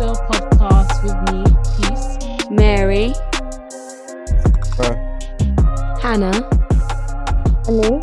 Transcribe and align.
Podcast 0.00 1.04
with 1.04 1.18
me, 1.28 1.44
Peace, 1.76 2.48
Mary, 2.50 3.12
Bro. 4.74 4.96
Hannah, 6.00 6.40
Hello, 7.66 8.00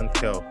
and 0.00 0.12
Kel. 0.12 0.44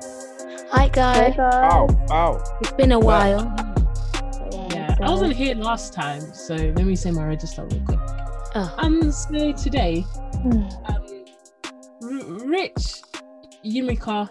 Hi 0.71 0.88
guys. 0.88 1.38
Ow, 1.38 1.85
ow. 2.11 2.57
It's 2.61 2.71
been 2.71 2.93
a 2.93 2.99
wow. 2.99 3.35
while. 3.35 4.70
Yeah, 4.71 4.95
I 5.02 5.09
wasn't 5.09 5.33
here 5.33 5.53
last 5.53 5.91
time, 5.91 6.21
so 6.34 6.55
let 6.55 6.85
me 6.85 6.95
say 6.95 7.11
my 7.11 7.25
register 7.25 7.66
real 7.66 7.84
quick. 7.84 7.99
Oh. 8.55 8.73
Um, 8.77 9.11
so 9.11 9.52
today, 9.52 10.05
hmm. 10.43 10.63
um, 10.85 11.25
R- 12.03 12.48
Rich, 12.48 13.02
Yumika, 13.66 14.29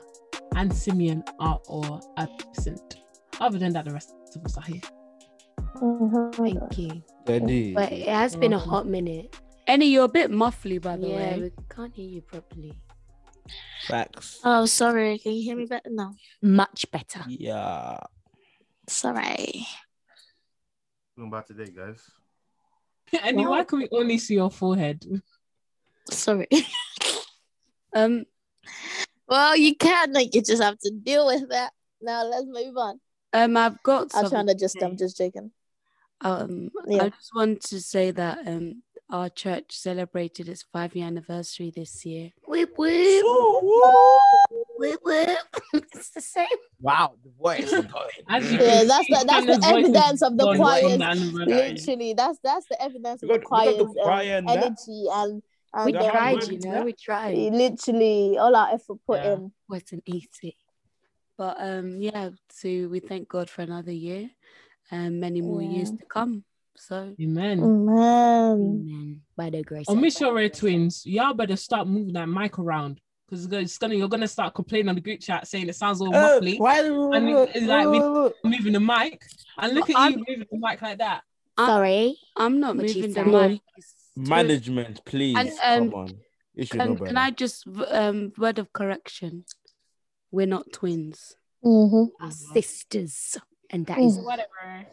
and 0.57 0.73
Simeon 0.75 1.23
are 1.41 1.61
all 1.69 2.11
absent. 2.17 2.97
Other 3.39 3.59
than 3.59 3.75
that, 3.75 3.85
the 3.85 3.93
rest 3.93 4.15
of 4.35 4.47
us 4.47 4.57
are 4.57 4.62
here. 4.62 4.80
Mhm. 5.80 6.34
Thank 6.34 6.79
you. 6.79 7.02
Daddy. 7.25 7.75
But 7.75 7.93
it 7.93 8.09
has 8.09 8.37
been 8.37 8.52
a 8.52 8.59
hot 8.59 8.87
minute. 8.87 9.34
Annie, 9.66 9.87
you're 9.87 10.05
a 10.05 10.09
bit 10.09 10.30
muffly, 10.30 10.80
by 10.80 10.97
the 10.97 11.09
yeah, 11.09 11.16
way. 11.16 11.41
we 11.41 11.52
can't 11.75 11.95
hear 11.95 12.09
you 12.09 12.23
properly. 12.23 12.79
Facts. 13.87 14.41
Oh, 14.45 14.66
sorry. 14.66 15.19
Can 15.19 15.33
you 15.33 15.43
hear 15.43 15.57
me 15.57 15.66
better 15.66 15.91
now? 15.91 16.15
Much 16.43 16.91
better. 16.91 17.24
Yeah. 17.29 17.98
Sorry. 18.88 19.66
Talking 21.16 21.29
about 21.29 21.47
today, 21.47 21.71
guys. 21.71 22.02
and 23.23 23.38
why 23.38 23.65
can 23.65 23.79
we 23.79 23.88
only 23.93 24.19
see 24.19 24.35
your 24.35 24.51
forehead? 24.51 25.05
Sorry. 26.10 26.49
Um, 27.93 28.24
well, 29.27 29.57
you 29.57 29.74
can. 29.74 30.12
Like, 30.12 30.33
you 30.33 30.43
just 30.43 30.62
have 30.62 30.79
to 30.79 30.93
deal 30.93 31.27
with 31.27 31.49
that. 31.49 31.73
Now 32.01 32.23
let's 32.23 32.46
move 32.46 32.77
on. 32.77 33.01
um, 33.33 33.57
I've 33.57 33.83
got 33.83 34.02
I'm 34.15 34.27
some. 34.27 34.30
trying 34.30 34.46
to 34.46 34.55
just. 34.55 34.80
I'm 34.80 34.96
just 34.96 35.18
joking. 35.18 35.51
Um, 36.23 36.71
Yeah. 36.87 37.04
I 37.04 37.09
just 37.10 37.35
want 37.35 37.63
to 37.63 37.80
say 37.80 38.10
that 38.10 38.46
um, 38.46 38.82
our 39.10 39.29
church 39.29 39.73
celebrated 39.76 40.49
its 40.49 40.62
five 40.73 40.95
year 40.95 41.07
anniversary 41.07 41.73
this 41.74 42.04
year. 42.04 42.30
Whip 42.46 42.73
whip. 42.77 43.24
Whip 44.79 45.01
whip. 45.02 45.38
it's 45.74 46.10
the 46.10 46.21
same. 46.21 46.46
Wow, 46.80 47.15
the 47.23 47.30
voice 47.38 47.65
is 47.73 47.85
going. 47.87 48.10
Yeah, 48.29 48.85
that's 48.85 49.07
the 49.09 49.24
that's 49.27 49.27
the 49.27 49.32
Hannah's 49.32 49.59
voice 49.59 49.85
is 49.88 49.95
evidence 49.95 50.23
of 50.23 50.37
the 50.38 50.45
gone 50.45 50.57
choir's 50.57 50.80
from 50.82 50.99
the 50.99 51.04
anniversary. 51.04 51.46
literally 51.46 52.15
that's 52.15 52.38
that's 52.43 52.66
the 52.68 52.82
evidence 52.82 53.23
of 53.23 53.29
Look 53.29 53.43
the 53.49 53.57
at- 53.57 53.66
look 53.66 53.77
choir's 53.79 53.95
the 53.95 54.02
choir 54.02 54.38
um, 54.38 54.38
and 54.38 54.49
that. 54.49 54.65
energy 54.66 55.05
and 55.12 55.43
and 55.73 55.87
We 55.87 55.95
um, 55.99 56.10
tried, 56.10 56.43
you 56.49 56.59
know, 56.60 56.82
we 56.82 56.93
tried. 56.95 57.37
literally 57.37 58.37
all 58.38 58.57
our 58.57 58.71
effort 58.74 58.99
put 59.07 59.21
Yeah. 59.23 59.34
in. 59.34 59.52
wasn't 59.68 60.02
easy. 60.07 60.57
But 61.38 61.57
um, 61.60 62.01
yeah, 62.02 62.30
so 62.51 62.68
we 62.88 62.99
thank 63.01 63.29
God 63.29 63.49
for 63.49 63.62
another 63.62 63.93
year 63.93 64.31
and 64.91 65.21
many 65.21 65.41
more 65.41 65.62
years 65.62 65.91
to 65.91 66.05
come. 66.06 66.44
So, 66.77 67.15
Amen. 67.21 67.84
Man. 67.87 68.53
Amen. 68.60 69.21
By 69.37 69.50
the 69.50 69.62
grace 69.62 69.87
Oh, 69.88 69.94
Miss 69.94 70.19
God. 70.19 70.38
Your 70.38 70.49
twins, 70.49 71.05
y'all 71.05 71.34
better 71.34 71.56
start 71.56 71.87
moving 71.87 72.15
that 72.15 72.27
mic 72.28 72.59
around 72.59 73.00
because 73.28 73.44
it's 73.53 73.77
gonna 73.78 73.94
you're 73.94 74.09
gonna 74.09 74.27
start 74.28 74.55
complaining 74.55 74.88
on 74.88 74.94
the 74.94 75.00
group 75.00 75.21
chat 75.21 75.47
saying 75.47 75.69
it 75.69 75.77
sounds 75.77 76.00
all 76.00 76.15
Uh, 76.15 76.41
muffly. 76.41 76.59
why 76.59 76.78
And 76.81 77.28
it- 77.28 77.50
it's 77.55 77.66
like 77.66 77.87
we- 77.88 78.49
moving 78.50 78.72
the 78.72 78.81
mic 78.81 79.22
and 79.59 79.75
look 79.75 79.91
at 79.91 79.97
I'm- 79.97 80.12
you 80.12 80.19
moving 80.19 80.47
the 80.50 80.59
mic 80.59 80.81
like 80.81 80.99
that. 80.99 81.22
Sorry. 81.59 82.16
I'm 82.37 82.61
not 82.61 82.77
What 82.77 82.87
moving 82.87 83.12
the 83.12 83.25
mic. 83.25 83.61
Management, 84.16 85.05
please. 85.05 85.37
And, 85.37 85.50
um, 85.62 85.91
Come 85.91 86.00
on. 86.00 86.09
You 86.55 86.65
should 86.66 86.81
Can, 86.81 86.94
better. 86.94 87.06
can 87.06 87.16
I 87.16 87.31
just 87.31 87.66
um 87.88 88.33
word 88.38 88.59
of 88.59 88.72
correction? 88.72 89.45
We're 90.31 90.47
not 90.47 90.72
twins. 90.72 91.37
Mm-hmm. 91.65 92.25
Our 92.25 92.31
sisters. 92.31 93.37
And 93.71 93.87
that 93.87 93.99
is. 93.99 94.19
Whatever. 94.19 94.87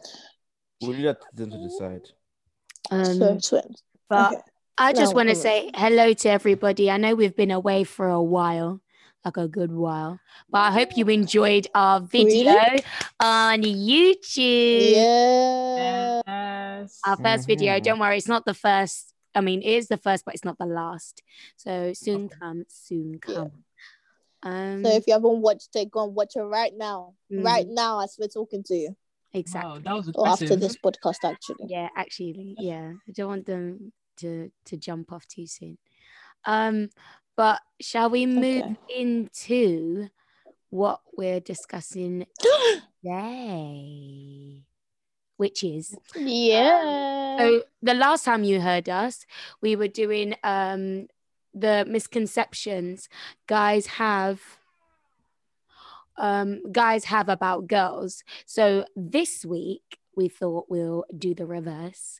We'll 0.81 0.91
leave 0.91 1.03
that 1.05 1.21
to 1.21 1.27
them 1.33 1.51
to 1.51 1.57
decide. 1.57 2.01
um 2.91 3.03
so 3.05 3.39
twins. 3.59 3.83
but 4.07 4.33
Okay. 4.33 4.41
I 4.77 4.93
just 4.93 5.13
No, 5.13 5.17
want 5.17 5.29
to 5.29 5.35
come 5.35 5.41
say 5.41 5.71
hello 5.73 6.13
to 6.13 6.29
everybody. 6.29 6.91
I 6.91 6.97
know 6.97 7.15
we've 7.15 7.35
been 7.35 7.49
away 7.49 7.83
for 7.83 8.07
a 8.09 8.21
while, 8.21 8.79
like 9.25 9.35
a 9.37 9.47
good 9.47 9.71
while, 9.71 10.19
but 10.51 10.59
I 10.59 10.71
hope 10.71 10.95
you 10.95 11.07
enjoyed 11.07 11.65
our 11.73 11.99
video 11.99 12.53
on 13.19 13.63
YouTube. 13.63 14.91
Yeah. 14.93 16.21
Yes. 16.27 16.99
Our 17.07 17.17
first 17.17 17.47
video. 17.47 17.73
Mhm. 17.73 17.83
Don't 17.83 17.99
worry, 17.99 18.17
it's 18.17 18.27
not 18.27 18.45
the 18.45 18.53
first. 18.53 19.13
I 19.33 19.41
mean, 19.41 19.61
it 19.63 19.73
is 19.81 19.87
the 19.87 19.97
first, 19.97 20.25
but 20.25 20.35
it's 20.35 20.45
not 20.45 20.57
the 20.59 20.65
last. 20.67 21.23
So 21.57 21.93
soon 21.93 22.29
come, 22.29 22.65
soon 22.69 23.19
Yeah. 23.27 23.45
Come. 24.41 24.51
Um, 24.53 24.83
So 24.83 24.89
if 24.91 25.05
you 25.07 25.13
haven't 25.13 25.41
watched 25.41 25.75
it, 25.75 25.91
go 25.91 26.03
and 26.05 26.15
watch 26.15 26.35
it 26.35 26.41
right 26.41 26.73
now. 26.75 27.15
Right 27.31 27.67
Mhm. 27.67 27.73
now, 27.73 27.99
as 28.01 28.15
we're 28.19 28.27
talking 28.27 28.63
to 28.63 28.75
you, 28.75 28.95
exactly. 29.33 29.69
Wow, 29.69 29.79
that 29.79 29.93
was 29.95 30.11
or 30.15 30.27
after 30.27 30.55
this 30.55 30.77
podcast, 30.77 31.23
actually. 31.23 31.65
Yeah, 31.67 31.89
actually, 31.95 32.55
yeah. 32.57 32.93
I 33.07 33.11
don't 33.11 33.27
want 33.27 33.45
them 33.45 33.93
to 34.17 34.51
to 34.65 34.77
jump 34.77 35.11
off 35.11 35.27
too 35.27 35.45
soon. 35.47 35.77
Um, 36.45 36.89
but 37.35 37.61
shall 37.79 38.09
we 38.09 38.25
move 38.25 38.63
Okay. 38.63 38.77
into 38.97 40.09
what 40.69 41.01
we're 41.15 41.39
discussing 41.39 42.25
today? 43.03 44.63
Which 45.37 45.63
is 45.63 45.95
Yeah. 46.15 47.37
so 47.37 47.63
the 47.83 47.93
last 47.93 48.25
time 48.25 48.43
you 48.43 48.59
heard 48.59 48.89
us, 48.89 49.25
we 49.61 49.75
were 49.75 49.87
doing 49.87 50.35
um 50.43 51.07
the 51.59 51.85
misconceptions 51.87 53.09
guys 53.47 53.87
have 53.87 54.41
um 56.17 56.61
guys 56.71 57.05
have 57.05 57.29
about 57.29 57.67
girls. 57.67 58.23
So 58.45 58.85
this 58.95 59.45
week 59.45 59.99
we 60.15 60.27
thought 60.29 60.65
we'll 60.69 61.05
do 61.17 61.33
the 61.35 61.45
reverse 61.45 62.19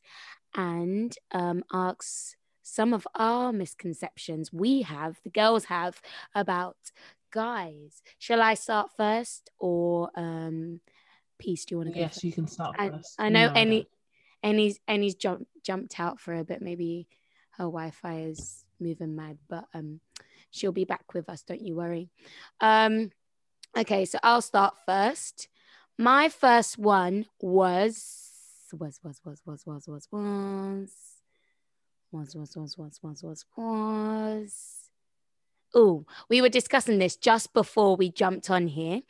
and 0.56 1.16
um 1.32 1.64
ask 1.74 2.36
some 2.64 2.94
of 2.94 3.08
our 3.16 3.54
misconceptions 3.54 4.52
we 4.52 4.82
have, 4.82 5.20
the 5.24 5.30
girls 5.30 5.66
have 5.66 6.02
about 6.36 6.78
guys. 7.32 8.02
Shall 8.20 8.42
I 8.42 8.54
start 8.56 8.92
first 8.96 9.50
or 9.60 10.10
um 10.16 10.82
Peace, 11.40 11.66
do 11.66 11.76
you 11.76 11.78
want 11.78 11.90
to 11.90 11.94
go 11.94 12.00
Yes, 12.00 12.14
first? 12.16 12.24
you 12.24 12.32
can 12.34 12.48
start 12.48 12.76
I, 12.80 12.90
first. 12.90 13.16
I 13.20 13.30
know 13.30 13.48
No, 13.48 13.54
any 13.54 13.88
Annie's 14.44 14.80
Annie's 14.88 15.16
jumped 15.16 15.46
jumped 15.64 16.00
out 16.00 16.20
for 16.20 16.34
a 16.34 16.44
bit. 16.44 16.62
Maybe 16.62 17.08
her 17.58 17.66
Wi-Fi 17.66 18.22
is 18.22 18.66
moving 18.80 19.16
mad, 19.16 19.38
but 19.48 19.66
um, 19.74 20.00
she'll 20.52 20.72
be 20.72 20.86
back 20.86 21.14
with 21.14 21.30
us. 21.30 21.42
Don't 21.44 21.62
you 21.62 21.76
worry. 21.76 22.10
Um, 22.62 23.12
okay, 23.78 24.06
so 24.06 24.20
I'll 24.24 24.42
start 24.42 24.76
first. 24.86 25.48
My 25.98 26.30
first 26.30 26.78
one 26.78 27.26
was 27.42 28.24
was 28.74 29.00
was 29.04 29.22
was 29.24 29.42
was 29.46 29.66
was 29.66 29.88
was 29.88 30.08
was 30.08 30.88
was 32.12 32.36
was 32.36 32.56
was 32.56 32.78
was 32.78 33.00
was 33.04 33.24
was 33.24 33.46
was. 33.56 34.90
Oh, 35.74 36.06
we 36.30 36.42
were 36.42 36.50
discussing 36.50 36.98
this 36.98 37.16
just 37.16 37.54
before 37.54 37.96
we 37.96 38.10
jumped 38.10 38.50
on 38.50 38.68
here. 38.68 39.02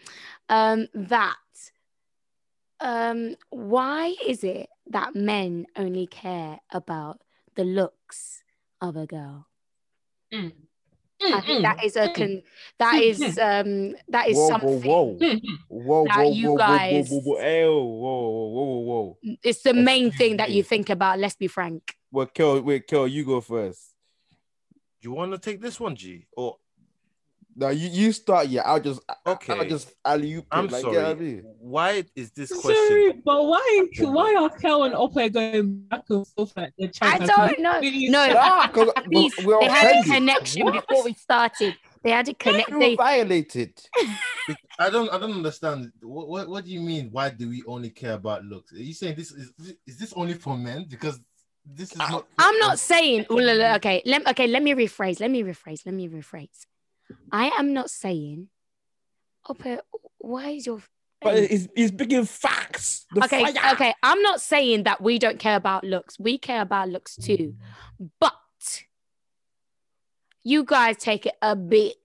Um, 0.49 0.87
that 0.93 1.35
um 2.79 3.35
why 3.49 4.13
is 4.25 4.43
it 4.43 4.69
that 4.85 5.15
men 5.15 5.65
only 5.75 6.05
care 6.05 6.59
about 6.71 7.19
the 7.55 7.63
looks 7.63 8.43
of 8.79 8.95
a 8.95 9.07
girl 9.07 9.46
Mm. 10.33 10.51
i 11.33 11.41
think 11.41 11.61
that 11.63 11.83
is 11.83 11.95
a 11.95 12.09
con- 12.13 12.43
that 12.77 13.01
is 13.01 13.21
um 13.39 13.95
that 14.09 14.27
is 14.29 14.37
whoa, 14.37 14.47
something 14.49 14.81
whoa, 14.83 15.03
whoa, 15.03 15.17
Mm. 15.19 15.41
whoa, 15.69 16.05
that 16.05 16.17
whoa, 16.17 16.31
you 16.31 16.57
guys- 16.57 17.09
whoa, 17.09 17.19
whoa, 17.19 17.33
whoa, 17.35 17.41
hey, 17.41 17.65
whoa, 17.65 17.83
whoa, 17.83 18.47
whoa, 18.47 18.63
whoa, 18.65 18.79
whoa. 19.23 19.37
it's 19.43 19.61
the 19.63 19.73
main 19.73 20.07
Excuse 20.07 20.17
thing 20.17 20.37
that 20.37 20.51
you 20.51 20.63
think 20.63 20.89
about 20.89 21.17
let's 21.19 21.35
be 21.35 21.47
frank 21.47 21.95
Well, 22.11 22.27
Kel, 22.27 22.61
wait, 22.61 22.87
Kel, 22.87 23.07
you 23.07 23.25
go 23.25 23.41
first. 23.41 23.93
Do 25.01 25.09
you 25.09 25.15
want 25.15 25.31
to 25.33 25.37
take 25.37 25.59
this 25.61 25.77
one, 25.79 25.95
G? 25.95 26.25
Or 26.37 26.55
No, 27.59 27.69
you, 27.69 27.89
you 27.89 28.11
start. 28.11 28.49
Yeah, 28.49 28.61
I'll 28.61 28.79
just, 28.79 29.01
Okay. 29.25 29.53
I'll 29.57 29.65
just 29.65 29.91
alley 30.05 30.27
you. 30.27 30.45
I'm 30.51 30.67
like, 30.67 30.81
sorry. 30.81 30.93
Get 30.95 31.03
what 31.07 31.17
I 31.17 31.19
mean? 31.19 31.43
Why 31.59 32.03
is 32.15 32.29
this 32.31 32.51
question? 32.51 32.75
Sorry, 32.87 33.13
but 33.25 33.43
why 33.45 33.87
why 34.01 34.35
are 34.39 34.49
Kel 34.59 34.83
and 34.83 34.93
Ope 34.93 35.15
going 35.33 35.79
back 35.89 36.03
and 36.11 36.27
forth 36.27 36.53
like 36.55 36.71
they're 36.77 36.91
i 37.01 37.17
don't 37.17 37.59
know 37.59 37.79
Please. 37.79 38.11
no 38.11 38.27
Ah, 38.37 38.69
'cause 38.71 38.91
please, 39.05 39.33
we- 39.39 39.45
we're 39.45 39.59
they 39.61 39.67
had 39.69 39.95
a 39.95 40.03
connection 40.03 40.65
What? 40.65 40.87
before 40.87 41.03
we 41.03 41.13
started 41.13 41.75
they 42.03 42.11
had 42.11 42.29
a 42.29 42.33
connection. 42.35 42.77
They 42.79 42.95
violated. 42.95 43.73
I 44.79 44.89
don't. 44.91 45.09
I 45.11 45.17
don't 45.17 45.33
understand. 45.33 45.91
What, 46.01 46.27
what 46.29 46.47
What 46.47 46.63
do 46.63 46.71
you 46.71 46.79
mean? 46.79 47.09
Why 47.11 47.31
do 47.31 47.49
we 47.49 47.63
only 47.65 47.89
care 47.89 48.13
about 48.13 48.45
looks? 48.45 48.71
Are 48.71 48.77
you 48.77 48.93
saying 48.93 49.15
this 49.15 49.31
is 49.31 49.51
is 49.87 49.97
this 49.97 50.13
only 50.15 50.35
for 50.35 50.55
men? 50.55 50.85
Because 50.87 51.19
this 51.65 51.91
is 51.91 51.97
not. 51.97 52.27
I'm 52.37 52.57
not 52.59 52.77
saying. 52.79 53.25
ooh, 53.31 53.39
la, 53.39 53.53
la, 53.53 53.75
Okay, 53.75 54.03
let 54.05 54.27
okay. 54.27 54.45
Let 54.47 54.61
me 54.61 54.73
rephrase. 54.73 55.19
Let 55.19 55.31
me 55.31 55.41
rephrase. 55.43 55.81
Let 55.85 55.95
me 55.95 56.07
rephrase. 56.07 56.65
I 57.31 57.47
am 57.59 57.73
not 57.73 57.89
saying. 57.89 58.47
Ope, 59.49 59.79
why 60.17 60.49
is 60.51 60.65
your? 60.65 60.81
But 61.21 61.35
it's, 61.37 61.67
it's 61.75 61.91
bringing 61.91 62.25
facts. 62.25 63.05
The 63.13 63.23
okay, 63.25 63.51
fire. 63.53 63.73
okay. 63.73 63.93
I'm 64.03 64.21
not 64.21 64.39
saying 64.41 64.83
that 64.83 65.01
we 65.01 65.17
don't 65.17 65.39
care 65.39 65.55
about 65.55 65.83
looks. 65.83 66.19
We 66.19 66.37
care 66.37 66.61
about 66.61 66.89
looks 66.89 67.15
too, 67.15 67.55
but 68.19 68.33
you 70.43 70.63
guys 70.63 70.97
take 70.97 71.25
it 71.25 71.33
a 71.41 71.55
bit 71.55 71.95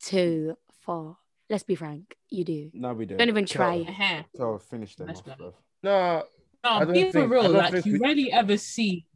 too 0.00 0.56
far. 0.80 1.16
Let's 1.50 1.62
be 1.62 1.74
frank. 1.74 2.16
You 2.30 2.44
do. 2.44 2.70
No, 2.72 2.94
we 2.94 3.06
don't. 3.06 3.18
Don't 3.18 3.28
even 3.28 3.46
try 3.46 3.74
it. 3.76 3.88
Uh-huh. 3.88 4.22
So 4.36 4.58
finish 4.58 4.96
them 4.96 5.10
off, 5.10 5.24
bro. 5.24 5.54
No, 5.82 6.22
No, 6.64 6.86
be 6.86 7.04
for 7.06 7.12
think- 7.12 7.30
real. 7.30 7.48
Like 7.50 7.72
think 7.72 7.86
you 7.86 7.92
we- 7.94 7.98
rarely 7.98 8.32
ever 8.32 8.56
see 8.56 9.06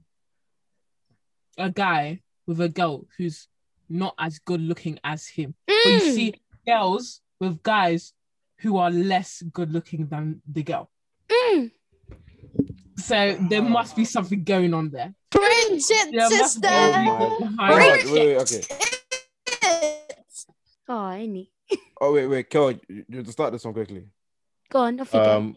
a 1.56 1.70
guy 1.70 2.20
with 2.46 2.60
a 2.60 2.68
girl 2.68 3.06
who's 3.16 3.48
not 3.88 4.14
as 4.18 4.38
good 4.38 4.60
looking 4.60 4.98
as 5.04 5.26
him. 5.26 5.54
But 5.66 5.92
you 5.92 6.00
Mm. 6.00 6.14
see 6.14 6.34
girls 6.66 7.20
with 7.40 7.62
guys 7.62 8.12
who 8.58 8.76
are 8.76 8.90
less 8.90 9.42
good 9.52 9.72
looking 9.72 10.06
than 10.08 10.42
the 10.46 10.62
girl. 10.62 10.90
Mm. 11.28 11.70
So 12.96 13.36
there 13.48 13.62
must 13.62 13.94
be 13.96 14.04
something 14.04 14.42
going 14.44 14.74
on 14.74 14.90
there. 14.90 15.14
Preach 15.30 15.84
it, 15.90 16.12
There 16.12 16.28
sister. 16.28 16.60
be 16.60 16.68
Oh 16.68 17.36
behind. 17.38 17.74
Wait, 17.74 18.06
wait, 18.06 18.26
wait, 18.26 18.36
okay. 18.42 18.62
Oh, 20.90 21.08
any. 21.10 21.50
Oh 22.00 22.14
wait, 22.14 22.26
wait, 22.28 22.48
Kel, 22.48 22.70
you 22.70 23.04
you 23.08 23.22
to 23.24 23.32
start 23.32 23.52
this 23.52 23.64
one 23.64 23.74
quickly. 23.74 24.04
Go 24.70 24.80
on, 24.80 25.00
off 25.00 25.12
you 25.12 25.20
go. 25.20 25.36
Um, 25.36 25.56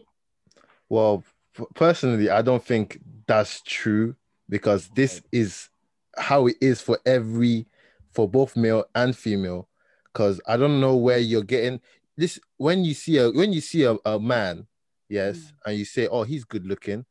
well, 0.88 1.24
p- 1.56 1.64
personally, 1.74 2.28
I 2.30 2.42
don't 2.42 2.62
think 2.64 2.98
that's 3.26 3.62
true 3.62 4.16
because 4.48 4.88
this 4.94 5.22
is 5.30 5.68
how 6.18 6.48
it 6.48 6.56
is 6.60 6.80
for 6.80 6.98
every, 7.06 7.66
for 8.12 8.28
both 8.28 8.56
male 8.56 8.84
and 8.94 9.16
female. 9.16 9.68
Because 10.12 10.40
I 10.46 10.56
don't 10.56 10.80
know 10.80 10.96
where 10.96 11.18
you're 11.18 11.42
getting 11.42 11.80
this. 12.16 12.38
When 12.58 12.84
you 12.84 12.94
see 12.94 13.16
a 13.18 13.30
when 13.30 13.52
you 13.52 13.60
see 13.60 13.84
a, 13.84 13.96
a 14.04 14.20
man, 14.20 14.66
yes, 15.08 15.38
mm. 15.38 15.52
and 15.66 15.78
you 15.78 15.84
say, 15.84 16.06
"Oh, 16.06 16.22
he's 16.22 16.44
good 16.44 16.66
looking," 16.66 17.06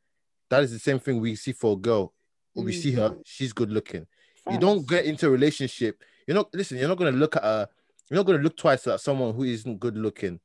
that 0.49 0.63
is 0.63 0.71
the 0.71 0.79
same 0.79 0.99
thing 0.99 1.19
we 1.19 1.35
see 1.35 1.51
for 1.51 1.73
a 1.73 1.77
girl. 1.77 2.13
We 2.53 2.73
see 2.73 2.91
her, 2.91 3.11
mm. 3.11 3.21
she's 3.25 3.53
good 3.53 3.71
looking. 3.71 4.05
You 4.49 4.57
don't 4.57 4.87
get 4.87 5.05
into 5.05 5.27
a 5.27 5.29
relationship. 5.29 6.03
You're 6.27 6.35
not 6.35 6.53
listen. 6.53 6.77
You're 6.77 6.89
not 6.89 6.97
gonna 6.97 7.11
look 7.11 7.35
at 7.35 7.43
a. 7.43 7.69
You're 8.09 8.17
not 8.17 8.25
gonna 8.25 8.43
look 8.43 8.57
twice 8.57 8.85
at 8.87 8.99
someone 8.99 9.33
who 9.33 9.43
isn't 9.43 9.79
good 9.79 9.97
looking, 9.97 10.39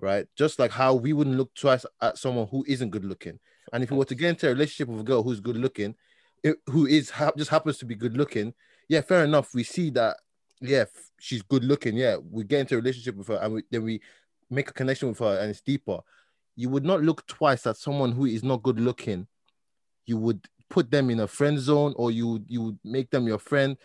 right? 0.00 0.26
Just 0.36 0.58
like 0.58 0.70
how 0.70 0.94
we 0.94 1.12
wouldn't 1.12 1.36
look 1.36 1.54
twice 1.54 1.84
at 2.00 2.18
someone 2.18 2.46
who 2.48 2.64
isn't 2.66 2.90
good 2.90 3.04
looking. 3.04 3.38
And 3.72 3.82
if 3.82 3.90
you 3.90 3.96
were 3.96 4.04
to 4.06 4.14
get 4.14 4.30
into 4.30 4.46
a 4.46 4.50
relationship 4.50 4.88
with 4.88 5.00
a 5.00 5.04
girl 5.04 5.22
who's 5.22 5.40
good 5.40 5.56
looking, 5.56 5.94
it, 6.42 6.56
who 6.66 6.86
is 6.86 7.10
ha- 7.10 7.32
just 7.36 7.50
happens 7.50 7.78
to 7.78 7.84
be 7.84 7.94
good 7.94 8.16
looking, 8.16 8.54
yeah, 8.92 9.00
fair 9.00 9.24
enough. 9.24 9.54
We 9.54 9.64
see 9.64 9.88
that, 9.90 10.18
yeah, 10.60 10.80
f- 10.82 11.10
she's 11.18 11.40
good 11.42 11.64
looking. 11.64 11.96
Yeah, 11.96 12.16
we 12.30 12.44
get 12.44 12.60
into 12.60 12.74
a 12.74 12.78
relationship 12.78 13.16
with 13.16 13.28
her, 13.28 13.38
and 13.42 13.54
we, 13.54 13.62
then 13.70 13.82
we 13.84 14.00
make 14.50 14.68
a 14.68 14.72
connection 14.74 15.08
with 15.08 15.18
her, 15.20 15.38
and 15.40 15.50
it's 15.50 15.62
deeper. 15.62 16.00
You 16.56 16.68
would 16.68 16.84
not 16.84 17.00
look 17.02 17.26
twice 17.26 17.66
at 17.66 17.78
someone 17.78 18.12
who 18.12 18.26
is 18.26 18.42
not 18.44 18.62
good 18.62 18.78
looking. 18.78 19.26
You 20.04 20.18
would 20.18 20.46
put 20.68 20.90
them 20.90 21.08
in 21.08 21.20
a 21.20 21.26
friend 21.26 21.58
zone, 21.58 21.94
or 21.96 22.10
you 22.10 22.44
you 22.48 22.60
would 22.62 22.78
make 22.84 23.08
them 23.10 23.26
your 23.26 23.38
friend. 23.38 23.76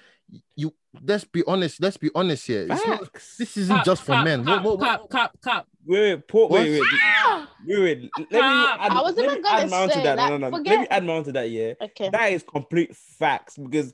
You 0.58 0.74
let's 1.02 1.24
be 1.24 1.42
honest. 1.48 1.82
Let's 1.82 1.96
be 1.96 2.10
honest 2.14 2.46
here. 2.48 2.68
It's 2.70 2.86
not, 2.86 3.00
Facts. 3.00 3.38
this 3.38 3.56
isn't 3.56 3.76
Cap, 3.78 3.86
just 3.86 4.02
for 4.04 4.12
cap, 4.14 4.26
men. 4.26 4.44
Cap, 4.44 4.64
What- 4.64 4.80
what- 4.80 5.00
what- 5.02 5.10
cap, 5.10 5.32
cap, 5.32 5.32
cap. 5.44 5.68
Wait, 5.86 6.16
wait, 6.16 6.28
Paul, 6.28 6.50
wait, 6.50 6.80
What? 6.80 7.48
wait, 7.66 7.80
wait, 7.80 7.84
wait. 8.02 8.12
Let 8.18 8.32
me 8.32 8.40
Ah, 8.44 8.78
add, 8.82 8.92
I 8.92 9.02
was 9.02 9.16
let 9.16 9.30
me 9.38 9.42
gonna 9.42 9.56
add 9.56 9.72
on 9.72 9.88
to 9.88 9.94
say, 9.94 10.04
that. 10.04 10.18
like, 10.18 10.30
no, 10.32 10.38
no, 10.38 10.50
no. 10.50 10.50
Let 10.50 10.58
forget- 10.58 10.80
me 10.82 10.88
add 10.90 11.10
on 11.10 11.24
to 11.24 11.32
that. 11.32 11.50
Yeah, 11.50 11.74
Okay. 11.82 12.10
that 12.10 12.34
is 12.34 12.44
complete 12.44 12.94
facts 12.94 13.56
because 13.58 13.94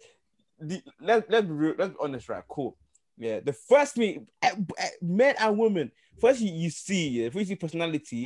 the 0.67 0.81
let 1.01 1.29
let's 1.29 1.47
be 1.47 1.53
real, 1.53 1.75
let's 1.77 1.91
be 1.91 1.97
honest, 1.99 2.29
right? 2.29 2.43
Cool. 2.47 2.77
Yeah, 3.17 3.39
the 3.41 3.53
first 3.53 3.95
thing, 3.95 4.27
eh, 4.41 4.51
eh, 4.77 4.89
men 5.01 5.35
and 5.39 5.57
women, 5.57 5.91
first 6.19 6.41
you, 6.41 6.51
you 6.51 6.69
see, 6.71 7.09
yeah, 7.09 7.29
first 7.29 7.41
you 7.41 7.45
see 7.45 7.55
personality, 7.55 8.25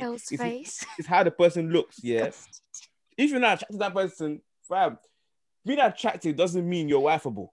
is, 0.58 0.84
is 0.98 1.06
how 1.06 1.22
the 1.22 1.30
person 1.30 1.70
looks. 1.70 2.02
Yeah, 2.02 2.30
if 3.18 3.30
you're 3.30 3.40
not 3.40 3.56
attracted 3.56 3.74
to 3.74 3.78
that 3.78 3.94
person, 3.94 4.40
fam, 4.66 4.98
being 5.64 5.80
attractive 5.80 6.36
doesn't 6.36 6.66
mean 6.66 6.88
you're 6.88 7.02
wifeable. 7.02 7.48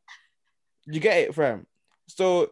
You 0.85 0.99
get 0.99 1.17
it, 1.17 1.35
fam. 1.35 1.65
So 2.07 2.51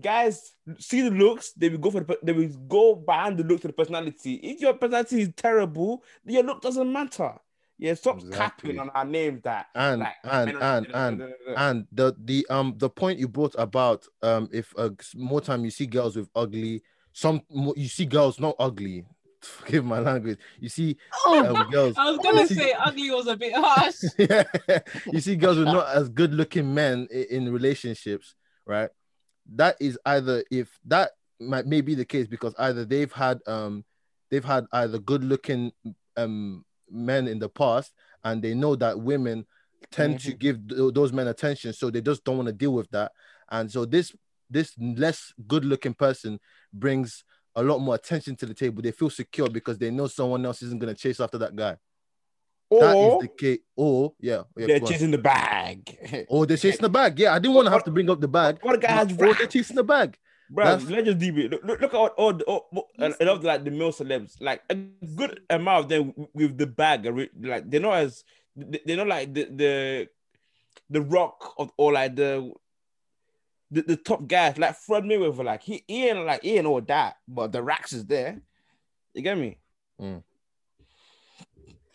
guys 0.00 0.52
see 0.78 1.02
the 1.02 1.10
looks, 1.10 1.52
they 1.52 1.68
will 1.68 1.78
go 1.78 1.90
for 1.90 2.00
the 2.00 2.18
they 2.22 2.32
will 2.32 2.48
go 2.68 2.94
behind 2.94 3.38
the 3.38 3.44
look 3.44 3.60
to 3.62 3.68
the 3.68 3.72
personality. 3.72 4.34
If 4.34 4.60
your 4.60 4.74
personality 4.74 5.22
is 5.22 5.30
terrible, 5.36 6.02
your 6.24 6.42
look 6.42 6.60
doesn't 6.62 6.92
matter. 6.92 7.34
Yeah, 7.78 7.94
stop 7.94 8.20
Exactly. 8.20 8.70
capping 8.74 8.80
on 8.80 8.90
our 8.90 9.04
names 9.04 9.42
that 9.42 9.66
and 9.74 10.00
like, 10.00 10.14
and 10.24 10.46
men 10.46 10.56
are- 10.62 10.76
and 10.76 10.86
and 10.94 11.34
and 11.56 11.86
the 11.92 12.14
the 12.24 12.46
um 12.48 12.74
the 12.78 12.88
point 12.88 13.18
you 13.18 13.26
brought 13.28 13.54
about 13.58 14.06
um 14.22 14.48
if 14.52 14.72
uh, 14.78 14.90
more 15.16 15.40
time 15.40 15.64
you 15.64 15.70
see 15.70 15.86
girls 15.86 16.14
with 16.16 16.28
ugly 16.36 16.82
some 17.12 17.40
you 17.76 17.88
see 17.88 18.06
girls 18.06 18.38
not 18.38 18.54
ugly 18.60 19.04
forgive 19.42 19.84
my 19.84 19.98
language 19.98 20.38
you 20.60 20.68
see 20.68 20.96
um, 21.28 21.68
girls 21.70 21.96
I 21.98 22.10
was 22.10 22.18
gonna 22.20 22.46
see- 22.46 22.54
say 22.54 22.72
ugly 22.78 23.10
was 23.10 23.26
a 23.26 23.36
bit 23.36 23.54
harsh. 23.56 23.96
yeah, 24.18 24.44
you 25.12 25.20
see 25.20 25.34
girls 25.36 25.58
with 25.58 25.66
not 25.66 25.88
as 25.88 26.08
good 26.08 26.32
looking 26.32 26.72
men 26.74 27.08
i- 27.12 27.26
in 27.30 27.52
relationships, 27.52 28.34
right? 28.66 28.90
That 29.56 29.76
is 29.80 29.98
either 30.06 30.44
if 30.50 30.78
that 30.86 31.10
might 31.40 31.66
may 31.66 31.80
be 31.80 31.94
the 31.96 32.04
case 32.04 32.26
because 32.28 32.54
either 32.58 32.84
they've 32.84 33.12
had 33.12 33.40
um 33.48 33.84
they've 34.30 34.44
had 34.44 34.64
either 34.72 34.98
good 34.98 35.22
looking 35.24 35.72
um 36.16 36.64
men 36.94 37.28
in 37.28 37.38
the 37.38 37.48
past 37.48 37.92
and 38.22 38.42
they 38.42 38.54
know 38.54 38.76
that 38.76 38.98
women 38.98 39.46
tend 39.90 40.20
to 40.20 40.30
mm-hmm. 40.30 40.38
give 40.38 40.68
th- 40.68 40.94
those 40.94 41.12
men 41.12 41.28
attention, 41.28 41.72
so 41.72 41.90
they 41.90 42.00
just 42.00 42.24
don't 42.24 42.36
want 42.36 42.46
to 42.46 42.52
deal 42.52 42.72
with 42.72 42.90
that, 42.90 43.12
and 43.50 43.70
so 43.70 43.84
this 43.84 44.14
this 44.50 44.72
less 44.78 45.32
good 45.46 45.64
looking 45.64 45.94
person 45.94 46.38
brings 46.72 47.24
a 47.56 47.62
lot 47.62 47.78
more 47.78 47.94
attention 47.94 48.36
to 48.36 48.46
the 48.46 48.54
table. 48.54 48.82
They 48.82 48.90
feel 48.92 49.10
secure 49.10 49.48
because 49.48 49.78
they 49.78 49.90
know 49.90 50.06
someone 50.06 50.44
else 50.44 50.62
isn't 50.62 50.80
gonna 50.80 50.94
chase 50.94 51.20
after 51.20 51.38
that 51.38 51.54
guy. 51.54 51.76
That 52.70 52.96
is 52.96 53.20
the 53.20 53.28
case. 53.28 53.58
Or 53.76 54.14
yeah, 54.20 54.42
yeah 54.56 54.66
they're 54.66 54.80
chasing 54.80 55.10
the 55.10 55.18
bag. 55.18 56.26
Or 56.28 56.46
they're 56.46 56.56
chasing 56.56 56.82
the 56.82 56.88
bag. 56.88 57.18
Yeah, 57.18 57.34
I 57.34 57.38
didn't 57.38 57.54
want 57.54 57.66
to 57.66 57.72
have 57.72 57.84
to 57.84 57.90
bring 57.90 58.10
up 58.10 58.20
the 58.20 58.28
bag. 58.28 58.58
What 58.62 58.74
a 58.74 58.78
guy 58.78 58.92
has 58.92 59.12
Or 59.12 59.34
they're 59.34 59.46
chasing 59.46 59.76
the 59.76 59.84
bag. 59.84 60.16
Bro, 60.50 60.64
That's- 60.64 60.90
let's 60.90 61.06
just 61.06 61.18
deep 61.18 61.36
it. 61.38 61.50
Look, 61.50 61.64
look, 61.64 61.80
look 61.80 61.94
at 61.94 61.96
all, 61.98 62.06
all, 62.08 62.32
the- 62.34 62.44
all, 62.44 62.68
all 62.72 62.88
I 63.00 63.24
love 63.24 63.42
like 63.44 63.64
the 63.64 63.70
male 63.70 63.92
celebs. 63.92 64.40
Like 64.40 64.62
a 64.70 64.74
good 64.74 65.40
amount 65.50 65.84
of 65.84 65.88
them 65.88 66.28
with 66.34 66.58
the 66.58 66.66
bag. 66.66 67.06
Like 67.40 67.70
they're 67.70 67.80
not 67.80 67.94
as 67.98 68.24
they- 68.54 68.80
they're 68.84 68.96
not 68.98 69.08
like 69.08 69.32
the 69.32 69.44
the 69.44 70.08
the 70.90 71.00
rock 71.00 71.54
of 71.58 71.72
or 71.78 71.92
like 71.92 72.14
the 72.16 72.52
the, 73.70 73.82
the 73.82 73.96
top 73.96 74.26
guys 74.28 74.58
like 74.58 74.76
Fred 74.76 75.04
Mayweather. 75.04 75.44
Like 75.44 75.62
he, 75.62 75.82
he 75.88 76.08
ain't 76.08 76.24
like 76.26 76.42
he 76.42 76.56
ain't 76.58 76.66
all 76.66 76.80
that, 76.82 77.16
but 77.26 77.50
the 77.50 77.62
racks 77.62 77.92
is 77.92 78.04
there. 78.04 78.40
You 79.14 79.22
get 79.22 79.38
me? 79.38 79.56
Mm. 80.00 80.22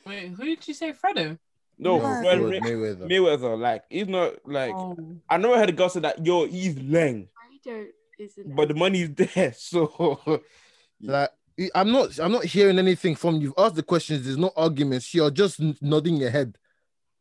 Wait, 0.06 0.30
who 0.30 0.44
did 0.46 0.68
you 0.68 0.74
say, 0.74 0.92
Fredo? 0.94 1.38
No, 1.78 1.98
Yeah. 2.01 2.22
Fred 2.22 2.39
Floyd 2.39 2.50
May- 2.51 2.60
Mayweather. 2.72 3.10
Mayweather. 3.10 3.60
Like 3.60 3.84
he's 3.89 4.08
not 4.08 4.34
like 4.46 4.74
Oh. 4.74 4.98
I 5.29 5.38
never 5.38 5.58
heard 5.58 5.70
a 5.70 5.74
girl 5.74 5.88
say 5.89 6.00
that. 6.01 6.25
Yo, 6.25 6.46
he's 6.48 6.75
leng, 6.75 7.27
Fredo 7.65 7.88
isn't. 8.20 8.56
but 8.56 8.68
the 8.68 8.74
money 8.74 9.02
is 9.04 9.10
there. 9.16 9.54
So 9.54 10.20
Like 11.02 11.30
I'm 11.76 11.92
not 11.92 12.20
I'm 12.20 12.32
not 12.32 12.46
hearing 12.46 12.80
anything 12.80 13.16
from 13.16 13.36
you. 13.36 13.42
You've 13.42 13.54
asked 13.58 13.76
the 13.76 13.84
questions, 13.84 14.26
there's 14.26 14.38
no 14.38 14.52
arguments. 14.56 15.14
You're 15.14 15.32
just 15.32 15.60
nodding 15.82 16.18
your 16.18 16.30
head. 16.30 16.58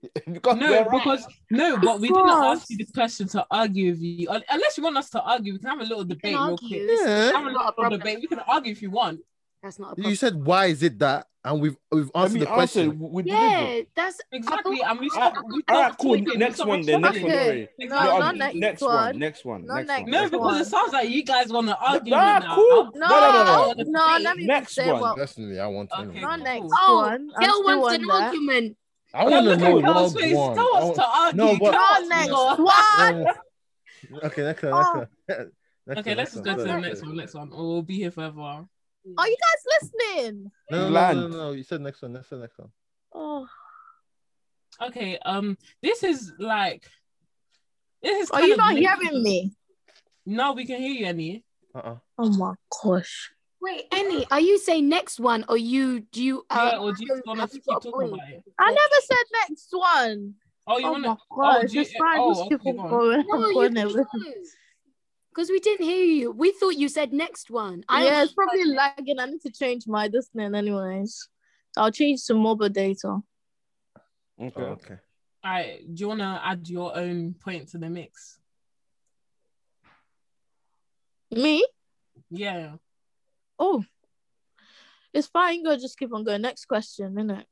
because 0.33 0.57
No, 0.57 0.71
we're 0.71 0.85
right. 0.85 0.90
because 1.02 1.26
no, 1.50 1.76
but 1.78 2.00
we 2.00 2.09
didn't 2.09 2.23
course. 2.25 2.61
ask 2.61 2.71
you 2.71 2.76
this 2.76 2.90
question 2.93 3.26
to 3.28 3.45
argue 3.50 3.90
with 3.90 4.00
you. 4.00 4.28
Unless 4.28 4.76
you 4.78 4.85
want 4.85 4.97
us 4.97 5.11
to 5.11 5.21
argue, 5.23 5.55
we 5.55 5.59
can 5.59 5.71
have 5.71 5.81
a 5.81 5.85
little 5.85 6.05
debate 6.05 6.35
real 6.35 6.38
argue. 6.43 6.69
quick. 6.69 6.87
This 6.87 7.00
Yeah. 7.05 7.33
Have 7.33 7.47
a 7.47 7.52
not 7.52 7.75
a 7.76 7.81
little 7.83 7.99
debate. 7.99 8.19
We 8.21 8.28
can 8.28 8.38
argue 8.40 8.71
if 8.73 8.81
you 8.81 8.90
want. 8.90 9.21
That's 9.62 9.78
not 9.81 9.99
a 9.99 10.02
You 10.09 10.14
said 10.14 10.37
why 10.37 10.67
is 10.67 10.83
it 10.85 10.99
that? 11.00 11.26
And 11.49 11.62
we've 11.62 11.76
we've 11.90 12.11
I 12.14 12.23
answered 12.25 12.35
mean, 12.35 12.40
the 12.40 12.47
question. 12.47 12.90
answer, 12.90 13.05
we 13.07 13.23
Yeah, 13.25 13.61
delivered. 13.61 13.87
that's 13.97 14.21
Exactly. 14.33 14.81
And 14.83 15.00
we 15.00 15.09
stop. 15.09 15.35
all 15.37 15.81
right, 15.83 15.95
cool. 15.99 16.19
Next 16.19 16.59
one, 16.64 16.83
then. 16.83 17.00
Next 17.00 17.21
one. 17.23 17.31
responding. 17.31 17.69
Don't. 17.78 17.88
No, 17.88 18.19
not 18.19 18.37
next 18.37 18.55
next 18.57 18.83
one. 18.83 18.90
one. 18.95 19.19
Next 19.19 19.45
one. 19.47 19.64
Not 19.67 19.87
next 19.87 19.88
next 19.88 20.02
one. 20.02 20.11
No, 20.11 20.28
because 20.50 20.61
it 20.67 20.71
sounds 20.71 20.93
like 20.93 21.09
you 21.09 21.25
guys 21.25 21.49
want 21.50 21.69
to 21.69 21.78
argue 21.78 22.11
Nah, 22.11 22.40
now. 22.40 22.55
cool. 22.55 22.90
No, 22.97 23.09
No, 23.09 23.09
no, 23.09 23.45
no, 23.45 23.73
no. 23.78 23.83
no, 23.83 24.19
let 24.23 24.37
me 24.37 24.45
Next 24.45 24.75
say 24.75 24.93
one. 24.93 25.00
what. 25.00 25.17
Personally, 25.17 25.59
I 25.59 25.67
want 25.69 25.88
to. 25.90 26.00
Okay. 26.02 26.21
Not 26.21 26.40
next 26.40 26.67
Oh, 26.81 26.97
one. 26.97 27.31
I'm 27.38 27.43
still 27.45 27.64
wants 27.64 27.95
an 27.95 28.02
that. 28.09 28.23
argument. 28.25 28.76
I 29.14 29.25
want 29.25 29.35
to 29.47 29.57
know 29.57 29.78
at 29.78 29.85
what 29.85 30.21
face. 30.21 30.37
one. 30.37 30.55
Tell 30.55 30.76
us 30.76 30.97
to 30.97 31.07
argue. 31.07 31.37
No, 31.38 31.59
but- 31.59 31.73
Tell 31.73 31.81
us 31.81 32.09
Not 32.09 32.09
next 32.11 33.28
one. 34.11 34.23
Okay, 34.25 34.43
next 34.43 34.62
one. 34.62 34.73
Oh. 34.75 35.07
Next 35.26 35.38
one. 35.87 35.99
Okay, 35.99 36.14
let's 36.14 36.33
just 36.33 36.45
go 36.45 36.57
to 36.57 36.62
the 36.62 36.78
next 36.78 37.00
one. 37.02 37.17
Next 37.17 37.35
one. 37.35 37.49
We'll 37.50 37.81
be 37.83 37.97
here 37.97 38.11
forever. 38.11 38.67
Are 39.16 39.28
you 39.28 39.36
guys 39.36 39.90
listening? 40.16 40.50
No, 40.70 40.88
no, 40.90 41.12
no, 41.12 41.28
no, 41.28 41.36
no, 41.36 41.52
You 41.52 41.62
said 41.62 41.80
next 41.80 42.02
one. 42.02 42.12
Next 42.12 42.30
one. 42.30 42.40
Next 42.40 42.58
one. 42.58 42.68
Oh, 43.14 43.46
Okay. 44.80 45.18
Um, 45.24 45.56
this 45.82 46.02
is 46.04 46.32
like. 46.38 46.84
This 48.02 48.24
is. 48.24 48.30
are 48.30 48.42
you 48.46 48.56
not 48.56 48.74
linked- 48.74 48.88
hearing 49.02 49.22
me? 49.22 49.52
No, 50.26 50.52
we 50.52 50.66
can 50.66 50.80
hear 50.80 50.92
you, 50.92 51.06
Annie. 51.06 51.44
Uh-uh. 51.74 51.96
Oh 52.18 52.28
my 52.30 52.54
gosh. 52.82 53.30
Wait, 53.60 53.86
Annie, 53.92 54.24
are 54.30 54.38
you 54.40 54.56
saying 54.58 54.88
next 54.88 55.18
one 55.18 55.44
or 55.48 55.56
you 55.56 56.00
do 56.12 56.22
you 56.22 56.44
uh, 56.48 56.70
yeah, 56.74 56.78
or 56.78 56.92
do 56.92 57.04
you 57.04 57.20
want 57.26 57.40
to 57.40 57.48
keep 57.48 57.64
talking 57.64 57.92
about 57.92 58.28
it? 58.28 58.44
I 58.58 58.70
never 58.70 58.94
said 59.04 59.48
next 59.48 59.68
one. 59.72 60.34
Oh, 60.68 60.78
you 60.78 60.86
Oh 60.86 60.92
want 60.92 61.02
my 61.02 61.14
to? 61.14 61.20
gosh. 61.62 61.72
you- 61.72 61.80
It's 61.80 61.92
fine. 61.96 62.18
oh, 62.20 62.34
Just 62.34 62.48
keep 62.50 62.60
okay, 62.60 62.78
on 62.78 62.88
go 62.88 63.12
on. 63.12 63.26
No, 63.26 63.34
I'm 63.34 63.40
you 63.48 63.54
going 63.54 63.74
can 63.74 63.88
there. 63.94 64.04
Because 65.30 65.50
we 65.50 65.61
didn't 65.61 65.85
hear 65.85 66.04
you. 66.04 66.32
We 66.32 66.52
thought 66.52 66.76
you 66.76 66.88
said 66.88 67.12
next 67.12 67.50
one. 67.50 67.85
I 67.88 68.04
Yeah, 68.04 68.23
it's 68.25 68.32
probably 68.32 68.64
lagging. 68.64 69.18
I 69.20 69.26
need 69.26 69.40
to 69.42 69.52
change 69.52 69.87
my 69.87 70.08
this 70.08 70.28
thing 70.28 70.54
anyways. 70.54 71.28
I'll 71.76 71.92
change 71.92 72.25
to 72.25 72.35
mobile 72.35 72.68
data. 72.68 73.20
Okay. 74.40 74.62
Oh, 74.62 74.62
okay. 74.62 74.97
All 75.44 75.50
right. 75.50 75.94
Do 75.94 76.00
you 76.00 76.08
want 76.08 76.20
to 76.20 76.40
add 76.44 76.68
your 76.68 76.97
own 76.97 77.35
point 77.35 77.68
to 77.68 77.78
the 77.78 77.88
mix? 77.88 78.38
Me? 81.30 81.64
Yeah. 82.30 82.73
Oh. 83.58 83.85
It's 85.12 85.28
fine. 85.28 85.62
Go 85.62 85.76
just 85.76 85.99
keep 85.99 86.12
on 86.12 86.25
going. 86.25 86.42
Next 86.42 86.64
question, 86.64 87.14
innit? 87.14 87.44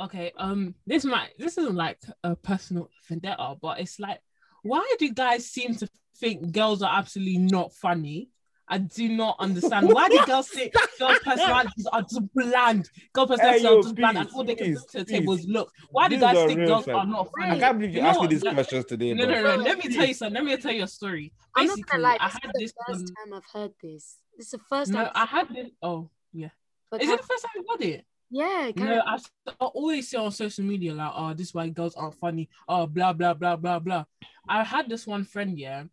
Okay. 0.00 0.32
Um. 0.36 0.74
This 0.86 1.04
might. 1.04 1.30
This 1.38 1.58
isn't 1.58 1.76
like 1.76 2.00
a 2.24 2.34
personal 2.34 2.88
vendetta, 3.08 3.54
but 3.60 3.78
it's 3.80 4.00
like, 4.00 4.20
why 4.62 4.94
do 4.98 5.12
guys 5.12 5.46
seem 5.46 5.74
to 5.76 5.88
think 6.16 6.52
girls 6.52 6.82
are 6.82 6.96
absolutely 6.98 7.38
not 7.38 7.72
funny, 7.74 8.28
I 8.66 8.78
do 8.78 9.08
not 9.10 9.36
understand. 9.40 9.88
Why 9.92 10.08
do 10.08 10.24
girls 10.24 10.50
say 10.50 10.70
girls' 10.98 11.18
personalities 11.18 11.86
are 11.92 12.00
just 12.02 12.22
bland? 12.34 12.88
Girls' 13.12 13.28
personalities 13.28 13.62
Hey, 13.62 13.68
yo, 13.68 13.78
are 13.78 13.82
just 13.82 13.94
bland, 13.94 14.16
and 14.18 14.30
all 14.34 14.42
they 14.44 14.54
can 14.54 14.72
bring 14.72 14.84
to 14.92 14.98
the 14.98 15.04
table 15.04 15.32
is 15.34 15.46
look. 15.46 15.70
Why 15.90 16.08
do 16.08 16.16
These 16.16 16.22
guys 16.22 16.46
think 16.46 16.66
girls 16.66 16.84
facts. 16.86 16.96
are 16.96 17.06
not 17.06 17.30
funny? 17.38 17.50
I 17.56 17.58
can't 17.60 17.78
believe 17.78 17.90
you, 17.94 17.96
You 17.98 18.02
know 18.04 18.08
asked 18.08 18.20
me 18.20 18.24
what? 18.24 18.30
these 18.30 18.42
Let- 18.42 18.54
questions 18.54 18.84
today. 18.86 19.12
No, 19.12 19.26
bro. 19.26 19.34
no, 19.34 19.56
no. 19.56 19.62
Let 19.62 19.84
me 19.84 19.94
tell 19.94 20.06
you 20.06 20.14
something. 20.14 20.34
Let 20.34 20.44
me 20.44 20.56
tell 20.56 20.72
you 20.72 20.84
a 20.84 20.88
story. 20.88 21.32
I'm 21.54 21.66
not 21.66 21.76
Basically, 21.76 21.90
gonna 21.92 22.02
lie. 22.04 22.16
I 22.20 22.26
This 22.28 22.38
had 22.42 22.52
is 22.60 22.72
the 22.72 22.84
first 22.88 23.00
Um, 23.00 23.06
time 23.30 23.34
I've 23.34 23.60
heard 23.60 23.72
this. 23.82 24.16
This 24.38 24.46
is 24.46 24.50
the 24.52 24.58
first 24.60 24.90
no, 24.92 24.98
time. 25.04 25.12
I 25.14 25.24
had 25.26 25.48
this. 25.54 25.68
Oh, 25.82 26.10
yeah. 26.32 26.48
but 26.90 27.02
Is 27.02 27.08
have- 27.10 27.18
it 27.18 27.22
the 27.22 27.26
first 27.28 27.42
time 27.44 27.52
you 27.56 27.64
got 27.68 27.80
it? 27.82 28.06
yeah, 28.30 28.70
No, 28.76 29.02
I, 29.06 29.18
I 29.46 29.64
always 29.66 30.08
see 30.08 30.16
on 30.16 30.32
social 30.32 30.64
media 30.64 30.94
like, 30.94 31.12
oh, 31.14 31.34
this 31.34 31.48
is 31.48 31.54
why 31.54 31.68
girls 31.68 31.94
aren't 31.96 32.14
funny. 32.14 32.48
Oh, 32.66 32.86
blah 32.86 33.12
blah 33.12 33.34
blah 33.34 33.56
blah 33.56 33.78
blah. 33.78 34.04
I 34.48 34.64
had 34.64 34.88
this 34.88 35.06
one 35.06 35.24
friend, 35.24 35.56
yeah, 35.58 35.84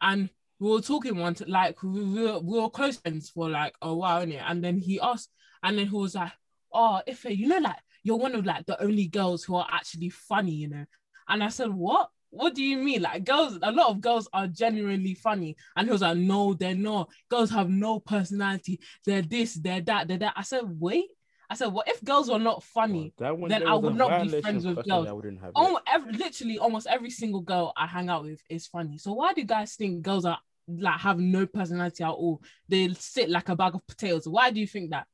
and 0.00 0.30
we 0.58 0.70
were 0.70 0.80
talking 0.80 1.16
one 1.16 1.34
t- 1.34 1.44
like 1.46 1.82
we 1.82 2.02
we 2.04 2.22
were, 2.22 2.38
we 2.38 2.60
were 2.60 2.70
close 2.70 2.96
friends 2.96 3.30
for 3.30 3.48
like 3.48 3.74
a 3.82 3.94
while, 3.94 4.24
innit? 4.24 4.42
And 4.46 4.62
then 4.62 4.78
he 4.78 5.00
asked, 5.00 5.30
and 5.62 5.78
then 5.78 5.86
he 5.86 5.94
was 5.94 6.14
like, 6.14 6.32
oh, 6.72 7.00
if 7.06 7.24
you 7.24 7.48
know, 7.48 7.58
like 7.58 7.76
you're 8.02 8.16
one 8.16 8.34
of 8.34 8.44
like 8.46 8.66
the 8.66 8.82
only 8.82 9.06
girls 9.06 9.44
who 9.44 9.56
are 9.56 9.68
actually 9.70 10.10
funny, 10.10 10.52
you 10.52 10.68
know. 10.68 10.84
And 11.28 11.42
I 11.42 11.48
said, 11.48 11.70
what? 11.72 12.10
What 12.32 12.54
do 12.54 12.62
you 12.62 12.76
mean? 12.76 13.02
Like 13.02 13.24
girls, 13.24 13.58
a 13.60 13.72
lot 13.72 13.90
of 13.90 14.00
girls 14.00 14.28
are 14.32 14.46
genuinely 14.46 15.14
funny. 15.14 15.56
And 15.76 15.88
he 15.88 15.92
was 15.92 16.02
like, 16.02 16.16
no, 16.16 16.54
they're 16.54 16.74
not. 16.76 17.08
Girls 17.28 17.50
have 17.50 17.68
no 17.68 17.98
personality. 17.98 18.80
They're 19.04 19.22
this, 19.22 19.54
they're 19.54 19.80
that, 19.80 20.06
they're 20.08 20.18
that. 20.18 20.34
I 20.36 20.42
said, 20.42 20.62
wait. 20.64 21.06
I 21.50 21.54
said, 21.56 21.66
what 21.66 21.88
if 21.88 22.02
girls 22.04 22.30
were 22.30 22.38
not 22.38 22.62
funny? 22.62 23.12
One 23.18 23.48
then 23.48 23.66
I 23.66 23.74
would 23.74 23.96
not 23.96 24.22
be 24.22 24.40
friends 24.40 24.64
with 24.64 24.86
girls. 24.88 25.08
I 25.08 25.12
wouldn't 25.12 25.40
have. 25.40 25.50
Almost 25.56 25.82
every, 25.92 26.12
literally 26.12 26.58
almost 26.58 26.86
every 26.86 27.10
single 27.10 27.40
girl 27.40 27.72
I 27.76 27.88
hang 27.88 28.08
out 28.08 28.22
with 28.22 28.40
is 28.48 28.68
funny. 28.68 28.98
So 28.98 29.12
why 29.12 29.32
do 29.32 29.42
guys 29.42 29.74
think 29.74 30.02
girls 30.02 30.24
are 30.24 30.38
like 30.68 31.00
have 31.00 31.18
no 31.18 31.46
personality 31.46 32.04
at 32.04 32.10
all? 32.10 32.40
They 32.68 32.94
sit 32.94 33.28
like 33.28 33.48
a 33.48 33.56
bag 33.56 33.74
of 33.74 33.84
potatoes. 33.84 34.28
Why 34.28 34.52
do 34.52 34.60
you 34.60 34.66
think 34.68 34.90
that? 34.90 35.08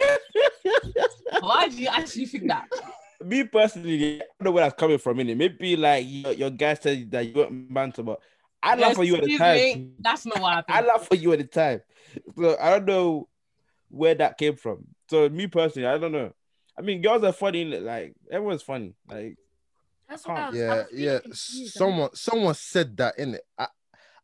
why 1.40 1.68
do 1.68 1.76
you 1.76 1.88
actually 1.88 2.24
think 2.24 2.48
that? 2.48 2.66
me 3.22 3.44
personally, 3.44 4.16
I 4.16 4.24
don't 4.38 4.44
know 4.46 4.50
where 4.52 4.64
that's 4.64 4.80
coming 4.80 4.98
from. 4.98 5.20
In 5.20 5.28
it, 5.28 5.36
maybe 5.36 5.76
like 5.76 6.06
your, 6.08 6.32
your 6.32 6.50
guy 6.50 6.72
said 6.72 7.10
that 7.10 7.26
you 7.26 7.34
weren't 7.34 7.72
banter, 7.72 8.02
but 8.02 8.20
I 8.62 8.76
laugh 8.76 8.94
for 8.94 9.04
you 9.04 9.16
at 9.16 9.24
the 9.24 9.36
time. 9.36 9.56
me, 9.56 9.90
That's 9.98 10.24
not 10.24 10.40
what 10.40 10.64
I 10.68 10.80
laugh 10.80 11.06
for 11.06 11.16
you 11.16 11.32
at 11.32 11.38
the 11.38 11.44
time. 11.44 11.82
So 12.36 12.56
I 12.58 12.70
don't 12.70 12.86
know 12.86 13.28
where 13.90 14.14
that 14.14 14.38
came 14.38 14.56
from. 14.56 14.86
So 15.10 15.28
me 15.28 15.46
personally, 15.46 15.88
I 15.88 15.98
don't 15.98 16.12
know. 16.12 16.32
I 16.78 16.82
mean, 16.82 17.02
girls 17.02 17.24
are 17.24 17.32
funny. 17.32 17.64
Like 17.64 18.14
everyone's 18.30 18.62
funny. 18.62 18.94
Like 19.08 19.36
That's 20.08 20.24
can't- 20.24 20.38
what 20.38 20.44
I 20.44 20.50
was, 20.50 20.56
I 20.56 20.58
Yeah, 20.60 20.74
was 20.76 20.86
yeah. 20.92 21.18
confused. 21.20 21.76
I 21.76 21.78
Someone, 21.78 22.10
someone 22.14 22.54
said 22.54 22.96
that 22.98 23.18
in 23.18 23.34
it. 23.34 23.42
I, 23.58 23.66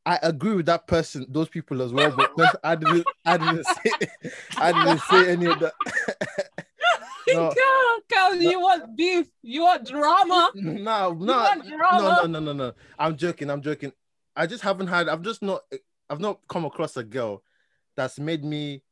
I 0.06 0.18
agree 0.22 0.54
with 0.56 0.66
that 0.66 0.86
person, 0.86 1.24
those 1.30 1.48
people 1.48 1.80
as 1.80 1.92
well. 1.92 2.14
But 2.36 2.56
I 2.62 2.74
didn't, 2.76 3.06
I 3.24 3.38
didn't 3.38 3.64
say, 3.84 3.92
I 4.58 4.72
didn't 4.72 5.00
say 5.00 5.30
any 5.30 5.46
of 5.46 5.58
that. 5.60 5.72
No. 7.26 7.50
Girl, 7.50 7.98
girl, 8.10 8.34
you 8.42 8.60
want 8.60 8.96
beef? 8.96 9.26
You 9.42 9.62
want 9.62 9.86
drama? 9.88 10.50
no, 10.54 10.62
You 10.62 10.84
no, 10.84 11.16
want 11.16 11.64
no, 11.64 11.98
no, 11.98 12.26
no, 12.26 12.40
no, 12.40 12.52
no. 12.52 12.72
I'm 12.98 13.16
joking. 13.16 13.48
I'm 13.48 13.62
joking. 13.62 13.92
I 14.36 14.46
just 14.46 14.62
haven't 14.62 14.88
had. 14.88 15.08
I've 15.08 15.22
just 15.22 15.40
not. 15.42 15.62
I've 16.10 16.20
not 16.20 16.40
come 16.48 16.66
across 16.66 16.98
a 16.98 17.02
girl 17.02 17.42
that's 17.96 18.18
made 18.20 18.44
me 18.44 18.82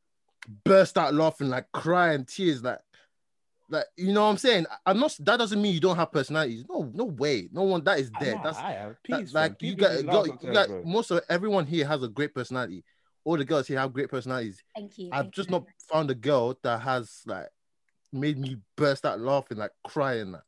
burst 0.64 0.98
out 0.98 1.14
laughing, 1.14 1.48
like 1.48 1.70
crying, 1.72 2.24
tears, 2.24 2.62
like, 2.62 2.78
like 3.68 3.84
you 3.96 4.12
know 4.12 4.22
what 4.24 4.30
I'm 4.30 4.36
saying. 4.38 4.66
I'm 4.84 4.98
not. 5.00 5.16
That 5.20 5.38
doesn't 5.38 5.60
mean 5.60 5.72
you 5.74 5.80
don't 5.80 5.96
have 5.96 6.12
personalities. 6.12 6.64
No, 6.68 6.90
no 6.92 7.04
way. 7.04 7.48
No 7.52 7.62
one 7.62 7.82
that 7.84 7.98
is 8.00 8.10
I 8.16 8.24
dead. 8.24 8.40
That's 8.44 8.58
I 8.58 8.72
have 8.72 8.96
that- 9.08 9.32
like 9.34 9.62
you 9.62 9.76
People 9.76 9.88
got, 9.88 10.06
got, 10.06 10.28
laugh 10.28 10.38
you 10.42 10.52
got 10.52 10.68
bro. 10.68 10.82
most 10.84 11.10
of 11.10 11.20
everyone 11.28 11.66
here 11.66 11.86
has 11.86 12.02
a 12.02 12.08
great 12.08 12.34
personality. 12.34 12.84
All 13.24 13.36
the 13.36 13.44
girls 13.44 13.68
here 13.68 13.78
have 13.78 13.92
great 13.92 14.08
personalities. 14.10 14.62
Thank 14.74 14.98
you. 14.98 15.08
I've 15.12 15.22
thank 15.26 15.34
just 15.34 15.48
you. 15.48 15.52
not 15.52 15.64
found 15.90 16.10
a 16.10 16.14
girl 16.14 16.58
that 16.62 16.80
has 16.80 17.22
like 17.24 17.48
made 18.12 18.38
me 18.38 18.56
burst 18.76 19.06
out 19.06 19.20
laughing, 19.20 19.58
like 19.58 19.70
crying. 19.86 20.32
Like, 20.32 20.42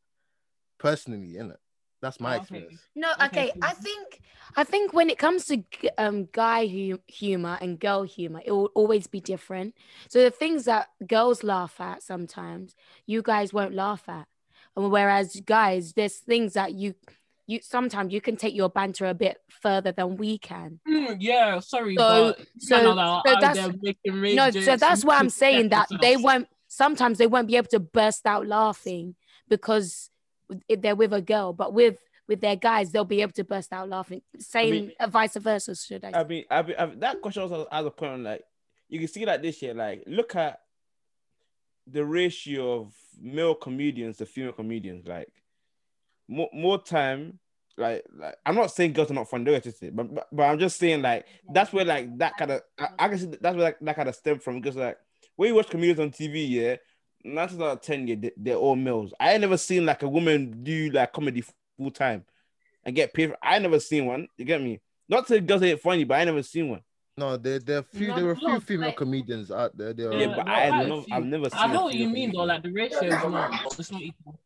personally, 0.79 1.35
innit? 1.39 1.57
That's 2.05 2.21
my 2.21 2.37
experience. 2.37 2.81
No, 2.95 3.13
Okay, 3.25 3.49
okay. 3.49 3.59
I 3.63 3.73
think 3.73 4.21
I 4.57 4.65
think 4.65 4.93
when 4.93 5.09
it 5.09 5.17
comes 5.17 5.47
to 5.47 5.65
um 5.97 6.29
guy 6.33 6.67
hu- 6.67 7.01
humor 7.07 7.57
and 7.63 7.81
girl 7.81 8.03
humor, 8.03 8.43
it 8.45 8.53
will 8.53 8.71
always 8.75 9.07
be 9.07 9.21
different. 9.21 9.75
So 10.11 10.23
the 10.23 10.31
things 10.31 10.67
that 10.67 10.89
girls 11.07 11.43
laugh 11.43 11.81
at 11.81 12.03
sometimes, 12.03 12.75
you 13.07 13.23
guys 13.23 13.55
won't 13.55 13.75
laugh 13.75 14.05
at, 14.07 14.27
and 14.77 14.91
whereas 14.93 15.41
guys, 15.47 15.95
there's 15.95 16.17
things 16.19 16.53
that 16.53 16.75
you 16.75 16.95
you 17.47 17.61
sometimes 17.63 18.13
you 18.13 18.21
can 18.21 18.37
take 18.37 18.55
your 18.55 18.69
banter 18.69 19.07
a 19.07 19.15
bit 19.15 19.39
further 19.49 19.93
than 19.93 20.17
we 20.19 20.37
can. 20.37 20.81
Mm, 20.87 21.17
yeah, 21.21 21.59
sorry, 21.61 21.97
So- 21.97 22.35
but 22.37 22.47
so- 22.59 22.77
men 22.77 22.99
are 22.99 23.23
so 23.27 23.33
that's- 23.41 23.57
there 23.57 23.73
making 23.83 24.21
rape 24.21 24.37
No, 24.37 24.51
so 24.51 24.77
that's 24.77 25.05
why 25.07 25.17
I'm 25.17 25.31
saying 25.31 25.71
that 25.71 25.89
they 26.03 26.17
won't. 26.19 26.49
Sometimes 26.69 27.17
they 27.19 27.27
won't 27.27 27.49
be 27.49 27.57
able 27.57 27.69
to 27.69 27.81
burst 27.81 28.27
out 28.27 28.47
laughing 28.47 29.15
because 29.49 29.87
if 29.95 30.14
they're 30.69 30.97
with 30.97 31.13
a 31.13 31.23
girl, 31.23 31.53
but 31.53 31.73
with 31.73 31.99
with 32.27 32.41
their 32.41 32.57
guys, 32.57 32.91
they'll 32.91 33.05
be 33.05 33.21
able 33.23 33.33
to 33.33 33.45
burst 33.45 33.73
out 33.73 33.89
laughing. 33.89 34.23
Same, 34.39 34.71
mean- 34.71 34.93
uh, 34.99 35.07
vice 35.07 35.37
versa, 35.37 35.75
should 35.75 36.05
I? 36.05 36.21
I 36.21 36.25
mean, 36.25 36.45
I 36.51 36.63
mean, 36.63 36.77
I 36.79 36.87
mean, 36.87 37.01
that 37.01 37.21
question 37.21 37.43
also 37.43 37.67
has 37.71 37.87
a 37.87 37.91
point 37.91 38.13
on 38.13 38.25
like 38.25 38.43
you 38.89 38.99
can 38.99 39.09
see 39.09 39.27
like 39.27 39.43
this 39.43 39.61
year, 39.63 39.75
like 39.75 40.05
look 40.07 40.37
at 40.37 40.61
the 41.87 42.05
ratio 42.05 42.81
of 42.81 42.95
male 43.21 43.55
comedians 43.55 44.19
to 44.19 44.27
female 44.27 44.53
comedians. 44.53 45.07
Like 45.07 45.29
more, 46.29 46.49
more 46.53 46.83
time, 46.83 47.39
like 47.77 48.05
like 48.17 48.37
I'm 48.47 48.55
not 48.55 48.71
saying 48.71 48.93
girls 48.93 49.11
are 49.11 49.15
not 49.15 49.29
fun, 49.29 49.45
get 49.45 49.65
but, 49.95 50.15
but 50.15 50.29
but 50.33 50.43
I'm 50.45 50.59
just 50.59 50.79
saying 50.79 51.03
like 51.03 51.27
that's 51.53 51.73
where 51.73 51.85
like 51.85 52.17
that 52.19 52.37
kind 52.37 52.53
of 52.53 52.63
I, 52.79 52.89
I 52.99 53.09
can 53.09 53.19
see 53.19 53.27
that's 53.41 53.57
where 53.57 53.65
like, 53.65 53.79
that 53.81 53.97
kind 53.97 54.09
of 54.09 54.15
stem 54.15 54.39
from 54.39 54.61
because 54.61 54.77
like 54.77 54.99
when 55.37 55.49
you 55.49 55.55
watch 55.55 55.69
comedians 55.69 56.01
on 56.01 56.11
TV, 56.11 56.49
yeah, 56.49 56.77
nine 57.25 57.49
times 57.49 57.61
out 57.61 57.73
of 57.73 57.81
ten, 57.81 58.07
yeah, 58.07 58.17
they, 58.19 58.33
they're 58.37 58.57
all 58.57 58.77
males. 58.77 59.13
I 59.19 59.33
ain't 59.33 59.41
never 59.41 59.57
seen 59.57 59.87
like 59.87 60.03
a 60.03 60.09
woman 60.09 60.63
do 60.63 60.91
like 60.91 61.13
comedy 61.13 61.43
full 61.77 61.91
time 61.91 62.25
and 62.85 62.95
get 62.95 63.13
paid. 63.15 63.31
For, 63.31 63.37
I 63.43 63.59
never 63.59 63.81
seen 63.81 64.07
one. 64.07 64.29
You 64.37 64.45
get 64.45 64.61
me? 64.63 64.81
Not 65.09 65.27
to 65.27 65.35
say 65.35 65.41
girls 65.41 65.63
ain't 65.63 65.81
funny, 65.81 66.05
but 66.05 66.15
I 66.21 66.25
never 66.25 66.43
seen 66.43 66.69
one. 66.71 66.81
No, 67.17 67.37
there, 67.37 67.61
there 67.61 67.79
are 67.79 67.83
few, 67.83 68.09
No, 68.09 68.17
there 68.17 68.27
are 68.27 68.33
a 68.33 68.37
few 68.37 68.49
no, 68.49 68.61
female 68.61 68.87
like- 68.89 68.97
comedians 68.97 69.51
out 69.51 69.77
there. 69.77 69.93
There 69.93 70.11
are, 70.11 70.15
Yeah, 70.15 70.21
Yeah, 70.29 70.35
but 70.37 70.47
no, 70.47 70.53
I 70.53 70.69
quite 70.69 70.85
a 70.85 70.89
know. 70.89 71.07
I've 71.13 71.25
never 71.25 71.51
seen. 71.51 71.59
I 71.61 71.65
a 71.65 71.73
know 71.73 71.85
what 71.85 71.95
you 71.95 72.01
female 72.09 72.15
mean 72.15 72.33
though. 72.33 72.39
comedian. 72.41 72.49
Like 72.49 72.63
the 72.63 72.73
ratio 72.73 73.03
is 73.05 73.33
not. 73.33 73.79
It's 73.79 73.93
not 73.93 74.03
equal. 74.03 74.41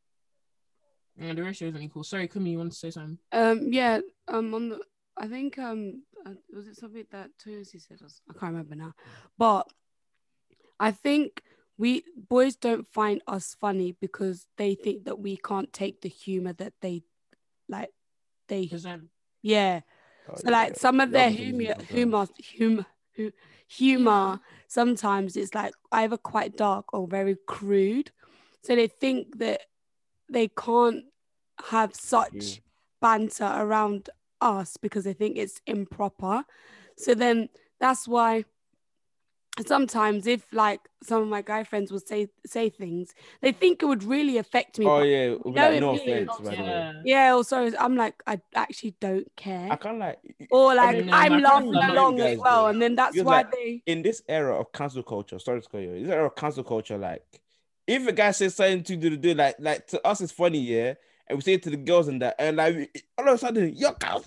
Yeah, 1.17 1.33
the 1.33 1.43
ratio 1.43 1.69
isn't 1.69 1.83
equal. 1.83 2.05
Sorry, 2.05 2.29
Kumi, 2.29 2.51
you 2.53 2.59
want 2.59 2.73
to 2.73 2.79
say 2.79 2.91
something? 2.91 3.19
Um, 3.33 3.73
yeah. 3.73 4.01
Um, 4.29 4.55
on 4.55 4.69
the, 4.69 4.81
I 5.17 5.27
think 5.27 5.59
um, 5.59 6.03
uh, 6.25 6.31
was 6.55 6.69
it 6.69 6.77
something 6.77 7.05
that 7.11 7.31
Toyosi 7.45 7.81
said? 7.81 7.99
I 8.03 8.33
can't 8.39 8.53
remember 8.53 8.77
now, 8.77 8.93
but 9.37 9.67
I 10.79 10.91
think 10.93 11.43
we 11.79 12.03
boys 12.17 12.57
don't 12.57 12.87
find 12.87 13.23
us 13.27 13.57
funny 13.59 13.93
because 14.01 14.47
they 14.57 14.75
think 14.75 15.05
that 15.05 15.21
we 15.21 15.37
can't 15.37 15.73
take 15.73 16.01
the 16.03 16.09
humor 16.09 16.53
that 16.55 16.75
they 16.83 17.03
like. 17.69 17.91
They 18.49 18.67
Present. 18.67 19.05
yeah. 19.43 19.81
Oh, 20.29 20.35
So 20.37 20.51
like 20.51 20.77
some 20.77 21.01
of 21.01 21.13
their 21.13 21.31
Love 21.31 21.39
humor, 21.39 21.75
sometimes. 21.79 22.31
humor, 22.39 22.87
humor, 23.15 23.33
humor. 23.69 24.41
Sometimes 24.69 25.37
it's 25.37 25.55
like 25.55 25.75
either 25.93 26.17
quite 26.17 26.57
dark 26.57 26.93
or 26.93 27.07
very 27.07 27.37
crude. 27.47 28.11
So 28.63 28.75
they 28.75 28.89
think 28.89 29.39
that 29.39 29.63
they 30.31 30.49
can't 30.49 31.05
have 31.71 31.95
such 31.95 32.33
Yeah. 32.35 32.55
banter 33.01 33.53
around 33.57 34.11
us 34.41 34.77
because 34.77 35.05
they 35.05 35.13
think 35.13 35.37
it's 35.37 35.61
improper. 35.67 36.45
So 36.97 37.15
then 37.15 37.49
that's 37.81 38.09
why 38.09 38.45
sometimes 39.67 40.27
if 40.27 40.53
like 40.53 40.81
some 41.03 41.23
of 41.23 41.29
my 41.29 41.43
guy 41.43 41.65
friends 41.65 41.91
would 41.93 42.07
say 42.07 42.29
say 42.47 42.69
things, 42.71 43.15
they 43.41 43.53
think 43.53 43.83
it 43.83 43.87
would 43.87 44.05
really 44.05 44.39
affect 44.39 44.79
me. 44.79 44.87
Oh 44.87 44.99
but- 45.01 45.03
yeah, 45.09 45.31
with, 45.31 45.47
know 45.47 45.71
like, 45.71 45.81
no 45.81 45.93
means- 45.93 46.03
offense, 46.03 46.31
by 46.39 46.55
the 46.57 46.63
way. 46.63 46.69
Yeah. 46.69 46.93
yeah, 47.05 47.35
or 47.35 47.45
sorry, 47.45 47.77
I'm 47.79 47.97
like 47.97 48.23
I 48.27 48.41
actually 48.55 48.95
don't 49.01 49.27
care. 49.37 49.69
I 49.71 49.77
can't 49.77 49.99
like 49.99 50.19
or 50.51 50.75
like 50.75 50.97
mean, 50.99 51.07
no, 51.07 51.13
I'm 51.13 51.33
long 51.33 51.43
laughing 51.43 51.73
friends 51.73 51.85
are 51.85 51.91
along 51.93 52.17
like 52.19 52.33
as 52.35 52.39
well, 52.39 52.63
though. 52.63 52.69
and 52.69 52.83
then 52.83 52.95
that's 52.97 53.13
Because, 53.15 53.27
why 53.27 53.37
like, 53.39 53.53
they. 53.53 53.83
in 53.87 54.03
this 54.03 54.23
era 54.29 54.59
of 54.59 54.73
cancel 54.73 55.03
culture. 55.03 55.39
Sorry 55.39 55.61
to 55.61 55.69
call 55.69 55.81
you. 55.81 56.01
This 56.03 56.11
era 56.13 56.27
of 56.27 56.35
cancel 56.37 56.65
culture, 56.65 56.99
like 56.99 57.23
if 57.87 58.07
a 58.07 58.13
guy 58.13 58.31
says 58.33 58.55
something 58.55 58.83
to 58.85 58.97
do, 58.97 59.17
do 59.17 59.35
like 59.35 59.57
like 59.59 59.87
to 59.89 60.07
us, 60.07 60.21
it's 60.21 60.33
funny, 60.33 60.59
yeah, 60.59 60.95
and 61.27 61.39
we 61.39 61.43
say 61.43 61.55
it 61.55 61.63
to 61.63 61.71
the 61.71 61.77
girls 61.77 62.09
and 62.09 62.21
that, 62.23 62.35
and 62.39 62.57
like 62.59 63.05
all 63.17 63.29
of 63.29 63.35
a 63.35 63.39
sudden 63.39 63.73
you're 63.75 63.95
duh, 63.99 64.21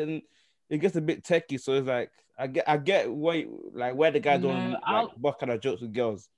and 0.00 0.22
it 0.70 0.78
gets 0.78 0.94
a 0.96 1.00
bit 1.00 1.24
techie. 1.24 1.60
So 1.60 1.72
it's 1.72 1.86
like 1.88 2.10
I 2.38 2.46
get 2.46 2.68
I 2.68 2.76
get 2.76 3.10
why 3.10 3.46
like 3.72 3.94
where 3.94 4.10
the 4.10 4.20
guys 4.20 4.40
don't 4.40 4.54
No, 4.54 4.70
like 4.74 4.82
I'll- 4.84 5.12
what 5.18 5.38
kind 5.38 5.50
of 5.52 5.60
jokes 5.60 5.82
with 5.82 5.92
girls. 5.92 6.28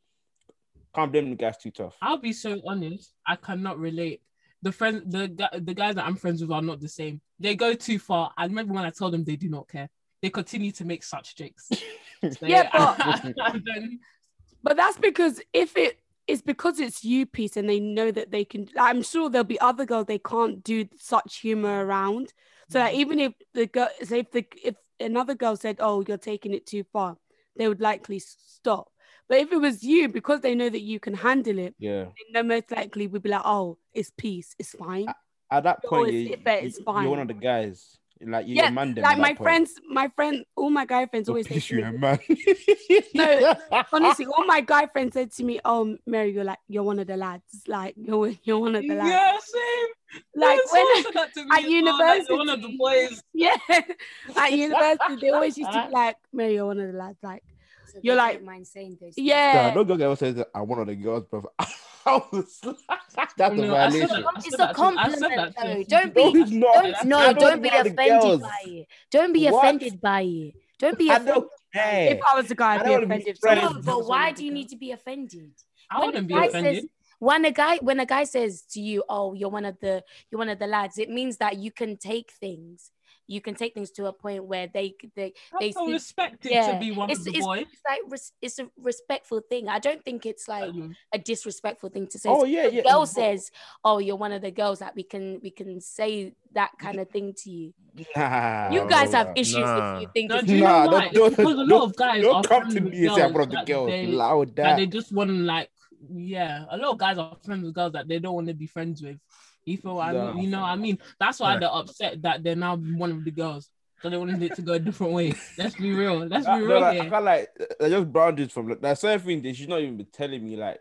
Can't 0.94 1.12
blame 1.12 1.30
the 1.30 1.36
guys 1.36 1.56
too 1.56 1.70
tough. 1.70 1.96
I'll 2.02 2.16
be 2.18 2.32
so 2.32 2.60
honest. 2.66 3.14
I 3.26 3.36
cannot 3.36 3.78
relate. 3.78 4.22
The 4.62 4.72
friend, 4.72 5.02
the 5.06 5.50
the 5.62 5.74
guys 5.74 5.94
that 5.94 6.06
I'm 6.06 6.16
friends 6.16 6.40
with 6.40 6.50
are 6.50 6.62
not 6.62 6.80
the 6.80 6.88
same. 6.88 7.20
They 7.38 7.54
go 7.54 7.74
too 7.74 7.98
far. 7.98 8.32
I 8.36 8.44
remember 8.44 8.74
when 8.74 8.84
I 8.84 8.90
told 8.90 9.12
them 9.12 9.24
they 9.24 9.36
do 9.36 9.48
not 9.48 9.68
care. 9.68 9.88
They 10.20 10.30
continue 10.30 10.72
to 10.72 10.84
make 10.84 11.04
such 11.04 11.36
jokes. 11.36 11.70
So, 12.22 12.44
Yeah, 12.46 12.68
I 12.74 13.32
don't- 13.34 13.98
But 14.62 14.76
that's 14.76 14.98
because 14.98 15.40
if 15.54 15.74
it 15.78 15.98
is 16.26 16.42
because 16.42 16.78
it's 16.78 17.02
you, 17.02 17.24
Pete, 17.24 17.56
and 17.56 17.66
they 17.66 17.80
know 17.80 18.10
that 18.10 18.30
they 18.30 18.44
can. 18.44 18.68
I'm 18.78 19.02
sure 19.02 19.30
there'll 19.30 19.44
be 19.44 19.58
other 19.58 19.86
girls 19.86 20.04
they 20.04 20.18
can't 20.18 20.62
do 20.62 20.86
such 20.98 21.38
humor 21.38 21.86
around. 21.86 22.34
So 22.68 22.78
like 22.78 22.94
mm. 22.94 22.98
even 22.98 23.20
if 23.20 23.32
the 23.54 23.66
girl, 23.66 23.88
say 24.02 24.18
if 24.20 24.30
the 24.32 24.44
if 24.62 24.74
another 25.00 25.34
girl 25.34 25.56
said, 25.56 25.76
"Oh, 25.80 26.04
you're 26.06 26.18
taking 26.18 26.52
it 26.54 26.66
too 26.66 26.84
far," 26.84 27.16
they 27.56 27.68
would 27.68 27.80
likely 27.80 28.18
stop. 28.18 28.90
But 29.28 29.38
if 29.38 29.52
it 29.52 29.58
was 29.58 29.82
you, 29.82 30.08
because 30.08 30.40
they 30.40 30.54
know 30.54 30.68
that 30.68 30.80
you 30.80 30.98
can 31.00 31.14
handle 31.14 31.58
it, 31.58 31.74
Yeah. 31.78 32.06
then 32.32 32.48
most 32.48 32.70
likely 32.70 33.06
would 33.06 33.22
be 33.22 33.28
like, 33.30 33.42
"Oh, 33.44 33.78
it's 33.92 34.10
peace, 34.16 34.54
it's 34.58 34.72
fine." 34.72 35.06
At 35.50 35.64
that 35.64 35.80
Yo, 35.82 35.90
point, 35.90 36.08
it's- 36.08 36.26
you, 36.26 36.32
it 36.34 36.44
bet 36.44 36.62
it's 36.64 36.78
you, 36.78 36.84
you're 36.86 37.10
one 37.10 37.18
of 37.20 37.28
the 37.28 37.34
guys. 37.34 37.96
Like 38.22 38.46
you 38.46 38.56
Yeah, 38.56 38.64
yeah, 38.64 38.70
man 38.70 38.94
like 38.96 39.16
my 39.18 39.28
point. 39.32 39.38
friends, 39.38 39.72
my 39.88 40.08
friend, 40.08 40.44
all 40.54 40.68
my 40.68 40.84
guy 40.84 41.06
friends 41.06 41.28
always 41.28 41.48
say 41.48 41.58
to 41.58 41.74
you 41.76 41.82
me, 41.82 41.88
a 41.88 41.92
man. 41.92 42.18
No, 43.14 43.54
honestly, 43.92 44.26
all 44.26 44.44
my 44.44 44.60
guy 44.60 44.86
friends 44.88 45.14
said 45.14 45.32
to 45.32 45.44
me, 45.44 45.58
"Oh, 45.64 45.96
Mary, 46.06 46.32
you're 46.34 46.44
like 46.44 46.58
you're 46.68 46.82
one 46.82 46.98
of 46.98 47.06
the 47.06 47.16
lads. 47.16 47.62
Like 47.66 47.94
you're 47.96 48.32
you're 48.44 48.58
one 48.58 48.76
of 48.76 48.82
the 48.82 48.94
lads." 48.94 49.10
Yeah, 49.10 49.38
same. 49.38 49.88
Like 50.34 50.58
when 50.72 51.04
someone 51.04 51.12
said 51.12 51.34
to 51.34 51.44
me 51.44 51.50
at 51.52 51.64
as 51.64 51.70
well, 51.84 52.08
like, 52.18 52.30
one 52.30 52.48
of 52.48 52.62
the 52.62 52.68
university- 52.68 52.76
boys. 52.78 53.22
yeah, 53.32 53.56
at 54.36 54.52
university 54.52 55.16
they 55.20 55.30
always 55.30 55.56
used 55.58 55.72
to 55.72 55.86
be 55.86 55.92
like, 56.00 56.16
"Mary, 56.32 56.54
you're 56.54 56.66
one 56.66 56.80
of 56.80 56.90
the 56.92 56.98
lads." 56.98 57.18
Like 57.22 57.44
So 57.92 57.98
You're 58.02 58.16
like- 58.16 58.36
don't 58.38 58.46
mind 58.46 58.66
saying 58.66 58.98
this. 59.00 59.14
things. 59.14 59.26
Yeah. 59.26 59.68
Nah, 59.68 59.74
no 59.74 59.84
girl 59.84 60.02
ever 60.02 60.16
says 60.16 60.34
that 60.36 60.48
I'm 60.54 60.66
one 60.66 60.80
of 60.80 60.86
the 60.86 60.96
girls, 60.96 61.24
bro. 61.30 61.44
I 62.06 62.22
was 62.32 62.60
that's 62.62 63.54
a 63.54 63.56
No, 63.56 63.74
I 63.76 63.90
violation. 63.90 64.08
that- 64.08 64.24
It's 64.38 64.54
a 64.54 64.56
that 64.56 64.66
to- 64.66 64.70
I 64.70 64.72
compliment, 64.72 65.20
that 65.20 65.56
to 65.56 65.70
a 65.70 65.74
though. 65.74 65.84
Don't 65.84 66.14
be- 66.14 66.22
No, 66.56 66.72
it's. 66.82 66.98
Don't 67.00 67.08
no, 67.08 67.18
don't 67.32 67.38
don't 67.40 67.62
be 67.62 67.68
offended 67.68 67.96
girls. 67.96 68.40
by 68.40 68.56
it. 68.66 68.86
Don't 69.10 69.32
be 69.32 69.46
What? 69.50 69.64
offended 69.64 70.00
by 70.00 70.22
it. 70.22 70.54
Don't 70.78 70.98
be 70.98 71.10
I 71.10 71.14
offended. 71.16 71.34
don't 71.34 71.50
care. 71.74 72.12
if 72.14 72.20
I 72.28 72.34
was 72.36 72.50
a 72.50 72.54
guy, 72.54 72.74
I 72.74 72.78
I'd 72.78 72.84
be 72.84 72.90
wanna 72.90 73.00
be 73.06 73.14
offended. 73.14 73.28
if 73.28 73.38
friends. 73.38 73.60
someone 73.62 73.84
No, 73.84 73.98
but 73.98 74.06
why 74.08 74.32
do 74.32 74.44
you 74.44 74.50
need 74.52 74.68
to 74.70 74.76
be 74.76 74.92
offended? 74.92 75.52
I 75.90 76.04
wouldn't 76.06 76.26
be 76.28 76.34
guy 76.34 76.46
offended. 76.46 76.88
Says- 77.20 77.26
When 77.26 77.44
a 77.44 77.50
guy 77.52 77.76
when 77.82 78.00
a 78.00 78.06
guy 78.06 78.24
says 78.24 78.62
to 78.72 78.80
you, 78.80 79.04
"Oh, 79.08 79.34
you're 79.34 79.50
one 79.50 79.64
of 79.66 79.78
the 79.80 80.02
you're 80.30 80.38
one 80.38 80.48
of 80.48 80.58
the 80.58 80.66
lads," 80.66 80.98
it 80.98 81.10
means 81.10 81.36
that 81.38 81.56
you 81.58 81.70
can 81.70 81.96
take 81.96 82.30
things. 82.32 82.90
You 83.26 83.40
can 83.40 83.54
take 83.54 83.74
things 83.74 83.92
to 83.92 84.06
a 84.06 84.12
point 84.12 84.42
where 84.44 84.66
they 84.66 84.94
they 85.14 85.32
they 85.52 85.68
I'm 85.68 85.72
so 85.72 85.86
see 85.86 85.92
respected 85.92 86.50
yeah, 86.50 86.72
to 86.72 86.80
be 86.80 86.90
one 86.90 87.10
it's, 87.10 87.20
of 87.20 87.26
the 87.26 87.30
it's, 87.36 87.46
boys. 87.46 87.66
it's 87.70 87.82
like 87.88 88.00
res- 88.08 88.32
it's 88.42 88.58
a 88.58 88.68
respectful 88.76 89.40
thing. 89.40 89.68
I 89.68 89.78
don't 89.78 90.02
think 90.04 90.26
it's 90.26 90.48
like 90.48 90.70
Um, 90.70 90.96
a 91.12 91.18
disrespectful 91.18 91.90
thing 91.90 92.08
to 92.08 92.18
say. 92.18 92.28
Oh 92.28 92.42
yeah, 92.44 92.66
if 92.66 92.72
a 92.72 92.76
yeah. 92.76 92.82
girl 92.82 93.00
but- 93.02 93.06
says, 93.20 93.52
"Oh, 93.84 93.98
you're 93.98 94.16
one 94.16 94.32
of 94.32 94.42
the 94.42 94.50
girls," 94.50 94.80
that 94.80 94.96
we 94.96 95.04
can 95.04 95.38
we 95.44 95.50
can 95.52 95.80
say 95.80 96.34
that 96.54 96.72
kind 96.80 96.98
of 96.98 97.08
thing 97.10 97.32
to 97.44 97.50
you. 97.50 97.72
Nah, 98.16 98.70
You 98.72 98.88
guys 98.88 99.12
have 99.12 99.32
issues 99.36 99.58
Nah. 99.58 99.96
if 99.96 100.02
you 100.02 100.08
think 100.12 100.30
No, 100.30 100.36
it's 100.38 100.46
do 100.46 100.54
you 100.56 100.62
Nah, 100.64 100.84
know 100.86 100.90
why? 100.90 101.08
don't- 101.08 101.14
don't- 101.14 101.36
because 101.36 101.54
a 101.54 101.56
lot 101.58 101.68
don't- 101.68 101.82
of 101.90 101.96
guys 101.96 102.22
Don't 102.22 102.34
are 102.34 102.42
come 102.42 102.68
to 102.74 102.80
me 102.80 103.06
and 103.06 103.14
say 103.14 103.22
I'm 103.22 103.32
one 103.32 103.42
of 103.42 103.50
the 103.50 103.62
girls. 103.64 103.88
they- 103.90 104.06
Loud 104.08 104.48
that 104.48 104.56
that. 104.56 104.76
they 104.76 104.86
just 104.86 105.12
want 105.12 105.30
to 105.30 105.34
like, 105.36 105.70
yeah, 106.08 106.64
a 106.70 106.76
lot 106.76 106.92
of 106.92 106.98
guys 106.98 107.18
are 107.18 107.36
friends 107.44 107.64
with 107.64 107.74
girls 107.74 107.92
that 107.92 108.08
they 108.08 108.18
don't 108.18 108.34
want 108.34 108.48
to 108.48 108.54
be 108.54 108.66
friends 108.66 109.02
with. 109.02 109.18
You 109.64 109.76
feel 109.76 109.96
what 109.96 110.08
I 110.08 110.12
mean? 110.12 110.44
You 110.44 110.48
know 110.50 110.60
what 110.62 110.70
I 110.70 110.76
mean? 110.76 110.98
That's 111.18 111.38
why 111.40 111.54
Yeah. 111.54 111.60
they're 111.60 111.74
upset 111.74 112.22
that 112.22 112.42
they're 112.42 112.56
now 112.56 112.76
one 112.76 113.10
of 113.10 113.24
the 113.24 113.30
girls. 113.30 113.68
So 114.02 114.08
they 114.08 114.16
wanted 114.16 114.42
it 114.42 114.54
to 114.56 114.62
go 114.62 114.72
a 114.72 114.78
different 114.78 115.12
way. 115.12 115.34
Let's 115.58 115.76
be 115.76 115.92
real. 115.92 116.20
Let's 116.26 116.46
be 116.46 116.52
no, 116.52 116.64
real 116.64 116.80
like, 116.80 116.96
I 116.98 117.02
here. 117.02 117.10
can't 117.10 117.24
like 117.24 117.48
they're 117.78 117.90
just 117.90 118.12
boundaries 118.12 118.50
from 118.52 118.68
like, 118.68 118.80
there's 118.80 118.98
certain 119.00 119.20
things 119.26 119.42
they 119.42 119.52
should 119.52 119.68
not 119.68 119.80
even 119.80 119.98
be 119.98 120.04
telling 120.04 120.42
me 120.42 120.56
like 120.56 120.80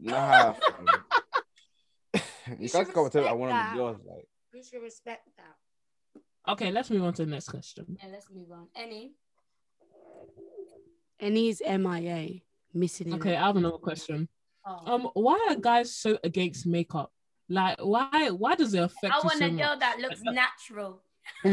nah 0.00 0.52
fam. 0.54 0.86
you, 2.58 2.66
should 2.68 2.72
can't 2.72 2.92
come 2.94 3.04
and 3.04 3.12
tell 3.12 3.22
me 3.22 3.28
I'm 3.28 3.38
respect 3.38 3.40
one 3.40 3.50
of 3.50 3.54
that. 3.56 3.70
the 3.72 3.76
girls 3.78 3.96
like 4.08 4.28
We 4.52 4.62
should 4.64 4.82
respect 4.82 5.28
that. 5.36 6.52
Okay, 6.52 6.72
let's 6.72 6.90
move 6.90 7.04
on 7.04 7.12
to 7.14 7.24
the 7.24 7.30
next 7.30 7.48
question. 7.50 7.96
Yeah, 8.02 8.08
let's 8.10 8.28
move 8.30 8.50
on. 8.50 8.66
Any? 8.74 9.12
And 11.20 11.36
is 11.36 11.62
MIA, 11.64 12.40
missing. 12.74 13.14
Okay, 13.14 13.36
I 13.36 13.46
have 13.46 13.56
another 13.56 13.78
question. 13.78 14.28
Oh. 14.66 14.94
Um, 14.94 15.08
why 15.14 15.46
are 15.50 15.56
guys 15.56 15.94
so 15.94 16.18
against 16.22 16.66
makeup? 16.66 17.10
Like, 17.48 17.78
why? 17.80 18.28
Why 18.30 18.54
does 18.54 18.74
it 18.74 18.82
affect 18.82 19.12
I 19.14 19.18
you 19.18 19.24
want 19.24 19.38
so 19.38 19.44
a 19.46 19.50
girl 19.50 19.68
much? 19.70 19.80
that 19.80 19.98
looks 20.00 20.20
natural. 20.22 21.02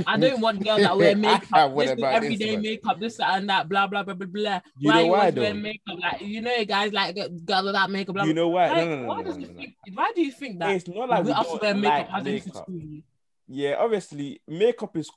I 0.08 0.18
don't 0.18 0.42
want 0.42 0.64
girls 0.64 0.82
that 0.82 0.98
wear 0.98 1.16
makeup, 1.28 1.72
wouldn't 1.72 1.98
this 1.98 1.98
is 1.98 2.02
buy 2.02 2.20
this 2.20 2.26
everyday 2.26 2.54
one. 2.54 2.62
makeup, 2.62 3.00
this 3.00 3.18
that, 3.18 3.38
and 3.38 3.50
that, 3.50 3.70
blah 3.70 3.88
blah 3.88 4.04
blah 4.04 4.14
blah 4.14 4.28
blah. 4.28 4.60
You 4.78 4.90
why 4.90 4.94
know 4.96 5.04
you 5.06 5.12
why, 5.12 5.20
always 5.20 5.36
wear 5.36 5.54
though? 5.54 5.60
makeup? 5.60 5.98
Like 6.02 6.22
you 6.22 6.42
know, 6.42 6.66
guys 6.66 6.94
like 6.94 7.16
girls 7.46 7.66
without 7.66 7.90
makeup. 7.92 8.16
Blah, 8.16 8.24
you 8.26 8.34
know 8.34 8.48
why 8.50 8.68
Like, 8.70 8.78
no 8.78 8.96
no 8.96 9.02
no 9.02 9.08
why 9.08 9.18
no, 9.18 9.24
does 9.24 9.38
no, 9.38 9.48
no. 9.48 9.54
think- 9.54 9.76
Why 9.94 10.12
do 10.16 10.22
you 10.22 10.32
think 10.32 10.60
that 10.60 10.76
it's 10.76 10.88
not 10.88 11.10
like 11.10 11.24
we 11.24 11.28
we 11.30 11.34
us 11.34 11.46
don't 11.48 11.62
wear 11.62 11.74
makeup 11.76 11.98
like 11.98 12.10
has 12.10 12.28
anything 12.28 12.42
to 12.42 12.58
makeup. 12.58 12.66
do 12.68 12.74
with 12.74 12.84
you? 12.84 13.04
yeah 13.50 13.76
obviously 13.80 14.42
makeup 14.48 14.98
is 14.98 15.10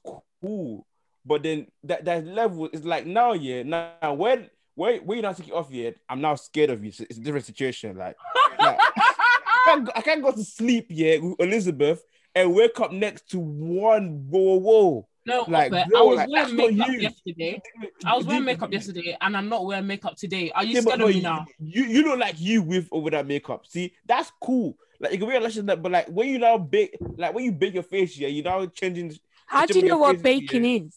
cool 0.42 0.86
but 1.24 1.42
then 1.42 1.66
that 1.84 2.04
that 2.04 2.24
level 2.26 2.68
is 2.72 2.84
like 2.84 3.04
now 3.06 3.32
yeah 3.32 3.62
now 3.62 4.14
when 4.14 4.48
when 4.74 4.98
when 5.06 5.16
you 5.16 5.22
not 5.22 5.36
take 5.36 5.48
it 5.48 5.54
off 5.54 5.70
yet 5.70 5.96
I'm 6.08 6.20
now 6.20 6.34
scared 6.34 6.70
of 6.70 6.84
you 6.84 6.92
so 6.92 7.04
it's 7.08 7.18
a 7.18 7.22
different 7.22 7.46
situation 7.46 7.96
like, 7.96 8.16
like 8.58 8.78
I, 8.96 9.62
can't 9.66 9.84
go, 9.84 9.92
I 9.96 10.00
can't 10.02 10.22
go 10.22 10.32
to 10.32 10.44
sleep 10.44 10.86
yet 10.90 11.22
with 11.22 11.36
Elizabeth 11.40 12.02
and 12.34 12.54
wake 12.54 12.78
up 12.80 12.92
next 12.92 13.30
to 13.30 13.38
one 13.38 14.26
whoa 14.28 14.40
whoa 14.40 14.58
whoa 14.58 15.08
No, 15.26 15.44
Like, 15.48 15.72
Ope, 15.72 15.88
bro, 15.88 16.00
I 16.00 16.02
was 16.02 16.16
like, 16.16 16.28
wearing 16.30 16.56
makeup 16.56 16.88
you. 16.88 17.00
yesterday. 17.00 17.60
I 18.04 18.16
was 18.16 18.26
wearing 18.26 18.44
makeup 18.44 18.72
yesterday, 18.72 19.16
and 19.20 19.36
I'm 19.36 19.48
not 19.48 19.64
wearing 19.66 19.86
makeup 19.86 20.16
today. 20.16 20.50
Are 20.54 20.64
you 20.64 20.74
Yeah, 20.74 20.80
scared 20.80 20.98
no, 21.00 21.06
of 21.06 21.10
me 21.10 21.16
you, 21.16 21.22
now? 21.22 21.44
you 21.58 21.84
you 21.84 22.02
look 22.04 22.18
like 22.18 22.40
you 22.40 22.62
with 22.62 22.88
or 22.90 23.02
without 23.02 23.26
makeup. 23.26 23.66
See, 23.66 23.92
that's 24.06 24.32
cool. 24.40 24.76
Like 24.98 25.12
you 25.12 25.18
can 25.18 25.28
wear 25.28 25.40
lashes, 25.40 25.64
that, 25.64 25.82
but 25.82 25.92
like 25.92 26.06
when 26.08 26.28
you 26.28 26.38
now 26.38 26.56
bake, 26.58 26.96
like 27.16 27.34
when 27.34 27.44
you 27.44 27.52
bake 27.52 27.74
your 27.74 27.82
face, 27.82 28.16
yeah, 28.16 28.28
you 28.28 28.42
now 28.42 28.64
changing. 28.66 29.12
How 29.46 29.66
do 29.66 29.78
you 29.78 29.86
know 29.86 29.98
what 29.98 30.22
bacon 30.22 30.64
is? 30.64 30.94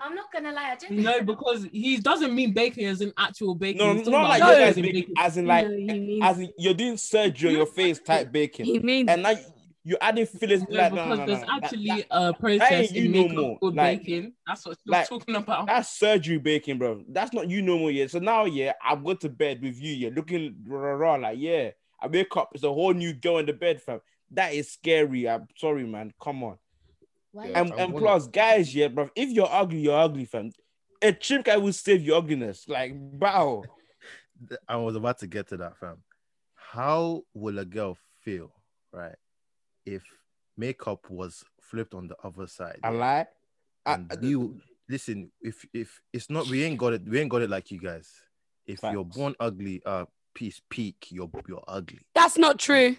I'm 0.00 0.14
not 0.14 0.32
gonna 0.32 0.52
lie. 0.52 0.70
I 0.72 0.76
don't 0.76 0.90
No, 1.02 1.22
because 1.22 1.66
he 1.72 1.98
doesn't 1.98 2.34
mean 2.34 2.52
baking 2.54 2.86
as 2.86 3.00
in 3.00 3.12
actual 3.18 3.54
baking. 3.54 3.78
No, 3.86 3.94
He's 3.94 4.08
not 4.08 4.28
like 4.28 4.40
No. 4.40 4.50
you 4.50 4.56
baking 4.56 4.64
guys 4.64 4.70
as 4.70 4.76
in 4.76 4.82
baking, 4.82 5.00
baking. 5.00 5.14
as 5.18 5.36
in 5.36 5.46
like 5.46 5.66
No, 5.68 5.76
he 5.76 6.00
means- 6.00 6.24
as 6.24 6.38
in 6.38 6.52
you're 6.58 6.74
doing 6.74 6.96
surgery 6.96 7.50
on 7.50 7.56
your 7.56 7.66
face 7.66 7.98
type 8.00 8.32
baking, 8.32 8.64
He 8.66 8.78
means 8.78 9.08
and 9.10 9.22
now 9.22 9.34
you're 9.84 9.98
adding 10.00 10.26
fillers. 10.26 10.62
No, 10.68 10.76
like 10.78 10.92
because 10.92 11.08
no, 11.08 11.14
no, 11.14 11.26
there's 11.26 11.42
no, 11.46 11.48
actually 11.54 11.86
that- 11.86 12.06
a 12.10 12.32
process 12.34 12.72
ain't 12.72 12.92
you 12.92 13.04
in 13.04 13.12
no 13.12 13.18
makeup 13.22 13.36
more. 13.36 13.58
called 13.58 13.74
Like- 13.76 13.98
baking. 14.00 14.32
That's 14.46 14.66
what 14.66 14.78
you're 14.84 14.92
like, 14.92 15.08
talking 15.08 15.36
about. 15.36 15.66
that's 15.66 15.90
surgery 15.98 16.38
baking, 16.38 16.78
bro. 16.78 17.04
That's 17.08 17.32
not 17.32 17.48
you 17.50 17.60
no 17.62 17.78
more 17.78 17.90
yet. 17.90 18.10
So 18.10 18.18
now, 18.18 18.46
yeah, 18.46 18.72
I've 18.84 19.04
going 19.04 19.18
to 19.18 19.28
bed 19.28 19.62
with 19.62 19.80
you. 19.80 19.92
Yeah, 19.94 20.10
looking 20.14 20.56
raw, 20.66 20.80
raw, 20.80 20.92
raw, 20.94 21.14
like 21.16 21.38
yeah. 21.38 21.70
I 22.00 22.06
wake 22.08 22.36
up, 22.36 22.50
it's 22.54 22.64
a 22.64 22.72
whole 22.72 22.92
new 22.94 23.12
girl 23.14 23.38
in 23.38 23.46
the 23.46 23.52
bed, 23.52 23.80
fam. 23.80 24.00
That 24.32 24.52
is 24.54 24.72
scary. 24.72 25.28
I'm 25.28 25.46
sorry, 25.56 25.84
man. 25.86 26.12
Come 26.20 26.42
on. 26.44 26.58
Why 27.36 27.48
Yeah. 27.48 27.60
And, 27.60 27.72
I 27.74 27.76
and 27.76 27.92
wanna- 27.92 28.06
plus, 28.06 28.26
guys, 28.28 28.74
yeah, 28.74 28.88
bro. 28.88 29.10
If 29.14 29.28
you're 29.28 29.48
ugly, 29.50 29.80
you're 29.80 29.98
ugly, 29.98 30.24
fam. 30.24 30.50
A 31.02 31.12
trim 31.12 31.42
guy 31.42 31.58
will 31.58 31.74
save 31.74 32.02
your 32.02 32.16
ugliness. 32.16 32.66
Like, 32.66 32.92
wow. 32.96 33.62
I 34.68 34.76
was 34.76 34.96
about 34.96 35.18
to 35.18 35.26
get 35.26 35.48
to 35.48 35.58
that, 35.58 35.76
fam. 35.76 35.98
How 36.54 37.24
will 37.34 37.58
a 37.58 37.66
girl 37.66 37.98
feel, 38.22 38.50
right, 38.90 39.14
if 39.84 40.02
makeup 40.56 41.10
was 41.10 41.44
flipped 41.60 41.92
on 41.92 42.08
the 42.08 42.16
other 42.24 42.46
side? 42.46 42.80
I 42.82 42.90
yeah? 42.90 42.96
lie. 42.98 43.26
I- 43.84 43.94
and 43.94 44.12
I- 44.12 44.26
you 44.26 44.58
listen. 44.88 45.30
If 45.42 45.66
if 45.74 46.00
it's 46.14 46.30
not, 46.30 46.48
we 46.48 46.64
ain't 46.64 46.78
got 46.78 46.94
it. 46.94 47.02
We 47.06 47.20
ain't 47.20 47.30
got 47.30 47.42
it 47.42 47.50
like 47.50 47.70
you 47.70 47.78
guys. 47.78 48.10
If 48.66 48.80
you're 48.82 49.04
born 49.04 49.34
ugly, 49.38 49.82
uh, 49.84 50.06
peace 50.34 50.60
peak. 50.70 51.06
You're 51.10 51.30
you're 51.46 51.62
ugly. 51.68 52.00
that's 52.14 52.38
not 52.38 52.58
true. 52.58 52.96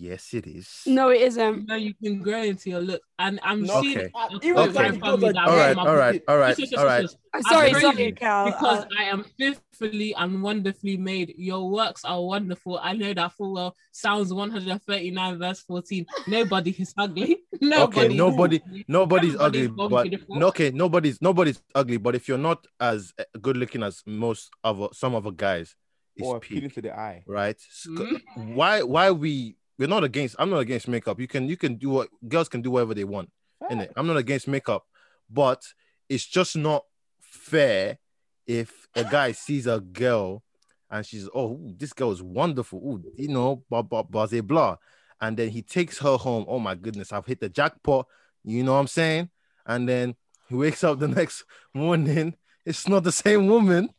Yes, 0.00 0.32
it 0.32 0.46
is. 0.46 0.82
No, 0.86 1.08
it 1.08 1.18
you 1.20 1.26
isn't. 1.26 1.66
know 1.66 1.74
you 1.74 1.92
can 2.00 2.22
grow 2.22 2.42
into 2.42 2.70
your 2.70 2.80
look, 2.80 3.02
and 3.18 3.40
I'm 3.42 3.62
No, 3.64 3.80
seeing. 3.82 3.98
Okay. 3.98 4.10
I- 4.14 4.26
Okay. 4.36 4.46
even 4.48 4.58
Okay. 4.60 4.72
guys 4.72 4.96
Family 4.96 5.20
that 5.26 5.34
that 5.34 5.48
All 5.48 5.56
wear 5.56 5.66
right, 5.66 5.76
my 5.76 5.82
all 5.86 5.96
right, 5.96 6.12
booty- 6.12 6.26
all 6.28 6.36
right, 6.38 6.74
all 6.78 6.84
right. 6.86 7.06
I'm 7.34 7.42
sorry, 7.42 7.70
crazy 7.72 7.86
sorry, 7.86 8.12
Cal. 8.12 8.44
because 8.46 8.84
Uh, 8.84 8.88
I 8.96 9.02
am 9.04 9.24
fearfully 9.36 10.14
and 10.14 10.40
wonderfully 10.42 10.96
made. 10.96 11.34
Your 11.36 11.68
works 11.68 12.04
are 12.04 12.22
wonderful. 12.24 12.78
I 12.80 12.92
know 12.92 13.12
that 13.12 13.32
full 13.32 13.54
well. 13.54 13.74
Psalms 13.92 14.32
139, 14.32 15.38
verse 15.38 15.60
14. 15.62 16.06
Nobody 16.28 16.70
is 16.78 16.94
ugly. 16.96 17.38
Nobody. 17.60 18.00
Okay, 18.00 18.12
is 18.12 18.18
nobody, 18.18 18.60
ugly. 18.64 18.84
nobody's 18.86 19.36
ugly, 19.36 19.66
but 19.66 20.02
beautiful. 20.04 20.44
okay, 20.44 20.70
nobody's 20.70 21.20
nobody's 21.20 21.60
ugly. 21.74 21.96
But 21.96 22.14
if 22.14 22.28
you're 22.28 22.38
not 22.38 22.64
as 22.78 23.12
uh, 23.18 23.24
good 23.40 23.56
looking 23.56 23.82
as 23.82 24.02
most 24.06 24.50
other 24.62 24.88
some 24.92 25.16
other 25.16 25.32
guys, 25.32 25.74
it's 26.16 26.26
or 26.26 26.36
appealing 26.36 26.70
peak, 26.70 26.74
to 26.74 26.82
the 26.82 26.92
eye. 26.96 27.24
right? 27.26 27.56
S- 27.56 27.86
Mhm. 27.88 28.20
Why 28.54 28.82
why 28.82 29.10
we 29.10 29.56
we're 29.78 29.88
not 29.88 30.04
against? 30.04 30.36
I'm 30.38 30.50
not 30.50 30.58
against 30.58 30.88
makeup. 30.88 31.20
You 31.20 31.28
can 31.28 31.48
you 31.48 31.56
can 31.56 31.76
do 31.76 31.90
what 31.90 32.08
girls 32.26 32.48
can 32.48 32.62
do 32.62 32.70
whatever 32.70 32.94
they 32.94 33.04
want. 33.04 33.30
innit? 33.70 33.90
I'm 33.96 34.06
not 34.06 34.16
against 34.16 34.48
makeup, 34.48 34.84
but 35.30 35.62
it's 36.08 36.26
just 36.26 36.56
not 36.56 36.84
fair 37.20 37.98
if 38.46 38.88
a 38.94 39.04
guy 39.04 39.32
sees 39.46 39.66
a 39.66 39.80
girl 39.80 40.42
and 40.90 41.04
she's 41.04 41.28
oh 41.34 41.52
ooh, 41.52 41.74
this 41.76 41.92
girl 41.92 42.10
is 42.12 42.22
wonderful, 42.22 42.78
ooh, 42.78 43.02
you 43.16 43.28
know, 43.28 43.64
blah 43.70 43.82
blah 43.82 44.02
blah 44.02 44.26
blah, 44.26 44.40
blah, 44.40 44.76
and 45.20 45.36
then 45.36 45.50
he 45.50 45.62
takes 45.62 45.98
her 45.98 46.16
home. 46.16 46.44
Oh 46.48 46.58
my 46.58 46.74
goodness, 46.74 47.12
I've 47.12 47.26
hit 47.26 47.40
the 47.40 47.48
jackpot. 47.48 48.06
You 48.44 48.64
know 48.64 48.72
what 48.72 48.80
I'm 48.80 48.86
saying? 48.86 49.30
And 49.66 49.88
then 49.88 50.16
he 50.48 50.54
wakes 50.54 50.82
up 50.82 50.98
the 50.98 51.08
next 51.20 51.44
morning. 51.74 52.34
It's 52.64 52.88
not 52.88 53.04
the 53.04 53.12
same 53.12 53.46
woman 53.46 53.90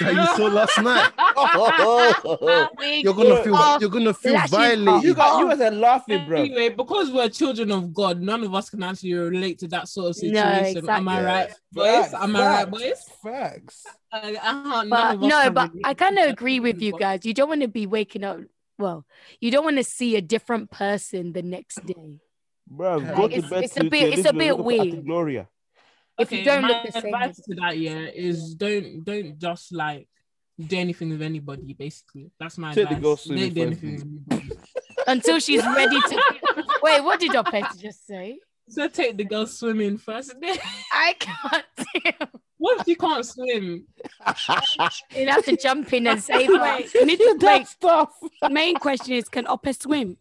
that 0.00 0.12
you 0.14 0.26
saw 0.36 0.46
last 0.46 0.80
night. 0.82 1.10
You're 3.02 3.14
gonna 3.14 3.42
feel 3.42 3.78
you're 3.80 3.90
gonna 3.90 4.14
feel 4.14 4.38
violated. 4.48 5.02
You 5.04 5.14
got 5.14 5.38
you 5.40 5.48
guys 5.48 5.60
are 5.60 5.70
laughing, 5.70 6.26
bro. 6.26 6.40
Anyway, 6.40 6.68
because 6.70 7.10
we're 7.10 7.28
children 7.28 7.70
of 7.72 7.92
God, 7.94 8.20
none 8.20 8.42
of 8.44 8.54
us 8.54 8.70
can 8.70 8.82
actually 8.82 9.14
relate 9.14 9.58
to 9.60 9.68
that 9.68 9.88
sort 9.88 10.10
of 10.16 10.22
No, 10.22 10.28
situation. 10.42 10.88
Am 10.88 11.08
I 11.08 11.18
exactly. 11.18 11.24
right, 11.24 11.48
Facts, 11.48 11.60
boys? 12.12 12.14
Am 12.22 12.36
I 12.36 12.40
right, 12.46 12.70
boys? 12.70 13.10
Facts. 13.22 13.86
Uh, 14.12 14.16
uh-huh, 14.42 14.84
But 14.88 15.20
no, 15.20 15.50
but 15.50 15.70
I 15.84 15.94
kind 15.94 16.18
of 16.18 16.28
agree 16.28 16.60
with 16.60 16.80
you 16.80 16.92
guys. 16.98 17.24
You 17.24 17.34
don't 17.34 17.48
want 17.48 17.62
to 17.62 17.68
be 17.68 17.86
waking 17.86 18.24
up. 18.24 18.38
Well, 18.78 19.06
you 19.40 19.50
don't 19.50 19.64
want 19.64 19.76
to 19.78 19.84
see 19.84 20.16
a 20.16 20.20
different 20.22 20.70
person 20.70 21.32
the 21.32 21.42
next 21.42 21.84
day. 21.86 22.18
Bro, 22.68 22.96
Like, 22.98 23.16
go 23.16 23.28
to 23.28 23.34
it's- 23.34 23.50
bed. 23.50 23.64
it's 23.64 23.76
a 23.76 23.80
to- 23.80 23.84
to 23.84 23.90
bit- 23.90 24.18
it's 24.18 24.28
a 24.28 24.32
bit 24.32 24.56
look 24.56 24.66
at 24.66 24.78
Auntie 24.80 24.90
weird. 24.92 25.06
Gloria. 25.06 25.48
If 26.18 26.30
you 26.32 26.44
don't 26.44 26.62
my 26.62 26.68
look 26.68 26.92
the 26.92 26.98
advice 26.98 27.38
as- 27.38 27.44
to 27.46 27.54
that 27.56 27.78
yeah 27.78 28.06
is 28.14 28.54
don't 28.54 29.04
don't 29.04 29.38
just 29.38 29.72
like 29.72 30.08
do 30.58 30.76
anything 30.78 31.10
with 31.10 31.22
anybody. 31.22 31.74
Basically, 31.74 32.30
that's 32.38 32.56
my 32.58 32.72
Take 32.72 32.88
the 32.88 32.94
advice. 32.96 33.02
girl 33.02 33.10
Don't 33.16 33.18
swimming 33.18 33.58
anything 33.58 34.24
until 35.06 35.40
she's 35.40 35.64
ready 35.64 36.00
to. 36.00 36.22
Wait, 36.82 37.02
what 37.02 37.18
did 37.18 37.32
your 37.32 37.42
pet 37.44 37.64
just 37.78 38.06
say? 38.06 38.38
So 38.68 38.88
take 38.88 39.16
the 39.16 39.24
girl 39.24 39.46
swimming 39.46 39.98
first. 39.98 40.34
I 40.92 41.14
can't. 41.18 41.64
deal. 41.76 42.28
what 42.56 42.80
if 42.80 42.86
you 42.88 42.96
can't 42.96 43.26
swim? 43.26 43.86
You'd 45.14 45.28
have 45.28 45.44
to 45.44 45.56
jump 45.56 45.92
in 45.92 46.06
and 46.06 46.22
save 46.22 46.46
her. 46.48 46.62
Wait, 46.62 46.88
we 46.94 47.04
need 47.04 47.18
to 47.18 47.36
that 47.40 47.58
wait. 47.58 47.66
stuff. 47.66 48.10
Main 48.50 48.76
question 48.76 49.14
is, 49.14 49.28
can 49.28 49.46
Ope 49.48 49.66
swim? 49.74 50.16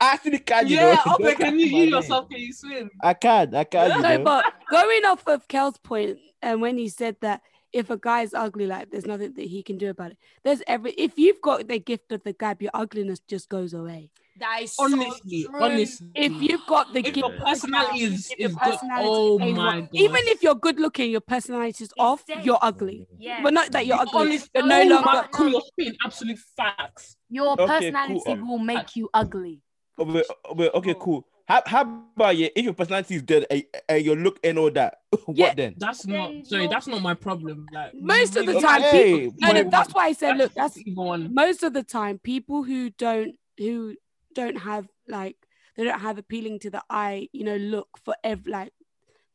I 0.00 0.12
actually 0.14 0.38
can. 0.38 0.68
You 0.68 0.76
yeah, 0.76 1.00
know? 1.06 1.16
Ope, 1.20 1.36
can 1.36 1.58
you, 1.58 1.66
My 1.72 1.78
you 1.78 1.84
name. 1.86 1.88
yourself 1.94 2.28
can 2.30 2.40
you 2.40 2.52
swim? 2.52 2.90
I 3.02 3.14
can. 3.14 3.54
I 3.54 3.64
can. 3.64 3.90
You 3.96 4.02
No, 4.02 4.18
know? 4.18 4.24
but 4.24 4.44
going 4.70 5.04
off 5.04 5.26
of 5.26 5.48
Kel's 5.48 5.78
point, 5.78 6.18
and 6.42 6.60
when 6.60 6.78
he 6.78 6.88
said 6.88 7.16
that 7.20 7.42
if 7.72 7.90
a 7.90 7.96
guy's 7.96 8.32
ugly, 8.32 8.66
like 8.66 8.90
there's 8.90 9.06
nothing 9.06 9.34
that 9.34 9.44
he 9.46 9.62
can 9.62 9.76
do 9.76 9.90
about 9.90 10.12
it. 10.12 10.18
There's 10.44 10.62
every 10.66 10.92
if 10.92 11.18
you've 11.18 11.40
got 11.40 11.68
the 11.68 11.78
gift 11.78 12.12
of 12.12 12.22
the 12.24 12.32
gab, 12.32 12.62
your 12.62 12.70
ugliness 12.74 13.20
just 13.28 13.48
goes 13.48 13.74
away. 13.74 14.10
That 14.38 14.62
is 14.62 14.76
Honestly, 14.78 15.46
honestly. 15.52 16.06
If 16.14 16.40
you've 16.40 16.64
got 16.68 16.92
the 16.92 17.00
if 17.00 17.06
gift, 17.06 17.16
your 17.16 17.26
of 17.32 17.38
the 17.40 17.44
personality 17.44 17.98
gab, 18.04 18.12
is, 18.12 18.30
if 18.30 18.38
your 18.38 18.50
oh 18.62 18.70
is 18.70 18.78
good, 18.80 18.88
oh 18.88 19.40
ain't 19.40 19.56
my 19.56 19.80
god. 19.80 19.88
even 19.94 20.20
if 20.26 20.42
you're 20.44 20.54
good 20.54 20.78
looking, 20.78 21.10
your 21.10 21.20
personality 21.20 21.84
is 21.84 21.90
off, 21.98 22.24
dead. 22.24 22.44
you're 22.44 22.58
ugly. 22.62 23.06
yeah, 23.18 23.42
But 23.42 23.52
not 23.54 23.72
that 23.72 23.84
you're 23.84 23.98
ugly. 23.98 24.20
Honestly, 24.20 24.48
You're 24.54 24.66
no 24.66 24.80
oh 24.80 24.84
longer. 24.84 25.06
my 25.06 25.26
God, 25.32 25.62
you're 25.76 25.92
absolute 26.04 26.38
facts. 26.56 27.16
your 27.28 27.48
Okay, 27.60 27.66
personality 27.66 28.22
cool. 28.24 28.46
will 28.48 28.58
make 28.58 28.94
you 28.94 29.10
ugly. 29.12 29.60
Oh, 29.98 30.04
wait, 30.04 30.24
oh, 30.72 30.78
okay, 30.78 30.94
oh. 30.94 31.00
cool. 31.00 31.26
How, 31.46 31.62
how 31.64 31.80
about 32.14 32.36
yeah, 32.36 32.48
if 32.54 32.62
your 32.62 32.74
personality 32.74 33.14
is 33.14 33.22
dead 33.22 33.46
and, 33.50 33.64
and 33.88 34.04
your 34.04 34.16
look 34.16 34.38
and 34.44 34.58
all 34.58 34.70
that, 34.72 34.98
what 35.24 35.36
Yeah. 35.36 35.54
then? 35.54 35.74
That's 35.78 36.06
not 36.06 36.30
sorry. 36.46 36.66
That's 36.66 36.86
not 36.86 37.00
my 37.00 37.14
problem. 37.14 37.66
Like 37.72 37.94
Most 37.94 38.36
of 38.36 38.44
the 38.44 38.52
really- 38.52 38.62
time, 38.62 38.82
Okay, 38.82 39.14
people. 39.30 39.36
No, 39.40 39.52
no, 39.52 39.70
that's 39.70 39.94
why 39.94 40.06
I 40.06 40.12
said, 40.12 40.36
look, 40.36 40.52
that's 40.52 40.76
even 40.76 40.94
one. 40.94 41.34
most 41.34 41.62
of 41.62 41.72
the 41.72 41.82
time 41.82 42.18
people 42.18 42.64
who 42.64 42.90
don't 42.90 43.36
who 43.56 43.94
don't 44.34 44.58
have 44.58 44.88
like 45.08 45.36
they 45.76 45.84
don't 45.84 46.00
have 46.00 46.18
appealing 46.18 46.58
to 46.60 46.70
the 46.70 46.82
eye 46.88 47.28
you 47.32 47.44
know 47.44 47.56
look 47.56 47.88
for 48.04 48.14
ev 48.22 48.46
like 48.46 48.72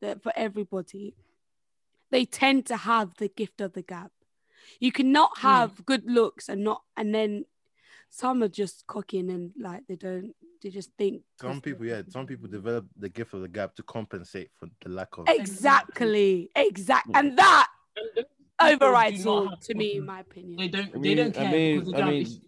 the, 0.02 0.18
for 0.24 0.32
everybody 0.36 1.16
they 2.12 2.26
tend 2.26 2.66
to 2.66 2.78
have 2.78 3.16
the 3.18 3.28
gift 3.28 3.60
of 3.60 3.74
the 3.74 3.82
gap 3.82 4.12
you 4.80 4.92
cannot 4.92 5.32
hmm. 5.38 5.48
have 5.48 5.86
good 5.86 6.04
looks 6.06 6.48
and 6.48 6.64
not 6.64 6.84
and 6.96 7.14
then 7.14 7.44
some 8.10 8.44
are 8.44 8.48
just 8.48 8.86
cocking 8.88 9.30
and 9.30 9.52
like 9.60 9.84
they 9.88 9.96
don't 9.96 10.34
they 10.64 10.70
just 10.70 10.92
think. 10.98 11.22
Some 11.40 11.62
people, 11.62 11.86
yeah, 11.86 12.02
some 12.10 12.26
people 12.26 12.48
develop 12.48 12.86
the 12.98 13.10
gift 13.10 13.34
of 13.34 13.42
the 13.42 13.48
gap 13.50 13.76
to 13.76 13.84
compensate 13.84 14.50
for 14.58 14.68
the 14.84 14.90
lack 14.90 15.18
of. 15.18 15.28
exactly 15.28 16.50
exactly, 16.56 17.14
mm. 17.14 17.20
and 17.20 17.38
that 17.38 17.68
And 17.98 18.10
the 18.16 18.24
people 18.24 18.88
overrides 18.88 19.26
all 19.26 19.56
to 19.58 19.74
me 19.76 19.98
in 19.98 20.06
my 20.06 20.22
opinion 20.22 20.58
They 20.58 20.68
don't. 20.70 20.96
I 20.96 21.00
they 21.00 21.16
don't 21.16 21.36
mean- 21.36 21.38
I 21.38 21.44
care 21.44 21.52
mean- 21.52 21.80
because 21.80 21.94
they 21.94 22.02
I 22.02 22.10
mean- 22.10 22.42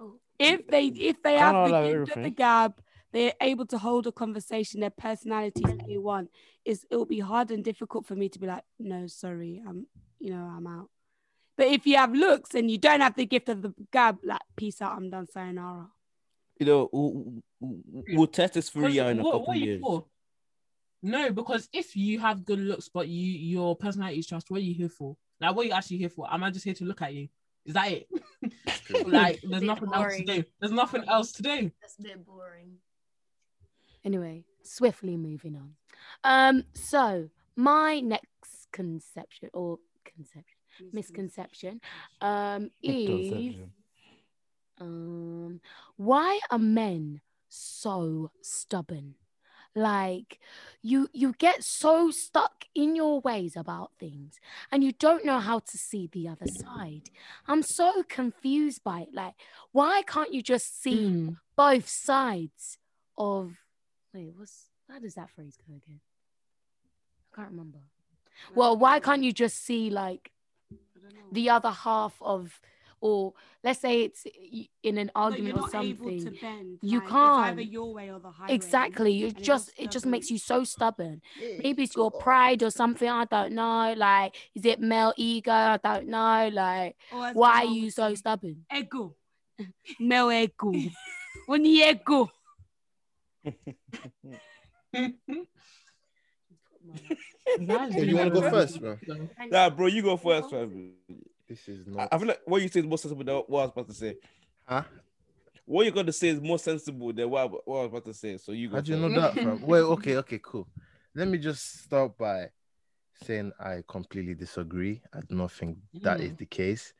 oh, 0.00 0.14
if 0.38 0.66
they 0.66 0.86
if 0.86 1.22
they 1.22 1.34
have 1.36 1.54
the 1.54 1.70
know 1.70 1.88
gift 1.88 2.00
of 2.00 2.06
the 2.06 2.12
everything. 2.12 2.34
gab 2.34 2.72
they're 3.12 3.34
able 3.40 3.66
to 3.66 3.78
hold 3.78 4.06
a 4.06 4.12
conversation 4.12 4.80
their 4.80 4.90
personality 4.90 5.62
is 5.64 5.78
a1 5.96 6.28
is 6.64 6.86
it'll 6.90 7.06
be 7.06 7.20
hard 7.20 7.50
and 7.50 7.62
difficult 7.64 8.04
for 8.06 8.14
me 8.16 8.28
to 8.28 8.38
be 8.38 8.46
like 8.46 8.64
no 8.78 9.06
sorry 9.06 9.62
i'm 9.68 9.86
you 10.18 10.30
know 10.30 10.44
i'm 10.56 10.66
out 10.66 10.88
but 11.56 11.66
if 11.68 11.86
you 11.86 11.96
have 11.96 12.12
looks 12.12 12.54
and 12.54 12.70
you 12.70 12.76
don't 12.78 13.00
have 13.00 13.14
the 13.16 13.24
gift 13.26 13.48
of 13.48 13.62
the 13.62 13.72
gab 13.92 14.18
like 14.24 14.40
peace 14.56 14.82
out 14.82 14.96
i'm 14.96 15.08
done 15.10 15.26
sayonara 15.26 15.88
You 16.58 16.66
know, 16.66 16.88
we'll, 16.92 17.42
we'll- 17.60 18.04
we'll 18.12 18.26
test 18.26 18.54
this 18.54 18.68
for 18.70 18.82
'Cause 18.82 18.94
you 18.94 19.02
in 19.04 19.18
a 19.20 19.22
what- 19.22 19.32
couple 19.32 19.46
what 19.46 19.58
years. 19.58 19.80
for? 19.80 20.06
No, 21.02 21.30
because 21.30 21.68
if 21.72 21.94
you 21.94 22.18
have 22.20 22.44
good 22.44 22.58
looks 22.58 22.88
but 22.88 23.06
you 23.08 23.30
your 23.32 23.76
personality 23.76 24.18
is 24.18 24.26
trust, 24.26 24.50
what 24.50 24.58
are 24.58 24.64
you 24.64 24.74
here 24.74 24.88
for? 24.88 25.16
Like, 25.40 25.54
what 25.54 25.64
are 25.64 25.68
you 25.68 25.74
actually 25.74 25.98
here 25.98 26.08
for? 26.08 26.32
Am 26.32 26.42
I 26.42 26.50
just 26.50 26.64
here 26.64 26.74
to 26.74 26.84
look 26.84 27.02
at 27.02 27.14
you? 27.14 27.28
Is 27.66 27.74
that 27.74 27.92
it? 27.92 28.08
like, 29.06 29.40
there's 29.42 29.60
Bit 29.60 29.62
nothing 29.64 29.90
else 29.92 30.16
to 30.16 30.24
do. 30.24 30.44
There's 30.60 30.72
nothing 30.72 31.04
else 31.08 31.32
to 31.32 31.42
do. 31.42 31.70
That's 31.82 31.98
a 31.98 32.02
bit 32.02 32.24
boring. 32.24 32.78
Anyway, 34.04 34.44
swiftly 34.62 35.16
moving 35.16 35.56
on. 35.56 35.74
Um, 36.24 36.64
so 36.74 37.28
my 37.56 38.00
next 38.00 38.68
conception 38.72 39.50
or 39.52 39.78
conception 40.04 40.52
misconception 40.92 41.80
um 42.20 42.70
is 42.82 43.54
um 44.80 45.60
why 45.96 46.40
are 46.50 46.58
men 46.58 47.20
so 47.48 48.30
stubborn? 48.42 49.14
Like 49.74 50.38
you 50.80 51.08
you 51.12 51.34
get 51.38 51.62
so 51.62 52.10
stuck 52.10 52.64
in 52.74 52.96
your 52.96 53.20
ways 53.20 53.56
about 53.56 53.90
things 54.00 54.40
and 54.72 54.82
you 54.82 54.92
don't 54.92 55.24
know 55.24 55.38
how 55.38 55.58
to 55.58 55.76
see 55.78 56.08
the 56.10 56.28
other 56.28 56.46
side. 56.46 57.10
I'm 57.46 57.62
so 57.62 58.02
confused 58.08 58.82
by 58.82 59.00
it. 59.02 59.08
Like 59.12 59.34
why 59.72 60.02
can't 60.06 60.32
you 60.32 60.42
just 60.42 60.80
see 60.82 61.08
Mm. 61.08 61.36
both 61.56 61.88
sides 61.88 62.78
of 63.18 63.58
wait 64.14 64.32
what's 64.36 64.70
how 64.88 64.98
does 64.98 65.14
that 65.14 65.30
phrase 65.30 65.58
go 65.66 65.74
again? 65.74 66.00
I 67.32 67.36
can't 67.36 67.50
remember. 67.50 67.80
Well 68.54 68.76
why 68.78 68.98
can't 69.00 69.22
you 69.24 69.32
just 69.32 69.62
see 69.62 69.90
like 69.90 70.32
the 71.32 71.50
other 71.50 71.70
half 71.70 72.16
of 72.22 72.60
or 73.06 73.32
let's 73.64 73.80
say 73.80 73.94
it's 74.06 74.22
in 74.82 74.98
an 75.04 75.10
argument 75.14 75.56
or 75.60 75.68
something 75.68 76.18
You 76.82 76.98
It's 77.00 77.10
can't. 77.10 77.50
either 77.50 77.62
your 77.76 77.90
way 77.98 78.06
or 78.14 78.20
the 78.26 78.30
highway. 78.38 78.54
exactly 78.58 79.12
you 79.20 79.26
just 79.50 79.66
it 79.82 79.88
just 79.96 80.06
makes 80.14 80.28
you 80.32 80.38
so 80.38 80.56
stubborn 80.74 81.16
maybe 81.62 81.80
it's 81.84 81.96
your 81.96 82.10
pride 82.26 82.60
or 82.66 82.70
something 82.70 83.08
i 83.08 83.24
don't 83.36 83.52
know 83.62 83.94
like 83.96 84.30
is 84.58 84.64
it 84.72 84.78
male 84.80 85.12
ego 85.16 85.52
i 85.52 85.78
don't 85.88 86.08
know 86.16 86.48
like 86.62 86.92
Or 87.12 87.26
as 87.28 87.34
my 87.34 87.40
why 87.40 87.56
are 87.64 87.74
you 87.80 87.90
so 87.90 88.06
stubborn 88.22 88.58
Ego. 88.80 89.14
Meu 90.00 90.26
ego. 90.42 90.72
only 91.48 91.74
ego. 91.90 92.20
Guys, 97.66 97.94
Hey, 97.94 98.04
you 98.04 98.16
wanna 98.16 98.30
go 98.30 98.42
first, 98.50 98.80
bro? 98.80 98.98
Nah, 99.50 99.70
bro, 99.70 99.86
you 99.86 100.02
go 100.02 100.16
first, 100.16 100.50
fam. 100.50 100.92
This 101.48 101.68
is 101.68 101.86
not. 101.86 102.08
I 102.12 102.18
feel 102.18 102.28
like 102.28 102.40
what 102.44 102.62
you 102.62 102.68
say 102.68 102.80
is 102.80 102.86
more 102.86 102.98
sensible 102.98 103.24
than 103.24 103.36
what 103.36 103.60
I 103.60 103.62
was 103.64 103.70
about 103.72 103.88
to 103.88 103.94
say. 103.94 104.16
Huh? 104.66 104.82
What 105.64 105.82
you're 105.84 105.92
going 105.92 106.06
to 106.06 106.12
say 106.12 106.28
is 106.28 106.40
more 106.40 106.58
sensible 106.58 107.12
than 107.12 107.28
what, 107.30 107.40
I- 107.42 107.46
what 107.64 107.78
I 107.78 107.82
was 107.82 107.88
about 107.88 108.04
to 108.06 108.14
say. 108.14 108.36
So 108.38 108.52
you 108.52 108.68
go 108.68 108.76
How 108.76 108.80
do 108.82 108.92
you 108.92 108.98
first. 109.00 109.14
know 109.14 109.20
that, 109.20 109.34
fam? 109.34 109.60
Well, 109.66 109.84
okay, 109.92 110.16
okay, 110.16 110.40
cool. 110.42 110.68
Let 111.14 111.28
me 111.28 111.38
just 111.38 111.82
start 111.84 112.16
by 112.18 112.50
saying 113.24 113.52
I 113.58 113.82
completely 113.88 114.34
disagree. 114.34 115.02
I 115.14 115.20
do 115.20 115.34
not 115.36 115.52
think 115.52 115.78
that 116.02 116.20
is 116.20 116.32
Mm. 116.32 116.38
the 116.38 116.46
case. 116.46 116.92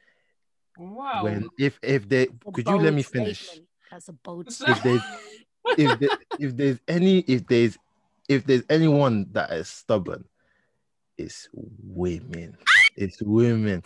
Wow. 0.78 1.22
When 1.24 1.48
if 1.59 1.78
if 1.82 2.09
they 2.09 2.28
A 2.46 2.52
could 2.52 2.68
you 2.68 2.78
let 2.78 2.94
me 2.94 3.02
finish? 3.02 3.40
statement. 3.46 3.68
that's 3.90 4.09
a 4.09 4.12
bold 4.12 4.46
If 4.48 4.82
there's 4.82 5.02
if 5.76 5.98
there, 6.00 6.11
if 6.38 6.56
there's 6.56 6.80
any 6.88 7.18
if 7.20 7.46
there's 7.46 7.78
if 8.28 8.44
there's 8.46 8.64
anyone 8.70 9.26
that 9.32 9.50
is 9.52 9.68
stubborn, 9.68 10.24
it's 11.18 11.48
women. 11.52 12.56
It's 12.96 13.20
women. 13.22 13.82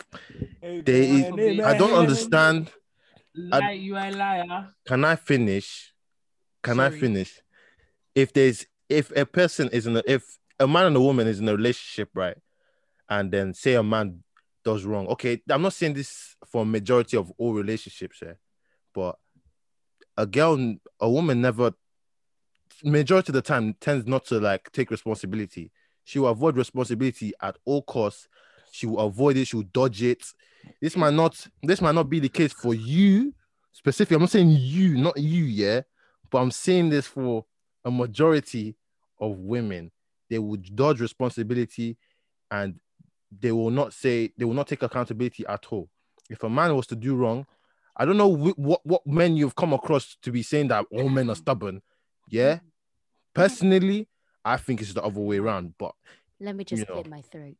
Hey, 0.61 0.81
They 0.81 1.05
hey, 1.05 1.61
I 1.63 1.77
don't 1.77 1.93
understand. 1.93 2.71
Lie, 3.35 3.71
you 3.71 3.95
are 3.95 4.07
a 4.07 4.11
liar. 4.11 4.67
Can 4.85 5.05
I 5.05 5.15
finish? 5.15 5.93
Can 6.63 6.79
I 6.79 6.89
finish? 6.89 7.41
If 8.15 8.33
there's 8.33 8.65
if 8.89 9.11
a 9.15 9.25
person 9.25 9.69
is 9.69 9.87
in 9.87 9.97
a 9.97 10.03
if 10.05 10.37
a 10.59 10.67
man 10.67 10.87
and 10.87 10.95
a 10.95 11.01
woman 11.01 11.27
is 11.27 11.39
in 11.39 11.47
a 11.49 11.55
relationship, 11.55 12.09
right? 12.13 12.37
And 13.09 13.31
then 13.31 13.53
say 13.53 13.73
a 13.73 13.83
man 13.83 14.23
does 14.63 14.85
wrong. 14.85 15.07
Okay, 15.07 15.41
I'm 15.49 15.61
not 15.61 15.73
saying 15.73 15.93
this 15.93 16.35
for 16.45 16.65
majority 16.65 17.17
of 17.17 17.31
all 17.37 17.53
relationships, 17.53 18.19
yeah, 18.21 18.33
but 18.93 19.17
a 20.17 20.25
girl, 20.25 20.75
a 20.99 21.09
woman 21.09 21.41
never 21.41 21.73
majority 22.83 23.29
of 23.29 23.35
the 23.35 23.41
time 23.41 23.75
tends 23.79 24.05
not 24.07 24.25
to 24.25 24.39
like 24.39 24.71
take 24.71 24.91
responsibility. 24.91 25.71
She 26.03 26.19
will 26.19 26.29
avoid 26.29 26.57
responsibility 26.57 27.33
at 27.41 27.57
all 27.65 27.81
costs. 27.83 28.27
She 28.71 28.87
will 28.87 28.99
avoid 28.99 29.37
it, 29.37 29.45
she 29.45 29.57
will 29.57 29.63
dodge 29.71 30.01
it. 30.01 30.25
This 30.81 30.95
might 30.95 31.13
not 31.13 31.47
this 31.61 31.81
might 31.81 31.95
not 31.95 32.09
be 32.09 32.19
the 32.19 32.29
case 32.29 32.53
for 32.53 32.73
you 32.73 33.33
specifically. 33.71 34.15
I'm 34.15 34.21
not 34.21 34.31
saying 34.31 34.49
you, 34.49 34.97
not 34.97 35.17
you, 35.17 35.43
yeah, 35.43 35.81
but 36.31 36.39
I'm 36.39 36.51
saying 36.51 36.89
this 36.89 37.05
for 37.05 37.45
a 37.85 37.91
majority 37.91 38.75
of 39.19 39.37
women. 39.37 39.91
They 40.29 40.39
would 40.39 40.75
dodge 40.75 41.01
responsibility 41.01 41.97
and 42.49 42.79
they 43.37 43.51
will 43.51 43.69
not 43.69 43.93
say 43.93 44.31
they 44.37 44.45
will 44.45 44.53
not 44.53 44.67
take 44.67 44.83
accountability 44.83 45.45
at 45.47 45.65
all. 45.71 45.89
If 46.29 46.43
a 46.43 46.49
man 46.49 46.75
was 46.75 46.87
to 46.87 46.95
do 46.95 47.15
wrong, 47.15 47.45
I 47.97 48.05
don't 48.05 48.17
know 48.17 48.33
wh- 48.33 48.57
what 48.57 48.81
what 48.85 49.05
men 49.05 49.35
you've 49.35 49.55
come 49.55 49.73
across 49.73 50.17
to 50.21 50.31
be 50.31 50.43
saying 50.43 50.69
that 50.69 50.85
all 50.91 51.09
men 51.09 51.29
are 51.29 51.35
stubborn. 51.35 51.81
Yeah, 52.29 52.59
personally, 53.33 54.07
I 54.45 54.57
think 54.57 54.81
it's 54.81 54.93
the 54.93 55.03
other 55.03 55.19
way 55.19 55.37
around. 55.37 55.73
But 55.77 55.93
let 56.39 56.55
me 56.55 56.63
just 56.63 56.79
you 56.79 56.85
know. 56.85 57.01
clear 57.01 57.11
my 57.11 57.21
throat 57.21 57.57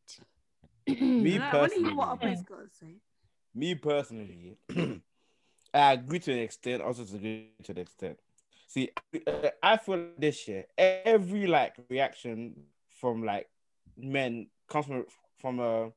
Me 0.88 1.38
I 1.38 1.58
want 1.58 1.72
to 1.74 1.80
hear 1.80 1.90
personally, 1.90 1.94
what 1.94 2.10
Ope's 2.10 2.42
got 2.42 2.60
to 2.60 2.70
say. 2.70 2.96
me 3.54 3.76
personally, 3.76 4.58
I 5.74 5.94
agree 5.94 6.20
to 6.20 6.34
an 6.34 6.40
extent, 6.40 6.82
also 6.82 7.04
disagree 7.04 7.50
to 7.64 7.72
an 7.72 7.78
extent. 7.78 8.20
See, 8.68 8.90
uh, 9.28 9.50
I 9.62 9.78
feel 9.78 10.08
this 10.18 10.48
year, 10.48 10.66
every 10.78 11.48
like 11.48 11.76
reaction 11.90 12.56
from 13.00 13.24
like 13.24 13.50
men 13.98 14.48
comes 14.68 14.86
from 14.86 15.06
from 15.40 15.60
a 15.60 15.92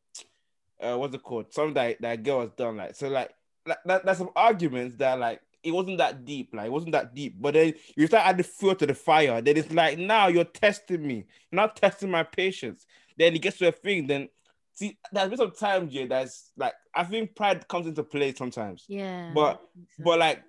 uh, 0.81 0.97
what's 0.97 1.15
it 1.15 1.23
called? 1.23 1.53
Something 1.53 1.75
that 1.75 2.01
that 2.01 2.23
girl 2.23 2.41
has 2.41 2.51
done. 2.51 2.77
Like 2.77 2.95
so, 2.95 3.09
like, 3.09 3.31
like 3.67 3.79
that, 3.85 4.05
that's 4.05 4.19
some 4.19 4.31
arguments 4.35 4.97
that 4.97 5.19
like 5.19 5.41
it 5.63 5.73
wasn't 5.73 5.99
that 5.99 6.25
deep. 6.25 6.51
Like 6.53 6.67
it 6.67 6.73
wasn't 6.73 6.93
that 6.93 7.15
deep. 7.15 7.37
But 7.41 7.55
then 7.55 7.75
you 7.97 8.07
start 8.07 8.27
adding 8.27 8.45
fuel 8.45 8.75
to 8.77 8.87
the 8.87 8.95
fire. 8.95 9.41
Then 9.41 9.57
it's 9.57 9.73
like 9.73 9.99
now 9.99 10.29
you're 10.29 10.45
testing 10.45 11.07
me. 11.07 11.27
You're 11.51 11.63
not 11.63 11.77
testing 11.77 12.11
my 12.11 12.23
patience. 12.23 12.87
Then 13.17 13.35
it 13.35 13.43
gets 13.43 13.59
to 13.59 13.69
a 13.69 13.73
thing. 13.73 14.07
Then 14.07 14.29
see, 14.75 14.99
there's 15.13 15.29
been 15.29 15.39
some 15.39 15.51
times 15.53 15.93
yeah 15.93 16.07
that's 16.07 16.51
like 16.57 16.75
I 16.95 17.05
think 17.05 17.35
pride 17.35 17.67
comes 17.69 17.87
into 17.87 18.03
play 18.03 18.35
sometimes. 18.35 18.85
Yeah. 18.89 19.33
But 19.35 19.61
but 19.99 20.19
like, 20.19 20.43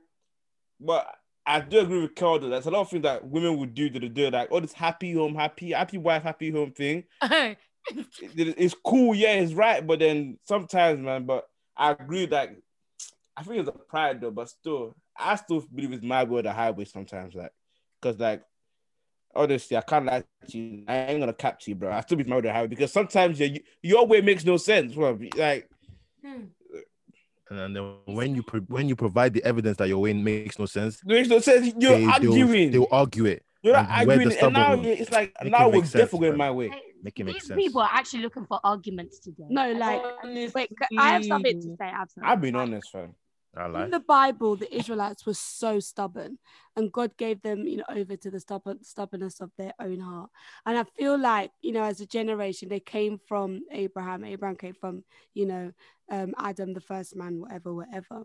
but 0.80 1.08
I 1.46 1.60
do 1.62 1.80
agree 1.80 2.02
with 2.02 2.16
Carl. 2.16 2.40
though. 2.40 2.50
There's 2.50 2.66
a 2.66 2.72
lot 2.72 2.82
of 2.82 2.90
things 2.90 3.04
that 3.04 3.24
women 3.28 3.58
would 3.60 3.74
do 3.76 3.90
to 3.90 4.10
do 4.10 4.30
like, 4.32 4.50
oh, 4.52 4.60
this 4.60 4.74
happy 4.74 5.14
home, 5.14 5.36
happy, 5.36 5.72
happy 5.72 5.98
wife, 5.98 6.24
happy 6.24 6.52
home 6.52 6.72
thing. 6.72 7.04
It- 7.92 8.56
it's 8.58 8.74
cool, 8.84 9.14
yeah, 9.14 9.34
it's 9.34 9.54
right. 9.54 9.86
But 9.86 10.00
then 10.00 10.40
sometimes, 10.48 11.00
man, 11.00 11.26
but 11.26 11.46
I 11.78 11.92
agree 11.92 12.26
that 12.26 12.50
I 13.38 13.44
think 13.44 13.60
it's 13.60 13.70
a 13.70 13.74
pride 13.74 14.22
though, 14.22 14.32
but 14.32 14.50
still, 14.50 14.96
I 15.16 15.36
still 15.36 15.62
believe 15.74 15.94
it's 15.94 16.04
my 16.04 16.24
way 16.24 16.40
or 16.40 16.42
the 16.42 16.52
highway 16.52 16.86
sometimes, 16.86 17.36
like, 17.36 17.52
cause 18.02 18.18
like. 18.20 18.42
Honestly, 19.36 19.76
I 19.78 19.82
can't 19.82 20.06
lie 20.06 20.24
to 20.50 20.58
you. 20.58 20.84
I 20.88 20.98
ain't 20.98 21.20
gonna 21.20 21.34
cap 21.34 21.60
to 21.62 21.72
you, 21.72 21.76
bro. 21.76 21.92
I 21.92 22.02
still 22.02 22.18
be 22.18 22.24
my 22.24 22.36
way 22.36 22.40
or 22.40 22.42
the 22.44 22.54
highway 22.54 22.68
because 22.68 22.92
sometimes 22.94 23.40
yeah, 23.40 23.48
you, 23.48 23.60
your 23.82 24.08
way 24.08 24.22
makes 24.22 24.46
no 24.46 24.58
sense. 24.58 24.94
Bro. 24.94 25.20
Like, 25.36 25.70
hmm. 26.24 26.44
And 27.50 27.76
then 27.76 27.96
when 28.06 28.34
you 28.34 28.44
pro- 28.44 28.62
when 28.62 28.90
you 28.90 28.96
provide 28.96 29.34
the 29.34 29.44
evidence 29.44 29.78
that 29.78 29.88
your 29.88 30.00
way 30.00 30.14
makes 30.14 30.58
no 30.58 30.66
sense, 30.66 30.96
it 31.02 31.06
makes 31.08 31.28
no 31.28 31.40
sense. 31.40 31.74
You're 31.78 31.92
they, 31.92 32.00
they'll, 32.02 32.12
arguing. 32.12 32.72
they'll 32.72 32.88
argue 32.92 33.26
it. 33.26 33.44
You're 33.62 33.76
and 33.76 33.88
arguing, 33.88 34.22
and 34.32 34.54
now 34.54 34.74
stubborn- 34.74 34.86
it's 34.86 35.12
like 35.12 35.34
make 35.44 35.52
now 35.52 35.68
it 35.70 35.74
we're 35.74 35.80
sense, 35.82 35.92
definitely 35.92 36.28
going 36.30 36.38
my 36.38 36.52
way. 36.52 36.72
Make 37.04 37.20
it 37.20 37.24
make 37.24 37.34
These 37.36 37.48
sense. 37.48 37.58
people 37.58 37.82
are 37.82 37.90
actually 37.92 38.24
looking 38.24 38.46
for 38.46 38.60
arguments 38.64 39.20
today. 39.20 39.46
No, 39.50 39.72
like 39.74 40.02
Honestly. 40.24 40.52
wait, 40.56 40.70
c- 40.70 40.98
I 40.98 41.10
have 41.10 41.26
something 41.26 41.62
to 41.62 41.76
say. 41.76 41.86
I 41.86 41.90
have 41.90 42.10
something. 42.10 42.24
I've 42.32 42.42
been 42.42 42.56
honest, 42.56 42.92
fam. 42.92 43.16
I 43.58 43.68
lie. 43.68 43.84
In 43.86 43.90
the 43.92 44.00
Bible, 44.00 44.56
the 44.56 44.74
Israelites 44.76 45.26
were 45.26 45.34
so 45.34 45.80
stubborn, 45.80 46.38
and 46.76 46.92
God 46.92 47.16
gave 47.18 47.42
them, 47.42 47.68
you 47.68 47.78
know, 47.78 47.84
over 47.90 48.16
to 48.16 48.32
the 48.32 48.40
stubborn 48.40 48.84
stubbornness 48.84 49.42
of 49.42 49.52
their 49.58 49.74
own 49.80 50.00
heart. 50.00 50.30
And 50.66 50.78
I 50.78 50.84
feel 50.84 51.18
like, 51.18 51.52
you 51.62 51.72
know, 51.72 51.84
as 51.84 52.00
a 52.02 52.06
generation, 52.06 52.70
they 52.70 52.80
came 52.80 53.18
from 53.18 53.62
Abraham. 53.72 54.24
Abraham 54.24 54.56
came 54.56 54.74
from, 54.74 55.04
you 55.34 55.46
know, 55.46 55.72
um, 56.10 56.34
Adam, 56.38 56.74
the 56.74 56.82
first 56.82 57.16
man, 57.16 57.40
whatever, 57.42 57.74
whatever. 57.74 58.24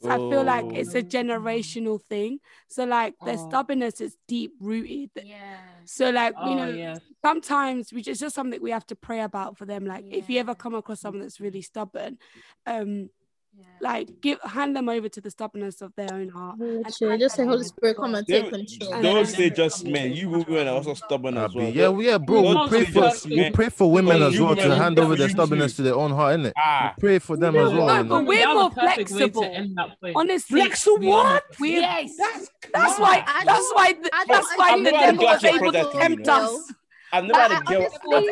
So 0.00 0.10
I 0.10 0.18
feel 0.30 0.44
like 0.44 0.66
it's 0.74 0.94
a 0.94 1.02
Oh. 1.02 1.02
generational 1.02 2.00
thing. 2.02 2.38
So 2.68 2.84
like 2.84 3.14
their 3.24 3.36
Oh. 3.36 3.48
stubbornness 3.48 4.00
is 4.00 4.16
deep 4.26 4.52
rooted. 4.60 5.10
Yeah. 5.16 5.56
So 5.84 6.10
like 6.10 6.34
you 6.40 6.54
Oh, 6.54 6.56
know, 6.56 6.68
yeah. 6.68 6.98
sometimes 7.24 7.92
we 7.92 8.02
just 8.02 8.20
just 8.20 8.34
something 8.34 8.60
we 8.62 8.70
have 8.70 8.86
to 8.86 8.96
pray 8.96 9.20
about 9.20 9.58
for 9.58 9.64
them. 9.66 9.84
Like 9.86 10.04
if 10.10 10.28
you 10.28 10.38
ever 10.40 10.54
come 10.54 10.74
across 10.74 11.00
someone 11.00 11.22
that's 11.22 11.40
really 11.40 11.62
stubborn, 11.62 12.18
um, 12.66 13.10
Yeah. 13.56 13.64
like 13.80 14.20
give 14.20 14.38
hand 14.42 14.76
them 14.76 14.88
over 14.88 15.08
to 15.08 15.20
the 15.20 15.30
stubbornness 15.30 15.80
of 15.82 15.92
their 15.96 16.12
own 16.12 16.28
heart. 16.28 16.58
Literally, 16.60 17.18
just 17.18 17.34
say 17.36 17.44
Holy 17.44 17.64
Spirit, 17.64 17.96
come 17.96 18.14
and 18.14 18.24
take 18.26 18.50
Don't, 18.50 18.66
control. 18.68 18.90
Don't 19.02 19.02
then- 19.02 19.26
say 19.26 19.50
just 19.50 19.84
men. 19.84 20.12
You 20.12 20.28
women 20.30 20.68
are 20.68 20.74
also 20.74 20.94
stubborn 20.94 21.36
as 21.38 21.52
be- 21.52 21.58
well. 21.58 21.68
yeah, 21.68 21.88
well, 21.88 22.02
yeah, 22.02 22.18
bro. 22.18 22.42
Don't 22.42 22.54
We'll 22.54 22.68
pray 22.68 22.84
for 22.84 23.00
we'll 23.28 23.36
men. 23.36 23.52
pray 23.52 23.68
for 23.68 23.90
women 23.90 24.22
as 24.22 24.38
well 24.40 24.54
to 24.54 24.74
hand 24.76 24.98
over 25.00 25.16
their 25.16 25.28
stubbornness 25.28 25.74
to 25.76 25.82
their 25.82 25.94
own 25.96 26.12
heart, 26.12 26.38
innit? 26.38 26.52
Ah, 26.56 26.94
We 26.96 27.00
pray 27.00 27.18
for 27.18 27.36
them 27.36 27.56
as 27.56 27.72
No, 27.72 27.84
well. 27.84 27.86
but 27.86 28.02
you 28.02 28.08
know? 28.08 28.22
we're 28.22 28.54
more 28.54 28.66
a 28.66 28.70
perfect 28.70 28.96
way 28.98 29.04
to 29.04 29.32
flexible. 29.32 29.44
end 29.44 29.76
that 29.76 30.00
point. 30.00 30.16
Honestly, 30.16 30.60
Flexible 30.60 30.98
we 31.00 31.10
are 31.12 31.24
what? 31.24 31.44
Yes. 31.60 32.16
that's 32.16 32.50
that's 32.72 32.98
why 33.00 33.24
that's 33.44 33.72
why 33.74 33.92
the, 33.94 34.10
I 34.12 34.24
don't 34.24 34.28
that's 34.28 34.56
why 34.58 34.78
the 34.82 34.90
devil 34.90 35.24
was 35.24 35.44
able 35.44 35.72
to 35.72 35.90
tempt 35.98 36.28
us. 36.28 36.72
I've 37.10 37.24
never 37.24 37.40
had 37.54 37.62
a 37.62 37.64
girl 37.64 37.86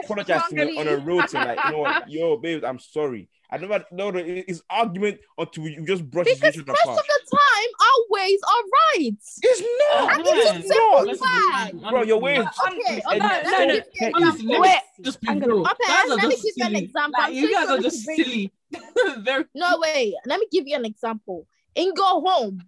apologize 0.05 0.42
to 0.50 0.55
me 0.55 0.79
on 0.79 0.87
a 0.87 0.98
road 0.98 1.26
to 1.29 1.37
like, 1.37 1.59
you 1.64 1.70
know 1.72 1.79
what, 1.79 2.11
yo, 2.11 2.37
babe, 2.37 2.62
I'm 2.64 2.79
sorry. 2.79 3.29
I 3.50 3.59
never 3.59 3.85
no, 3.92 4.11
no, 4.11 4.18
it- 4.18 4.44
it's 4.48 4.62
argument 4.68 5.18
until 5.38 5.68
you 5.68 5.85
just 5.87 6.09
brush 6.11 6.26
the 6.26 6.35
Because 6.35 6.54
situation 6.54 6.66
most 6.66 6.82
apart. 6.82 6.98
of 6.98 7.06
the 7.06 7.37
time, 7.37 7.70
our 7.87 8.00
ways 8.11 8.40
are 8.42 8.62
right. 8.72 9.16
It's 9.42 9.61
not. 9.61 10.20
It's 10.20 10.28
yeah. 10.28 10.59
a 10.59 10.62
simple 10.62 11.06
Let's 11.06 11.20
fact. 11.20 11.72
be- 11.74 11.88
Bro, 11.90 12.02
your 12.02 12.20
ways. 12.20 12.40
Okay, 12.66 13.02
And- 13.11 13.22
okay, 13.22 13.28
let 13.44 13.44
no, 13.44 13.59
me 13.59 13.66
no, 13.66 13.74
give 13.74 13.85
you 13.94 14.06
an 14.06 14.14
Honestly, 14.14 14.44
example. 14.46 14.61
let's 14.61 14.85
Wait, 14.98 15.04
just 15.04 15.20
be 15.20 15.28
I'm 15.28 15.38
gonna- 15.38 15.52
real. 15.54 15.62
Okay, 15.62 15.87
Guys 15.87 16.11
are 16.11 16.16
let 16.16 16.24
me 16.26 16.30
just 16.30 16.42
give 16.44 16.52
you 16.56 16.64
an 16.64 16.70
silly. 16.72 16.85
example. 16.85 17.22
Like, 17.22 17.35
you 17.35 17.46
so 17.46 17.54
guys 17.61 17.68
are 17.70 17.82
just 17.82 18.04
to 18.06 18.14
silly. 18.16 18.52
Very 19.18 19.44
No, 19.54 19.78
way. 19.78 20.14
Let 20.26 20.40
me 20.40 20.46
give 20.50 20.66
you 20.66 20.76
an 20.76 20.85
example. 20.85 21.46
In 21.74 21.92
your 21.96 22.20
home, 22.22 22.61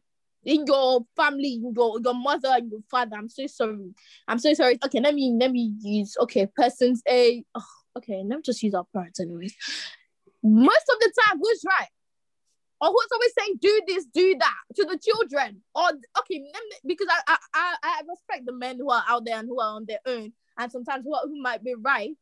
in 0.45 0.65
your 0.67 1.05
family, 1.17 1.55
in 1.55 1.73
your 1.77 2.01
your 2.01 2.15
mother 2.15 2.51
and 2.53 2.71
your 2.71 2.81
father. 2.91 3.17
I'm 3.17 3.29
so 3.29 3.47
sorry. 3.49 3.93
I'm 4.29 4.39
so 4.39 4.55
sorry. 4.55 4.79
Okay, 4.85 5.01
let 5.01 5.15
me 5.15 5.35
let 5.39 5.51
me 5.51 5.73
use 5.81 6.17
okay, 6.21 6.47
persons 6.47 7.03
A. 7.09 7.43
Oh, 7.55 7.63
okay, 7.97 8.23
let 8.25 8.37
me 8.37 8.43
just 8.45 8.63
use 8.63 8.75
our 8.75 8.87
parents 8.95 9.19
anyways. 9.19 9.55
Most 10.43 10.87
of 10.93 10.99
the 11.01 11.13
time, 11.25 11.39
who's 11.41 11.63
right? 11.67 11.89
Or 12.81 12.89
who's 12.91 13.09
always 13.13 13.33
saying 13.37 13.59
do 13.61 13.83
this, 13.89 14.07
do 14.07 14.37
that 14.39 14.55
to 14.77 14.85
the 14.85 14.99
children? 14.99 15.63
Or 15.75 15.91
okay, 16.21 16.45
because 16.87 17.09
I, 17.27 17.37
I 17.55 17.75
I 17.83 18.03
respect 18.09 18.47
the 18.47 18.53
men 18.53 18.77
who 18.79 18.91
are 18.91 19.03
out 19.09 19.25
there 19.25 19.39
and 19.39 19.49
who 19.49 19.61
are 19.61 19.75
on 19.75 19.87
their 19.87 19.99
own, 20.07 20.33
and 20.57 20.71
sometimes 20.71 21.05
who, 21.05 21.15
are, 21.15 21.23
who 21.25 21.41
might 21.43 21.65
be 21.65 21.75
right. 21.75 22.17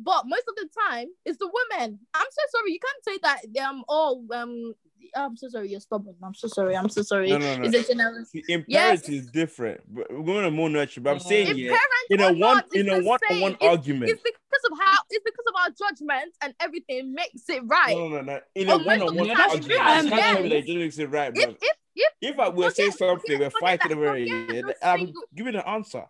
But 0.00 0.24
most 0.26 0.44
of 0.48 0.56
the 0.56 0.68
time, 0.90 1.06
it's 1.24 1.38
the 1.38 1.46
women. 1.46 2.00
I'm 2.12 2.26
so 2.30 2.42
sorry. 2.50 2.72
You 2.72 2.80
can't 2.80 3.04
say 3.04 3.18
that 3.22 3.64
um 3.64 3.84
oh 3.88 4.26
um 4.32 4.74
I'm 5.16 5.36
so 5.36 5.48
sorry, 5.48 5.70
you're 5.70 5.80
stubborn. 5.80 6.14
I'm 6.22 6.34
so 6.34 6.48
sorry. 6.48 6.76
I'm 6.76 6.88
so 6.88 7.02
sorry. 7.02 7.30
No, 7.30 7.38
no, 7.38 7.56
no. 7.56 7.64
It's 7.68 7.88
a 7.90 7.94
general. 7.94 8.24
See, 8.24 8.42
In 8.48 8.64
Yes. 8.68 8.82
parents 9.02 9.08
is 9.08 9.26
different. 9.30 9.80
But 9.92 10.10
Women 10.10 10.20
are 10.20 10.24
going 10.24 10.44
to 10.44 10.50
more 10.50 10.70
nurtured. 10.70 11.02
But 11.04 11.10
I'm 11.10 11.20
saying 11.20 11.48
If 11.48 11.56
yeah, 11.56 11.68
parents 11.70 12.10
in 12.10 12.20
a 12.20 12.26
one 12.28 12.38
not, 12.38 12.66
in 12.74 12.88
it's 12.88 12.98
a 13.04 13.08
one 13.08 13.18
on 13.30 13.40
one 13.40 13.52
It's- 13.52 13.70
argument. 13.70 14.10
It's 14.10 14.22
because 14.22 14.40
of 14.70 14.78
how 14.80 14.98
it's 15.10 15.24
because 15.24 15.44
of 15.48 15.54
our 15.62 15.70
judgment 15.70 16.34
and 16.42 16.54
everything 16.60 17.12
makes 17.14 17.48
it 17.48 17.62
right. 17.66 17.96
No, 17.96 18.08
no, 18.08 18.20
no. 18.22 18.40
In 18.54 18.68
a 18.70 18.78
one 18.78 19.00
of 19.02 19.08
on 19.08 19.14
the 19.16 19.22
one 19.24 19.28
time, 19.36 19.50
argument, 19.50 19.68
you 19.70 19.78
um, 19.78 19.84
can't 19.84 20.12
yes. 20.12 20.42
me 20.42 20.48
that 20.48 20.56
it 20.56 20.66
just 20.66 20.78
makes 20.78 20.98
it 20.98 21.10
right, 21.10 21.32
If 21.36 21.44
bro. 21.44 21.54
if 21.60 21.76
if 21.96 22.12
If 22.20 22.38
I 22.38 22.48
were 22.48 22.70
saying 22.70 22.92
Forget- 22.92 23.08
something, 23.08 23.38
we're 23.40 23.50
fighting 23.50 23.88
that- 23.90 23.96
over 23.98 24.16
it. 24.16 24.28
forget 24.28 24.64
Yeah, 24.82 24.92
I'm 24.92 24.98
single- 25.06 25.22
giving 25.34 25.54
an 25.56 25.62
answer. 25.66 26.04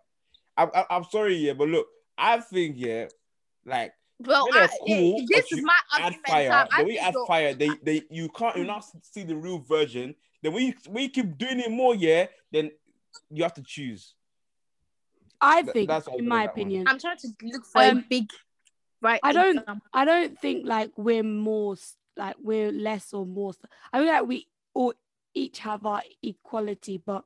I'm, 0.57 0.69
I'm, 0.73 0.85
I'm 0.89 1.03
sorry, 1.05 1.35
yeah, 1.35 1.53
but 1.53 1.67
look, 1.67 1.87
I 2.17 2.39
think 2.39 2.75
yeah, 2.79 3.07
like 3.65 3.93
well, 4.19 4.47
I, 4.53 4.63
are 4.63 4.69
cool, 4.87 5.21
this 5.27 5.51
is 5.51 5.61
my 5.63 5.77
add 5.93 6.03
argument. 6.03 6.27
fire. 6.27 6.49
Sam. 6.49 6.67
I 6.71 6.77
The 6.81 6.87
way 6.87 6.93
you 6.93 6.99
add 6.99 7.13
you're- 7.13 7.27
fire, 7.27 7.53
they 7.53 7.69
they 7.83 8.01
you 8.09 8.29
can't 8.29 8.55
you 8.57 8.63
not 8.63 8.85
see 9.01 9.23
the 9.23 9.35
real 9.35 9.59
version. 9.59 10.15
Then 10.41 10.53
we 10.53 10.75
we 10.89 11.09
keep 11.09 11.37
doing 11.37 11.59
it 11.59 11.71
more, 11.71 11.95
yeah, 11.95 12.27
then 12.51 12.71
you 13.31 13.43
have 13.43 13.53
to 13.55 13.63
choose. 13.63 14.13
I 15.41 15.61
Th- 15.61 15.73
think, 15.73 15.87
that's 15.89 16.07
in 16.17 16.27
my 16.27 16.37
that 16.37 16.41
one. 16.41 16.49
opinion, 16.49 16.87
I'm 16.87 16.99
trying 16.99 17.17
to 17.17 17.27
look 17.43 17.65
for 17.65 17.81
a 17.81 17.89
Um, 17.89 18.05
big 18.09 18.29
right. 19.01 19.19
I 19.23 19.31
don't- 19.33 19.57
example. 19.59 19.87
I 19.93 20.05
don't 20.05 20.39
think 20.39 20.65
like 20.65 20.91
we're 20.97 21.23
more 21.23 21.75
like 22.17 22.35
we're 22.41 22.71
less 22.71 23.13
or 23.13 23.25
more. 23.25 23.53
I 23.91 23.99
feel 23.99 24.07
like 24.07 24.25
we 24.27 24.47
all 24.73 24.93
each 25.33 25.59
have 25.59 25.85
our 25.85 26.01
equality, 26.23 26.97
but 27.05 27.25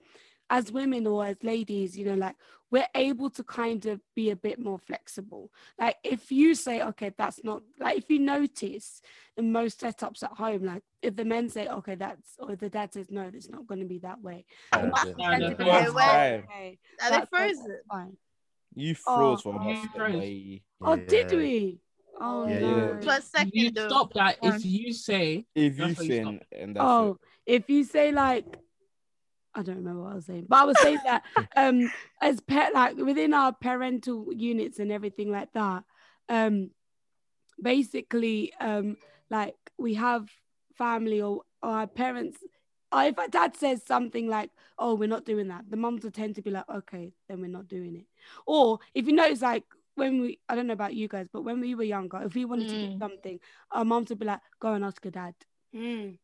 as 0.49 0.71
women 0.71 1.06
or 1.06 1.25
as 1.28 1.38
ladies, 1.43 1.95
you 1.97 2.06
know, 2.06 2.15
like 2.15 2.36
we're 2.71 2.88
able 2.95 3.29
to 3.32 3.43
kind 3.43 3.86
of 3.88 3.99
be 4.15 4.29
a 4.29 4.36
bit 4.36 4.60
more 4.60 4.77
flexible. 4.77 5.51
Like 5.79 5.95
if 6.03 6.32
you 6.32 6.53
say, 6.55 6.82
okay, 6.82 7.12
that's 7.17 7.43
not 7.43 7.62
like 7.79 7.97
if 7.97 8.05
you 8.10 8.19
notice 8.19 9.01
in 9.38 9.51
most 9.51 9.82
setups 9.82 10.23
at 10.23 10.32
home, 10.34 10.65
like 10.65 10.84
if 11.01 11.15
the 11.15 11.25
men 11.25 11.49
say, 11.49 11.67
okay, 11.67 11.95
that's 11.95 12.36
or 12.39 12.55
the 12.55 12.69
dad 12.69 12.93
says, 12.93 13.08
no, 13.10 13.29
it's 13.34 13.49
not 13.49 13.65
going 13.67 13.79
to 13.82 13.88
be 13.88 13.99
that 13.99 14.21
way. 14.21 14.45
Yeah, 14.73 14.86
yeah. 15.05 15.13
man 15.17 15.17
Yeah, 15.17 15.38
no, 15.38 15.49
to 15.49 15.55
be 15.55 15.63
first 15.63 15.95
like, 15.95 16.08
"Oh, 16.08 16.12
time. 16.12 16.43
okay, 16.49 16.79
Are 17.01 17.10
they 17.10 17.10
that's- 17.10 17.10
that's 17.10 17.29
frozen? 17.29 17.79
fine. 17.89 18.17
You 18.75 18.95
Oh, 19.08 19.15
froze 19.15 19.41
for 19.41 19.55
oh, 19.60 19.71
us. 19.71 19.88
froze. 19.95 20.13
boy. 20.13 20.62
Oh, 20.82 20.95
did 20.95 21.32
we? 21.32 21.79
Oh 22.21 22.47
Yeah, 22.47 22.60
no. 22.60 22.77
yeah. 22.77 22.99
For 23.01 23.17
a 23.17 23.21
second, 23.21 23.51
you 23.53 23.69
stop 23.71 24.13
that 24.13 24.38
if 24.43 24.63
you 24.65 24.93
say 24.93 25.45
If 25.55 25.79
you 25.79 25.88
That's 25.88 25.97
what 25.97 26.08
you 26.08 26.39
and 26.51 26.75
that's 26.75 26.84
oh, 26.86 27.17
if 27.45 27.69
you 27.69 27.84
say 27.84 28.12
like, 28.12 28.45
I 29.56 29.62
don't 29.64 29.78
remember 29.78 30.04
what 30.04 30.12
I 30.12 30.16
was 30.16 30.26
saying, 30.26 30.46
but 30.48 30.58
I 30.60 30.64
was 30.66 30.80
saying 30.80 31.00
that 31.06 31.24
um 31.56 31.90
as 32.22 32.40
pet 32.40 32.74
like 32.74 32.96
within 32.98 33.34
our 33.34 33.52
parental 33.54 34.28
units 34.34 34.80
and 34.80 34.92
everything 34.92 35.32
like 35.32 35.52
that, 35.54 35.84
um 36.30 36.70
basically 37.62 38.54
um 38.60 38.98
like 39.30 39.56
we 39.78 39.94
have 39.96 40.30
family 40.76 41.22
or, 41.22 41.44
or 41.62 41.70
our 41.72 41.88
parents. 41.88 42.38
Or 42.92 43.04
if 43.04 43.20
our 43.20 43.28
dad 43.28 43.56
says 43.56 43.84
something 43.86 44.28
like, 44.28 44.50
"Oh, 44.80 44.96
we're 44.96 45.08
not 45.08 45.24
doing 45.24 45.50
that," 45.50 45.70
the 45.70 45.78
mums 45.78 46.04
will 46.04 46.10
tend 46.10 46.34
to 46.36 46.42
be 46.42 46.50
like, 46.50 46.68
"Okay, 46.68 47.14
then 47.28 47.40
we're 47.40 47.48
not 47.48 47.68
doing 47.68 47.96
it." 47.96 48.06
Or 48.48 48.80
if 48.96 49.06
you 49.06 49.14
notice, 49.14 49.44
like 49.44 49.64
when 49.94 50.22
we, 50.22 50.40
I 50.50 50.56
don't 50.56 50.66
know 50.66 50.74
about 50.74 50.96
you 50.96 51.08
guys, 51.08 51.28
but 51.32 51.44
when 51.44 51.60
we 51.60 51.76
were 51.76 51.84
younger, 51.84 52.20
if 52.24 52.34
we 52.34 52.46
wanted 52.46 52.70
to 52.70 52.78
do 52.80 52.88
Mm. 52.88 52.98
something, 53.00 53.40
our 53.72 53.86
mums 53.86 54.10
would 54.10 54.18
be 54.18 54.26
like, 54.26 54.40
"Go 54.60 54.74
and 54.74 54.84
ask 54.84 55.06
your 55.06 55.12
dad." 55.12 55.36
Mm. 55.76 56.18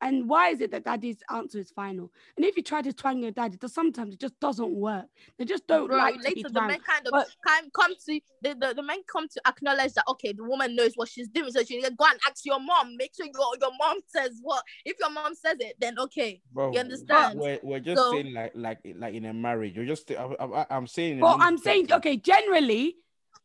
And 0.00 0.28
why 0.28 0.50
is 0.50 0.60
it 0.60 0.70
that 0.70 0.84
daddy's 0.84 1.18
answer 1.28 1.58
is 1.58 1.70
final? 1.72 2.12
And 2.36 2.46
if 2.46 2.56
you 2.56 2.62
try 2.62 2.82
to 2.82 2.92
twang 2.92 3.18
your 3.20 3.32
dad, 3.32 3.54
it 3.54 3.60
does 3.60 3.74
sometimes 3.74 4.14
it 4.14 4.20
just 4.20 4.38
doesn't 4.38 4.70
work. 4.70 5.06
They 5.38 5.44
just 5.44 5.66
don't 5.66 5.88
Bro, 5.88 5.96
like 5.96 6.14
to 6.14 6.20
be 6.20 6.24
later 6.36 6.42
the 6.44 6.50
twanged. 6.50 6.68
men 6.68 6.80
kind 6.80 7.06
of 7.06 7.10
But- 7.12 7.28
come, 7.46 7.70
come 7.70 7.94
to 8.06 8.20
the, 8.42 8.54
the, 8.54 8.74
the 8.76 8.82
men 8.82 8.98
come 9.12 9.26
to 9.28 9.40
acknowledge 9.46 9.94
that 9.94 10.04
okay 10.08 10.32
the 10.32 10.44
woman 10.44 10.76
knows 10.76 10.92
what 10.94 11.08
she's 11.08 11.26
doing 11.28 11.50
so 11.50 11.64
she 11.64 11.82
can 11.82 11.94
go 11.96 12.04
and 12.08 12.20
ask 12.28 12.46
your 12.46 12.60
mom 12.60 12.96
make 12.96 13.12
sure 13.16 13.26
your, 13.26 13.56
your 13.60 13.72
mom 13.78 13.98
says 14.06 14.38
what 14.42 14.62
if 14.84 14.96
your 15.00 15.10
mom 15.10 15.34
says 15.34 15.56
it 15.58 15.74
then 15.80 15.98
okay 15.98 16.40
Bro, 16.52 16.72
You 16.74 16.80
understand? 16.80 17.40
We're, 17.40 17.58
we're 17.64 17.80
just 17.80 18.00
So- 18.00 18.12
saying 18.12 18.32
like 18.34 18.52
like 18.54 18.78
like 18.96 19.14
in 19.14 19.24
a 19.24 19.32
marriage. 19.34 19.74
You're 19.74 19.84
just 19.86 20.08
I, 20.12 20.14
I, 20.38 20.66
I'm 20.70 20.86
saying. 20.86 21.14
in 21.14 21.20
Well, 21.20 21.36
I'm 21.40 21.58
saying, 21.58 21.86
perspective. 21.88 22.12
okay, 22.12 22.16
generally, 22.18 22.96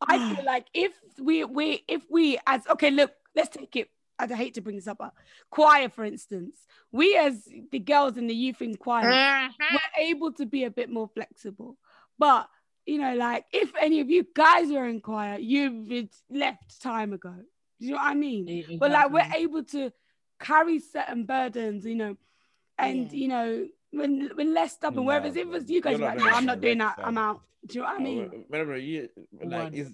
I 0.07 0.35
feel 0.35 0.45
like 0.53 0.67
if 0.73 0.91
we 1.19 1.43
we 1.45 1.83
if 1.87 2.03
we 2.11 2.37
as 2.45 2.61
okay, 2.67 2.91
look, 2.91 3.11
let's 3.35 3.49
take 3.49 3.75
it. 3.75 3.89
I 4.19 4.27
hate 4.27 4.53
to 4.55 4.61
bring 4.61 4.75
this 4.75 4.87
up, 4.87 4.99
but 4.99 5.13
choir, 5.49 5.89
for 5.89 6.05
instance, 6.05 6.55
we 6.91 7.15
as 7.17 7.47
the 7.71 7.79
girls 7.79 8.17
in 8.17 8.27
the 8.27 8.35
youth 8.35 8.61
in 8.61 8.75
choir, 8.75 9.11
Mm-hmm. 9.11 9.73
we're 9.73 10.05
able 10.05 10.31
to 10.33 10.45
be 10.45 10.63
a 10.65 10.71
bit 10.71 10.89
more 10.89 11.07
flexible. 11.07 11.77
But 12.19 12.47
you 12.85 12.99
know, 12.99 13.15
like 13.15 13.45
if 13.51 13.71
any 13.79 14.01
of 14.01 14.09
you 14.09 14.25
guys 14.35 14.69
were 14.71 14.85
in 14.87 15.01
choir, 15.01 15.37
you've 15.39 16.09
left 16.29 16.81
time 16.81 17.13
ago. 17.13 17.33
Do 17.79 17.85
you 17.87 17.91
know 17.93 17.97
what 17.97 18.11
I 18.11 18.13
mean? 18.13 18.47
E- 18.49 18.77
But 18.79 18.91
like 18.91 19.09
we're 19.11 19.31
able 19.35 19.63
to 19.65 19.91
carry 20.39 20.79
certain 20.79 21.25
burdens, 21.25 21.85
you 21.85 21.95
know, 21.95 22.17
and 22.77 23.11
Yeah. 23.11 23.17
you 23.19 23.27
know, 23.27 23.67
when 23.91 24.29
when 24.35 24.53
less 24.53 24.73
stubborn. 24.73 25.05
Nah, 25.05 25.13
Whereas 25.13 25.35
if 25.35 25.43
it 25.43 25.47
was 25.47 25.69
you 25.69 25.81
guys, 25.81 25.91
you're 25.99 26.01
you're 26.01 26.09
like, 26.09 26.19
no, 26.19 26.37
I'm 26.37 26.45
not 26.45 26.61
doing 26.61 26.77
that. 26.79 26.97
right, 26.97 27.07
I'm 27.07 27.17
out. 27.17 27.41
Do 27.65 27.75
you 27.75 27.81
know 27.81 27.87
what 27.87 27.99
I 27.99 28.03
mean? 28.03 28.45
Whenever 28.49 28.77
you 28.77 29.09
like, 29.43 29.63
One. 29.63 29.73
is 29.73 29.91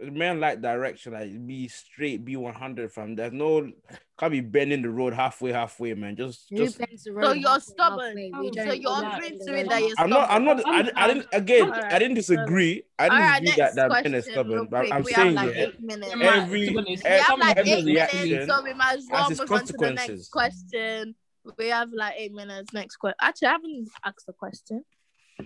men 0.00 0.40
like 0.40 0.60
direction, 0.60 1.12
like 1.12 1.46
be 1.46 1.68
straight, 1.68 2.24
be 2.24 2.36
one 2.36 2.54
hundred 2.54 2.92
from. 2.92 3.16
There's 3.16 3.32
no 3.32 3.70
can't 4.18 4.32
be 4.32 4.40
bending 4.40 4.82
the 4.82 4.90
road 4.90 5.12
halfway, 5.12 5.52
halfway, 5.52 5.94
man. 5.94 6.16
Just, 6.16 6.46
Who 6.50 6.56
just. 6.56 6.78
bends 6.78 7.04
the 7.04 7.20
So 7.22 7.32
you're 7.32 7.60
stubborn. 7.60 8.06
halfway? 8.06 8.32
Oh, 8.34 8.50
so 8.54 8.72
you're 8.72 9.06
agreeing 9.12 9.38
to 9.40 9.54
it 9.56 9.68
that 9.68 9.80
you're 9.80 9.94
I'm 9.98 10.10
not. 10.10 10.30
I'm 10.30 10.44
not. 10.44 10.62
I, 10.66 10.90
I 10.96 11.08
didn't. 11.08 11.26
Again, 11.32 11.64
Alright, 11.64 11.92
I 11.92 11.98
didn't 11.98 12.14
disagree. 12.14 12.82
I 12.98 13.04
didn't 13.04 13.14
All 13.14 13.28
right, 13.28 13.40
disagree 13.42 13.62
next 13.62 13.74
that 13.76 13.88
that 13.88 14.04
men 14.04 14.14
is 14.14 14.24
question. 14.24 14.32
stubborn. 14.32 14.68
But. 14.70 14.92
I'm 14.92 15.02
we 15.02 15.12
saying 15.12 15.36
have 15.36 15.46
like 15.46 15.56
yeah, 15.56 15.62
eight 15.62 15.80
minutes. 15.80 16.14
Yeah, 16.16 16.34
every 16.34 16.66
to 16.66 16.72
be 16.72 16.78
honest, 16.78 17.04
we 17.04 17.10
every, 17.10 17.22
have 17.22 17.38
like 17.38 17.56
every 17.56 17.72
eight 17.72 17.84
reaction 17.86 18.28
minutes, 18.28 18.46
so 18.46 18.62
we 18.62 18.74
might 18.74 18.98
as 18.98 19.06
well 19.10 19.30
move 19.30 19.52
on 19.52 19.66
to 19.66 19.72
the 19.72 19.90
next 19.92 20.30
question. 20.30 21.14
We 21.56 21.68
have 21.68 21.90
like 21.92 22.14
eight 22.16 22.32
minutes. 22.32 22.72
Next 22.72 22.96
question. 22.96 23.16
Actually, 23.20 23.48
I 23.48 23.52
haven't 23.52 23.88
asked 24.04 24.26
the 24.26 24.32
question. 24.32 24.84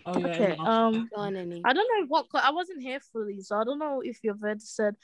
Oh 0.06 0.18
yeah. 0.18 0.26
Okay. 0.28 0.56
yeah. 0.58 0.64
Um, 0.86 1.08
on, 1.16 1.36
I 1.64 1.72
don't 1.72 1.88
know 2.00 2.06
what 2.08 2.26
I 2.34 2.50
wasn't 2.50 2.82
here 2.82 3.00
fully, 3.12 3.40
so 3.40 3.56
I 3.56 3.64
don't 3.64 3.78
know 3.78 4.00
if 4.04 4.18
you've 4.22 4.42
already 4.42 4.60
said. 4.60 4.94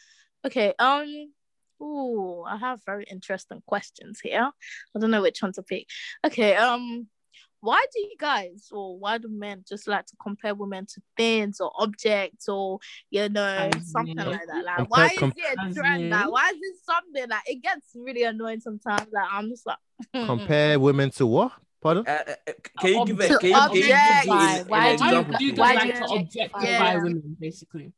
Okay. 0.46 0.74
Um. 0.78 1.32
Ooh, 1.80 2.42
I 2.42 2.56
have 2.56 2.80
very 2.84 3.04
interesting 3.04 3.62
questions 3.66 4.18
here. 4.20 4.50
I 4.96 4.98
don't 4.98 5.10
know 5.12 5.22
which 5.22 5.42
one 5.42 5.52
to 5.52 5.62
pick. 5.62 5.86
Okay. 6.26 6.56
Um. 6.56 7.08
Why 7.60 7.84
do 7.92 8.00
you 8.00 8.14
guys, 8.20 8.68
or 8.70 8.96
why 9.00 9.18
do 9.18 9.26
men 9.28 9.64
just 9.68 9.88
like 9.88 10.06
to 10.06 10.16
compare 10.22 10.54
women 10.54 10.86
to 10.94 11.02
things 11.16 11.60
or 11.60 11.72
objects, 11.76 12.48
or 12.48 12.78
you 13.10 13.28
know 13.28 13.70
As 13.74 13.90
something 13.90 14.16
in- 14.16 14.26
like 14.30 14.46
that? 14.46 14.64
Like, 14.64 14.76
Compare- 14.76 14.86
why 14.88 15.06
is 15.06 15.18
com- 15.18 15.32
it 15.36 15.58
a 15.58 15.62
As 15.62 15.74
trend? 15.74 16.10
Like, 16.10 16.30
why 16.30 16.48
is 16.50 16.56
it 16.60 16.76
something 16.84 17.28
that 17.28 17.42
it 17.46 17.60
gets 17.60 17.88
really 17.96 18.22
annoying 18.22 18.60
sometimes? 18.60 19.08
Like, 19.12 19.26
I'm 19.32 19.48
just 19.48 19.66
like, 19.66 19.78
Compare 20.26 20.78
women 20.78 21.10
to 21.10 21.26
what? 21.26 21.52
Pardon? 21.80 22.04
Uh, 22.06 22.10
uh, 22.10 22.34
uh, 22.48 22.52
can 22.80 22.90
you 22.92 23.06
give 23.06 23.20
it? 23.20 23.40
Can 23.40 23.50
you, 23.50 23.54
can 23.54 23.72
you 23.74 23.82
give 23.82 23.90
objects. 23.90 24.26
it 24.26 24.30
an- 24.30 24.66
Why 24.68 24.96
do 24.96 25.04
you 25.04 25.10
example? 25.10 25.34
do 25.38 25.44
you 25.44 25.54
Why 25.54 25.74
guys 25.74 25.82
do 25.82 25.88
like 25.88 25.94
you 26.00 26.06
to 26.06 26.14
objectify 26.14 26.58
objectify 26.58 26.94
women? 26.96 27.04
women, 27.14 27.36
basically? 27.40 27.92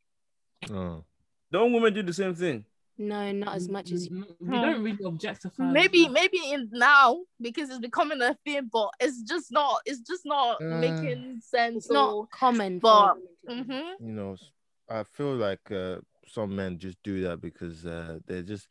Oh. 0.70 1.04
Don't 1.50 1.72
women 1.72 1.94
do 1.94 2.02
the 2.02 2.12
same 2.12 2.34
thing? 2.34 2.64
No, 2.98 3.32
not 3.32 3.56
as 3.56 3.66
much 3.70 3.92
as 3.92 4.10
we, 4.10 4.22
we 4.40 4.56
don't 4.60 4.82
really 4.84 5.04
objectify. 5.06 5.64
maybe 5.72 6.00
women. 6.02 6.12
maybe 6.12 6.38
in 6.52 6.68
now 6.72 7.20
because 7.40 7.70
it's 7.70 7.78
becoming 7.78 8.20
a 8.20 8.36
thing 8.44 8.68
but 8.70 8.90
it's 9.00 9.22
just 9.22 9.50
not 9.50 9.80
it's 9.86 10.00
just 10.00 10.26
not 10.26 10.60
Uh, 10.60 10.76
making 10.80 11.40
sense 11.40 11.76
it's 11.86 11.90
not 11.90 12.30
common. 12.30 12.78
but- 12.78 13.14
for 13.14 13.20
women 13.48 13.64
to 13.66 13.72
do. 13.72 13.72
hmm 13.72 14.06
you 14.06 14.12
know, 14.12 14.32
s- 14.34 14.52
I 14.90 15.04
feel 15.04 15.34
like 15.34 15.70
uh, 15.72 15.96
some 16.26 16.54
men 16.54 16.78
just 16.78 16.98
do 17.02 17.22
that 17.22 17.40
because 17.40 17.86
uh, 17.86 18.18
they're 18.26 18.42
just 18.42 18.68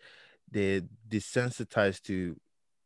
they're 0.52 0.82
desensitized 1.10 2.04
to 2.04 2.36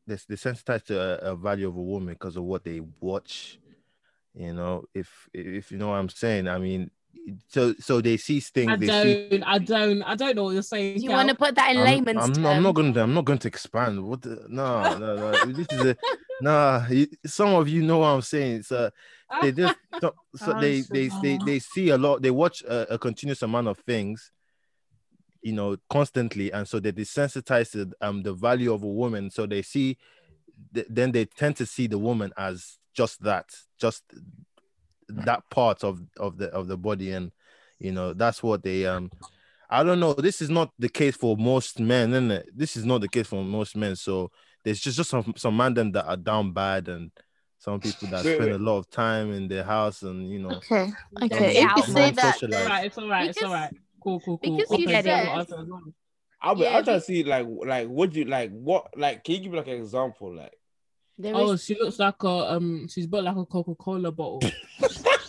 they're 0.07 0.17
desensitized 0.17 0.85
to 0.85 0.99
a, 0.99 1.31
a 1.31 1.35
value 1.35 1.67
of 1.67 1.75
a 1.75 1.81
woman 1.81 2.13
because 2.13 2.37
of 2.37 2.43
what 2.43 2.63
they 2.63 2.81
watch. 2.99 3.59
You 4.35 4.53
know, 4.53 4.85
if 4.93 5.29
if 5.33 5.71
you 5.71 5.77
know 5.77 5.89
what 5.89 5.95
I'm 5.95 6.09
saying, 6.09 6.47
I 6.47 6.57
mean, 6.57 6.89
so 7.47 7.73
so 7.79 8.01
they 8.01 8.17
see 8.17 8.39
things. 8.39 8.71
I 8.71 8.75
they 8.75 8.87
don't. 8.87 9.43
I 9.43 9.57
don't. 9.59 10.01
I 10.03 10.15
don't 10.15 10.35
know 10.35 10.45
what 10.45 10.53
you're 10.53 10.63
saying. 10.63 10.97
Do 10.97 11.03
you 11.03 11.11
want 11.11 11.29
to 11.29 11.35
put 11.35 11.55
that 11.55 11.71
in 11.71 11.77
I'm, 11.77 11.83
layman's 11.83 12.17
I'm, 12.17 12.27
terms? 12.33 12.37
not- 12.39 12.55
I'm 12.55 12.63
not 12.63 12.75
going 12.75 12.93
to. 12.93 13.01
I'm 13.01 13.13
not 13.13 13.25
going 13.25 13.39
to 13.39 13.47
expand. 13.47 14.03
What? 14.03 14.21
The, 14.23 14.45
no, 14.49 14.97
no, 14.97 15.15
no. 15.15 15.45
This 15.45 15.67
is 15.71 15.85
a 15.85 15.97
nah. 16.41 16.85
Some 17.25 17.53
of 17.53 17.69
you 17.69 17.83
know 17.83 17.99
what 17.99 18.07
I'm 18.07 18.21
saying. 18.21 18.63
So 18.63 18.89
they 19.41 19.51
just 19.51 19.75
so, 20.01 20.13
oh, 20.15 20.37
so 20.37 20.59
they, 20.59 20.81
they 20.81 21.09
they 21.21 21.39
they 21.45 21.59
see 21.59 21.89
a 21.89 21.97
lot. 21.97 22.21
They 22.21 22.31
watch 22.31 22.61
a, 22.63 22.95
a 22.95 22.97
continuous 22.97 23.41
amount 23.41 23.67
of 23.67 23.77
things, 23.79 24.31
you 25.43 25.53
know, 25.53 25.77
constantly, 25.89 26.51
and 26.51 26.67
so 26.67 26.79
they 26.79 26.91
desensitize 26.91 27.71
to 27.71 27.91
um 28.01 28.23
the 28.23 28.33
value 28.33 28.73
of 28.73 28.83
a 28.83 28.87
woman. 28.87 29.29
So 29.29 29.45
they 29.45 29.61
see, 29.61 29.97
th- 30.73 30.87
then 30.89 31.11
they 31.11 31.25
tend 31.25 31.57
to 31.57 31.65
see 31.65 31.87
the 31.87 31.99
woman 31.99 32.31
as 32.37 32.77
just 32.93 33.21
that, 33.23 33.49
just 33.79 34.03
that 35.09 35.43
part 35.49 35.83
of 35.83 36.01
of 36.17 36.37
the 36.37 36.47
of 36.49 36.67
the 36.67 36.77
body, 36.77 37.11
and 37.11 37.31
you 37.79 37.91
know 37.91 38.13
that's 38.13 38.41
what 38.41 38.63
they 38.63 38.85
um. 38.85 39.11
I 39.69 39.83
don't 39.83 39.99
know. 39.99 40.13
This 40.13 40.39
is 40.41 40.51
not 40.51 40.71
the 40.77 40.89
case 40.89 41.15
for 41.15 41.35
most 41.35 41.79
men, 41.79 42.13
isn't? 42.13 42.45
This 42.55 42.77
is 42.77 42.85
not 42.85 43.01
the 43.01 43.07
case 43.07 43.25
for 43.25 43.43
most 43.43 43.75
men. 43.75 43.95
So 43.95 44.29
there's 44.63 44.79
just, 44.79 44.97
just 44.97 45.09
some 45.09 45.33
some 45.35 45.57
man 45.57 45.73
them 45.73 45.91
that 45.93 46.05
are 46.05 46.17
down 46.17 46.51
bad 46.53 46.87
and 46.87 47.11
some 47.57 47.79
people 47.79 48.07
that 48.09 48.23
Wait, 48.25 48.35
spend 48.35 48.51
wait. 48.51 48.59
a 48.59 48.63
lot 48.63 48.77
of 48.77 48.89
time 48.89 49.31
in 49.33 49.47
their 49.47 49.63
house 49.63 50.03
and 50.03 50.29
you 50.29 50.37
know 50.37 50.51
okay 50.51 50.91
Don't 51.17 51.31
okay 51.31 51.63
if 51.63 51.77
you 51.77 51.83
say 51.83 51.93
my 51.93 52.11
that 52.11 52.35
social 52.35 52.49
It's 52.49 52.61
alright. 52.61 52.85
It's 52.85 52.97
alright. 52.97 53.29
It's 53.29 53.43
alright. 53.43 53.71
Cool. 54.03 54.19
Cool. 54.19 54.37
Cool. 54.37 54.57
because 54.57 54.79
you 54.79 54.85
Okay, 54.87 55.01
said- 55.01 55.27
I'll 55.27 55.39
answer. 55.39 55.65
I'll 56.45 56.55
be, 56.55 56.61
Yeah, 56.63 56.77
I'm 56.77 56.83
trying 56.83 56.99
to 56.99 57.05
see 57.05 57.23
like 57.23 57.47
like 57.65 57.87
what 57.87 58.11
do 58.11 58.19
you 58.19 58.25
like 58.25 58.51
what 58.51 58.97
like 58.97 59.23
can 59.23 59.35
you 59.35 59.41
give 59.41 59.51
me 59.53 59.57
like 59.59 59.67
an 59.67 59.75
example 59.75 60.35
like 60.35 60.53
There 61.17 61.33
Oh, 61.35 61.51
is- 61.51 61.63
she 61.63 61.75
looks 61.79 61.99
like 61.99 62.21
a 62.23 62.27
um. 62.27 62.87
She's 62.89 63.07
built 63.07 63.23
like 63.23 63.35
a 63.37 63.45
Coca 63.45 63.75
Cola 63.75 64.11
bottle. 64.11 64.41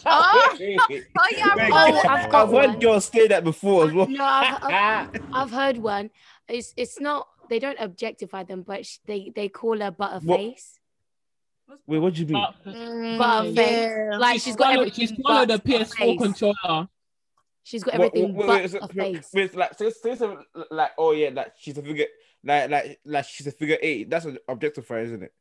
oh, 0.06 0.56
oh 0.56 0.56
yeah 0.58 0.76
Wait, 0.90 1.04
Oh, 1.16 2.02
I've 2.08 2.30
got 2.30 2.34
I've 2.34 2.50
heard 2.50 2.70
one. 2.70 2.78
girls 2.80 3.04
say 3.04 3.28
that 3.28 3.44
before 3.44 3.87
as 3.87 3.92
well. 3.92 4.08
No, 4.08 4.24
I've, 4.24 4.58
I've, 4.64 5.22
I've 5.32 5.50
heard 5.50 5.78
one. 5.78 6.10
It's 6.48 6.74
it's 6.76 6.98
not. 7.00 7.28
They 7.50 7.58
don't 7.58 7.78
objectify 7.78 8.44
them, 8.44 8.62
but 8.62 8.84
sh- 8.87 8.98
they 9.06 9.30
they 9.37 9.48
call 9.48 9.78
her 9.80 9.92
butterface. 9.92 10.78
Wait, 11.87 11.98
what 11.98 12.14
do 12.14 12.20
you 12.22 12.26
mean? 12.26 12.44
But 12.64 12.74
Mm, 12.74 13.18
Butterface. 13.18 13.56
yeah. 14.10 14.18
Like 14.18 14.40
she's 14.40 14.56
got 14.56 14.64
swallowed- 14.72 14.78
everything. 14.88 15.06
She's 15.08 15.16
swallowed 15.16 15.50
a 15.50 15.58
but 15.58 15.64
PS4 15.66 15.96
face. 15.96 16.20
controller. 16.20 16.88
She's 17.64 17.83
got 17.83 17.94
everything 17.94 18.35
wait, 18.35 18.46
but 18.46 18.48
wait, 18.48 18.70
so- 18.70 18.79
a 18.83 18.88
face. 18.88 19.31
Wait, 19.35 19.55
like 19.57 19.74
say, 19.74 19.90
say 19.90 20.16
like 20.70 20.90
oh 20.98 21.12
yeah, 21.12 21.31
like 21.33 21.53
she's 21.59 21.77
a 21.79 21.83
figure 21.83 22.07
like 22.44 22.70
like 22.70 23.00
like 23.05 23.24
she's 23.24 23.46
a 23.46 23.50
figure 23.53 23.79
eight. 23.83 24.09
That's 24.11 24.27
an 24.27 24.38
objectifier, 24.48 25.03
isn't 25.05 25.22
it? 25.22 25.33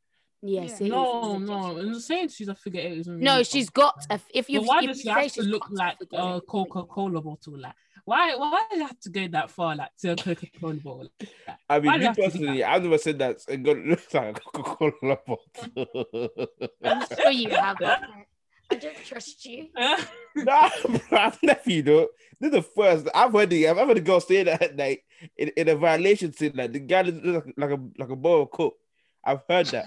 Yes, 0.42 0.72
Yeah. 0.72 0.74
it 0.76 0.82
is. 0.86 0.90
No, 0.90 1.36
It's 1.36 1.48
no. 1.48 1.54
objective. 1.66 1.86
I'm 1.86 2.00
saying 2.00 2.28
she's 2.28 2.48
a 2.48 2.54
figure 2.54 2.80
eight. 2.80 2.98
isn't 2.98 3.20
No, 3.20 3.32
really 3.32 3.44
she's 3.44 3.66
something. 3.66 3.82
got. 3.82 4.06
A, 4.10 4.20
if 4.34 4.48
you 4.50 4.60
But 4.60 4.68
why 4.68 4.78
if 4.80 4.86
does 4.88 5.00
she 5.02 5.08
have 5.08 5.32
to 5.34 5.42
look 5.42 5.66
like 5.70 5.96
a 6.12 6.40
Coca 6.40 6.84
Cola 6.84 7.20
bottle? 7.22 7.58
Like, 7.60 7.74
why? 8.06 8.34
Why 8.36 8.62
does 8.70 8.80
it 8.80 8.82
have 8.86 9.00
to 9.00 9.10
go 9.10 9.28
that 9.28 9.50
far? 9.50 9.76
Like 9.76 9.90
to 10.00 10.12
a 10.12 10.16
Coca 10.16 10.46
Cola 10.60 10.74
bottle? 10.74 11.08
Like, 11.46 11.56
I 11.70 11.78
mean, 11.80 11.86
Why 11.86 11.98
do 11.98 11.98
you 11.98 12.00
me 12.00 12.06
have 12.06 12.16
to 12.16 12.20
do 12.22 12.28
personally, 12.30 12.64
I've 12.64 12.82
never 12.82 12.98
said 12.98 13.18
that 13.20 13.36
it 13.48 13.62
got 13.62 13.76
looks 13.86 14.12
like 14.14 14.36
a 14.36 14.40
Coca-Cola 14.40 15.18
bottle. 15.26 16.58
I'm 16.84 17.06
sure 17.18 17.30
you 17.30 17.50
have. 17.50 17.76
I 18.70 18.74
don't 18.76 18.96
trust 19.04 19.44
you. 19.46 19.68
nah, 20.36 20.70
bro, 20.86 21.18
I've 21.18 21.42
never, 21.42 21.60
you 21.70 21.82
know. 21.82 22.08
This 22.40 22.48
is 22.48 22.56
the 22.56 22.62
first 22.62 23.08
I've 23.14 23.32
heard 23.32 23.50
the 23.50 23.68
I've 23.68 23.76
heard 23.76 23.96
the 23.96 24.00
girl 24.00 24.20
say 24.20 24.42
that 24.42 24.76
like 24.76 25.04
in, 25.36 25.48
in 25.56 25.68
a 25.68 25.76
violation 25.76 26.32
scene, 26.32 26.52
like 26.54 26.72
the 26.72 26.80
guy 26.80 27.02
looks 27.02 27.24
like, 27.24 27.54
like 27.56 27.70
a 27.70 27.80
like 27.98 28.08
a 28.10 28.16
bowl 28.16 28.42
of 28.42 28.50
coke. 28.50 28.76
I've 29.24 29.40
heard 29.48 29.66
that. 29.66 29.86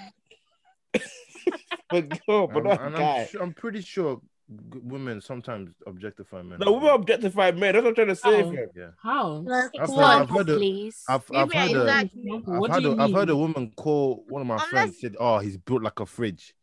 but 1.90 2.10
girl, 2.26 2.48
but 2.48 2.58
Um, 2.58 2.64
not 2.64 2.82
and 2.82 2.96
guy. 2.96 3.20
I'm, 3.22 3.28
su- 3.28 3.40
I'm 3.42 3.54
pretty 3.54 3.82
sure 3.82 4.22
g- 4.50 4.80
women 4.82 5.22
sometimes 5.22 5.72
objectify 5.86 6.42
men. 6.42 6.60
No, 6.60 6.72
women 6.74 6.90
objectify 6.90 7.52
men. 7.52 7.74
That's 7.74 7.84
what 7.84 7.90
I'm 7.90 7.96
trying 7.96 8.08
to 8.08 8.16
say. 8.16 8.44
Oh. 8.44 8.68
Yeah, 8.76 8.88
How? 9.02 9.38
I've 9.80 9.90
what? 9.90 9.90
heard- 9.90 10.22
I've 10.22 10.30
heard 10.30 10.50
a- 10.50 10.58
please. 10.58 11.04
I've 11.10 11.24
I've 11.34 11.52
heard 11.54 11.72
a, 11.72 11.82
exact- 11.82 12.16
I've 12.34 12.48
What 12.48 12.72
had 12.72 12.84
do 12.84 12.92
a, 12.92 12.96
you 12.96 13.02
I've 13.02 13.14
heard 13.14 13.30
a 13.30 13.36
woman 13.38 13.72
call 13.76 14.24
one 14.30 14.42
of 14.42 14.48
my 14.48 14.56
Unless- 14.56 14.70
friends 14.70 15.00
said, 15.02 15.16
"Oh, 15.20 15.40
he's 15.40 15.58
built 15.58 15.84
like 15.84 16.00
a 16.00 16.06
fridge." 16.06 16.54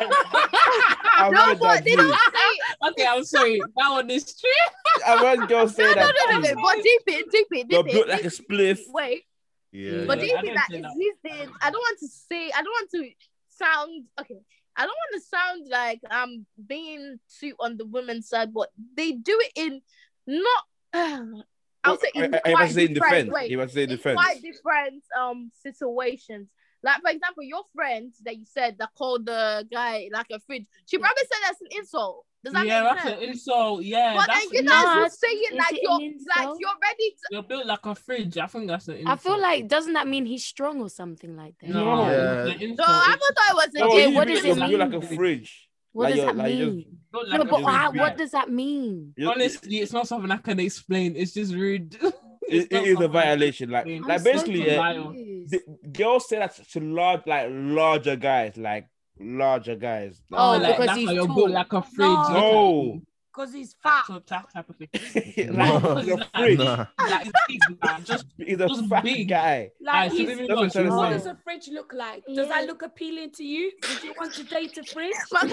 I've 0.00 1.32
no, 1.32 1.40
heard 1.40 1.58
but 1.60 1.74
that 1.74 1.84
they 1.84 1.94
don't 1.96 2.10
say 2.12 2.88
Okay, 2.90 3.06
I'm 3.06 3.24
sorry. 3.24 3.60
That 3.76 3.90
one 3.90 4.10
is 4.10 4.24
true. 4.38 5.02
I've 5.06 5.20
heard 5.20 5.48
girls 5.48 5.74
say 5.74 5.82
no, 5.84 5.88
no, 5.90 5.94
that. 5.94 6.14
no, 6.30 6.38
no, 6.38 6.48
too. 6.48 6.54
no. 6.54 6.62
But 6.62 6.82
deep 6.82 7.02
it, 7.06 7.30
deep 7.30 7.46
it, 7.52 7.66
You're 7.70 7.82
deep 7.82 7.92
built 7.92 8.08
it. 8.08 8.10
like 8.10 8.24
a 8.24 8.28
spliff. 8.28 8.80
Wait, 8.88 9.24
Yeah, 9.72 10.04
but 10.06 10.20
deep 10.20 10.34
I 10.36 10.40
it 10.40 10.44
don't 10.46 10.54
that 10.54 10.66
say 10.70 10.76
is 10.78 10.82
that. 10.82 11.18
this. 11.22 11.48
I 11.62 11.70
don't 11.70 11.80
want 11.80 11.98
to 12.00 12.08
say. 12.08 12.50
I 12.50 12.62
don't 12.62 12.66
want 12.66 12.90
to 12.92 13.10
sound 13.48 14.04
okay. 14.20 14.40
I 14.76 14.82
don't 14.82 14.88
want 14.88 15.22
to 15.22 15.28
sound 15.28 15.68
like 15.70 16.00
I'm 16.10 16.46
being 16.66 17.20
too 17.40 17.54
on 17.60 17.76
the 17.76 17.86
women's 17.86 18.28
side, 18.28 18.52
but 18.52 18.70
they 18.96 19.12
do 19.12 19.40
it 19.40 19.52
in 19.54 19.80
not. 20.26 20.64
I'll 21.86 21.98
say 21.98 22.08
in 22.14 22.34
I, 22.34 22.38
I, 22.38 22.40
I 22.46 22.50
quite 22.52 22.62
must 22.64 22.74
say 22.74 22.84
in 22.86 22.94
different 22.94 23.12
defense. 23.26 23.32
ways. 23.34 23.50
You 23.50 23.58
must 23.58 23.74
say 23.74 23.82
in 23.84 23.90
in 23.90 23.96
defense. 23.96 24.20
quite 24.20 24.42
different 24.42 25.04
um 25.18 25.50
situations. 25.62 26.48
Like 26.84 27.00
for 27.02 27.10
example, 27.10 27.42
your 27.42 27.62
friend 27.74 28.12
that 28.24 28.36
you 28.36 28.44
said 28.44 28.76
that 28.78 28.90
called 28.96 29.26
the 29.26 29.66
guy 29.72 30.08
like 30.12 30.26
a 30.30 30.38
fridge. 30.40 30.66
She 30.86 30.98
probably 30.98 31.22
said 31.22 31.38
that's 31.42 31.60
an 31.62 31.68
insult. 31.78 32.24
Does 32.44 32.52
that 32.52 32.66
yeah, 32.66 32.82
make 32.82 32.90
that's 32.92 33.02
sense? 33.04 33.22
an 33.22 33.28
insult. 33.30 33.82
Yeah, 33.84 34.14
but 34.16 34.26
then 34.28 34.42
you 34.52 34.62
No, 34.64 34.70
guys 34.72 34.84
will 34.84 34.92
it's- 35.04 35.18
say 35.18 35.28
it 35.28 35.52
is 35.54 35.58
like 35.58 35.72
it 35.72 35.80
you're 35.82 35.92
an 35.92 36.18
like 36.36 36.58
you're 36.60 36.78
ready 36.82 37.10
to. 37.10 37.16
you're 37.30 37.42
built 37.42 37.66
like 37.66 37.86
a 37.86 37.94
fridge. 37.94 38.36
I 38.36 38.46
think 38.48 38.68
that's 38.68 38.86
an 38.88 39.06
I 39.06 39.16
feel 39.16 39.40
like 39.40 39.66
doesn't 39.66 39.94
that 39.94 40.06
mean 40.06 40.26
he's 40.26 40.44
strong 40.44 40.82
or 40.82 40.90
something 40.90 41.34
like 41.36 41.54
that? 41.60 41.70
no. 41.70 42.02
Yeah. 42.10 42.54
it's 42.60 42.78
No. 42.78 42.84
I 42.86 43.16
thought 43.18 43.36
that 43.36 43.54
was 43.54 43.68
a 43.74 43.78
No, 43.78 43.88
Okay, 43.92 44.08
you 44.10 44.14
what 44.14 44.26
built- 44.26 44.42
does 44.42 44.56
it 44.56 44.60
mean? 44.60 44.70
you're 44.70 44.78
built 44.86 44.92
like 45.02 45.10
a 45.10 45.16
fridge. 45.16 45.68
What 45.92 46.04
Like 46.04 46.14
does 46.16 46.24
that 46.26 46.36
like 46.36 46.54
mean? 46.54 46.76
just- 46.80 46.88
Not 47.12 47.28
No, 47.38 47.44
but 47.44 47.60
a 47.62 47.66
how, 47.70 47.86
what 47.92 47.94
guy. 48.12 48.16
does 48.16 48.30
that 48.32 48.50
mean? 48.50 49.14
Honestly, 49.26 49.76
it's 49.78 49.92
not 49.92 50.06
something 50.06 50.30
I 50.30 50.36
can 50.36 50.60
explain. 50.60 51.14
It's 51.16 51.32
just 51.32 51.54
rude. 51.54 51.94
it, 52.02 52.12
It's 52.48 52.66
it 52.66 52.72
not 52.72 52.82
a 52.82 52.86
something 52.86 52.96
I 52.96 53.00
can 53.00 53.10
violation. 53.12 53.70
Like, 53.70 53.86
like 53.86 54.02
I'm 54.18 54.22
basically, 54.24 54.60
so 54.64 54.66
yeah, 54.66 54.92
confused. 54.92 55.30
The 55.48 55.60
girls 55.92 56.28
say 56.28 56.38
that 56.38 56.54
to 56.72 56.80
large, 56.80 57.22
like 57.26 57.48
larger 57.50 58.16
guys, 58.16 58.56
like 58.56 58.88
larger 59.18 59.76
guys. 59.76 60.20
Oh, 60.32 60.36
Oh, 60.36 60.50
Like, 60.58 60.62
like 60.62 60.78
because 60.80 60.96
he's 60.96 61.08
how 61.08 61.26
tall. 61.26 61.34
built 61.36 61.50
like 61.50 61.72
a 61.72 61.82
fridge. 61.82 62.08
No. 62.08 62.30
No. 62.30 63.02
Because 63.32 63.52
he's 63.52 63.74
fat. 63.82 64.04
So 64.06 64.22
that 64.28 64.52
type 64.52 64.68
of 64.70 64.76
thing. 64.76 64.88
like, 65.56 66.04
he's 66.04 66.12
a 66.12 66.28
freak. 66.36 66.58
Nah. 66.60 66.86
Like, 67.00 67.32
big, 67.48 67.60
man, 67.82 68.04
just 68.04 68.26
He's 68.38 68.60
a 68.60 68.68
Just 68.68 68.86
fat 68.86 69.02
big. 69.02 69.28
guy. 69.28 69.70
Like 69.80 69.94
Alright, 69.94 70.10
so 70.12 70.16
he's, 70.18 70.28
let 70.28 70.36
me 70.38 70.46
That's 70.46 70.48
go 70.48 70.54
what 70.54 70.62
I'm 70.64 70.70
trying 70.70 70.84
to 70.84 70.90
to 70.90 70.96
what 70.96 71.08
say. 71.08 71.12
does 71.18 71.26
a 71.26 71.38
fridge 71.42 71.68
look 71.72 71.92
like? 71.92 72.24
Does 72.26 72.36
Yeah. 72.36 72.44
that 72.44 72.66
look 72.66 72.82
appealing 72.82 73.30
to 73.32 73.44
you? 73.44 73.72
Would 73.88 74.02
you 74.04 74.14
want 74.16 74.34
to 74.34 74.44
date 74.44 74.78
a 74.78 74.84
fridge? 74.84 75.14
Like, 75.32 75.48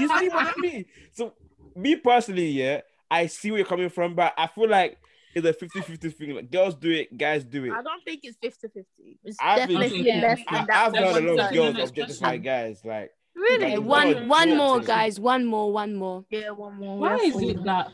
you 0.00 0.08
see 0.08 0.28
what 0.28 0.46
I 0.46 0.52
mean? 0.58 0.84
So, 1.12 1.34
me 1.74 1.96
personally, 1.96 2.48
yeah, 2.48 2.80
I 3.10 3.26
see 3.26 3.50
where 3.50 3.58
you're 3.58 3.66
coming 3.66 3.90
from, 3.90 4.14
but 4.14 4.32
I 4.38 4.46
feel 4.46 4.68
like 4.68 4.96
it's 5.36 5.46
a 5.46 5.52
50 5.52 5.80
50 5.82 6.10
thing. 6.10 6.34
Like, 6.34 6.50
girls 6.50 6.74
do 6.74 6.90
it, 6.90 7.16
guys 7.16 7.44
do 7.44 7.64
it. 7.64 7.72
I 7.72 7.82
don't 7.82 8.02
think 8.04 8.20
it's 8.24 8.36
50 8.42 8.68
50. 8.68 9.18
It's 9.24 9.36
I 9.40 9.66
think- 9.66 9.70
definitely 9.80 10.00
Okay, 10.10 10.20
less 10.20 10.38
yeah. 10.50 10.56
than 10.58 10.66
that. 10.66 10.86
I've 10.86 10.94
for 10.94 11.00
known 11.00 11.04
a 11.04 11.10
lot 11.10 11.18
of 11.20 11.26
girls- 11.26 11.52
girls 11.54 11.74
Next 11.74 11.90
objectify 11.90 12.36
guys. 12.38 12.80
Like, 12.84 13.10
Really? 13.34 13.76
Like, 13.76 13.84
one 13.86 14.10
no, 14.12 14.24
one 14.28 14.48
no, 14.48 14.56
more, 14.56 14.80
no. 14.80 14.86
guys. 14.86 15.20
One 15.20 15.44
more, 15.44 15.70
one 15.70 15.94
more. 15.94 16.24
Yeah, 16.30 16.50
one 16.50 16.74
more. 16.76 16.98
Why 16.98 17.16
is 17.16 17.36
it 17.42 17.62
that 17.64 17.92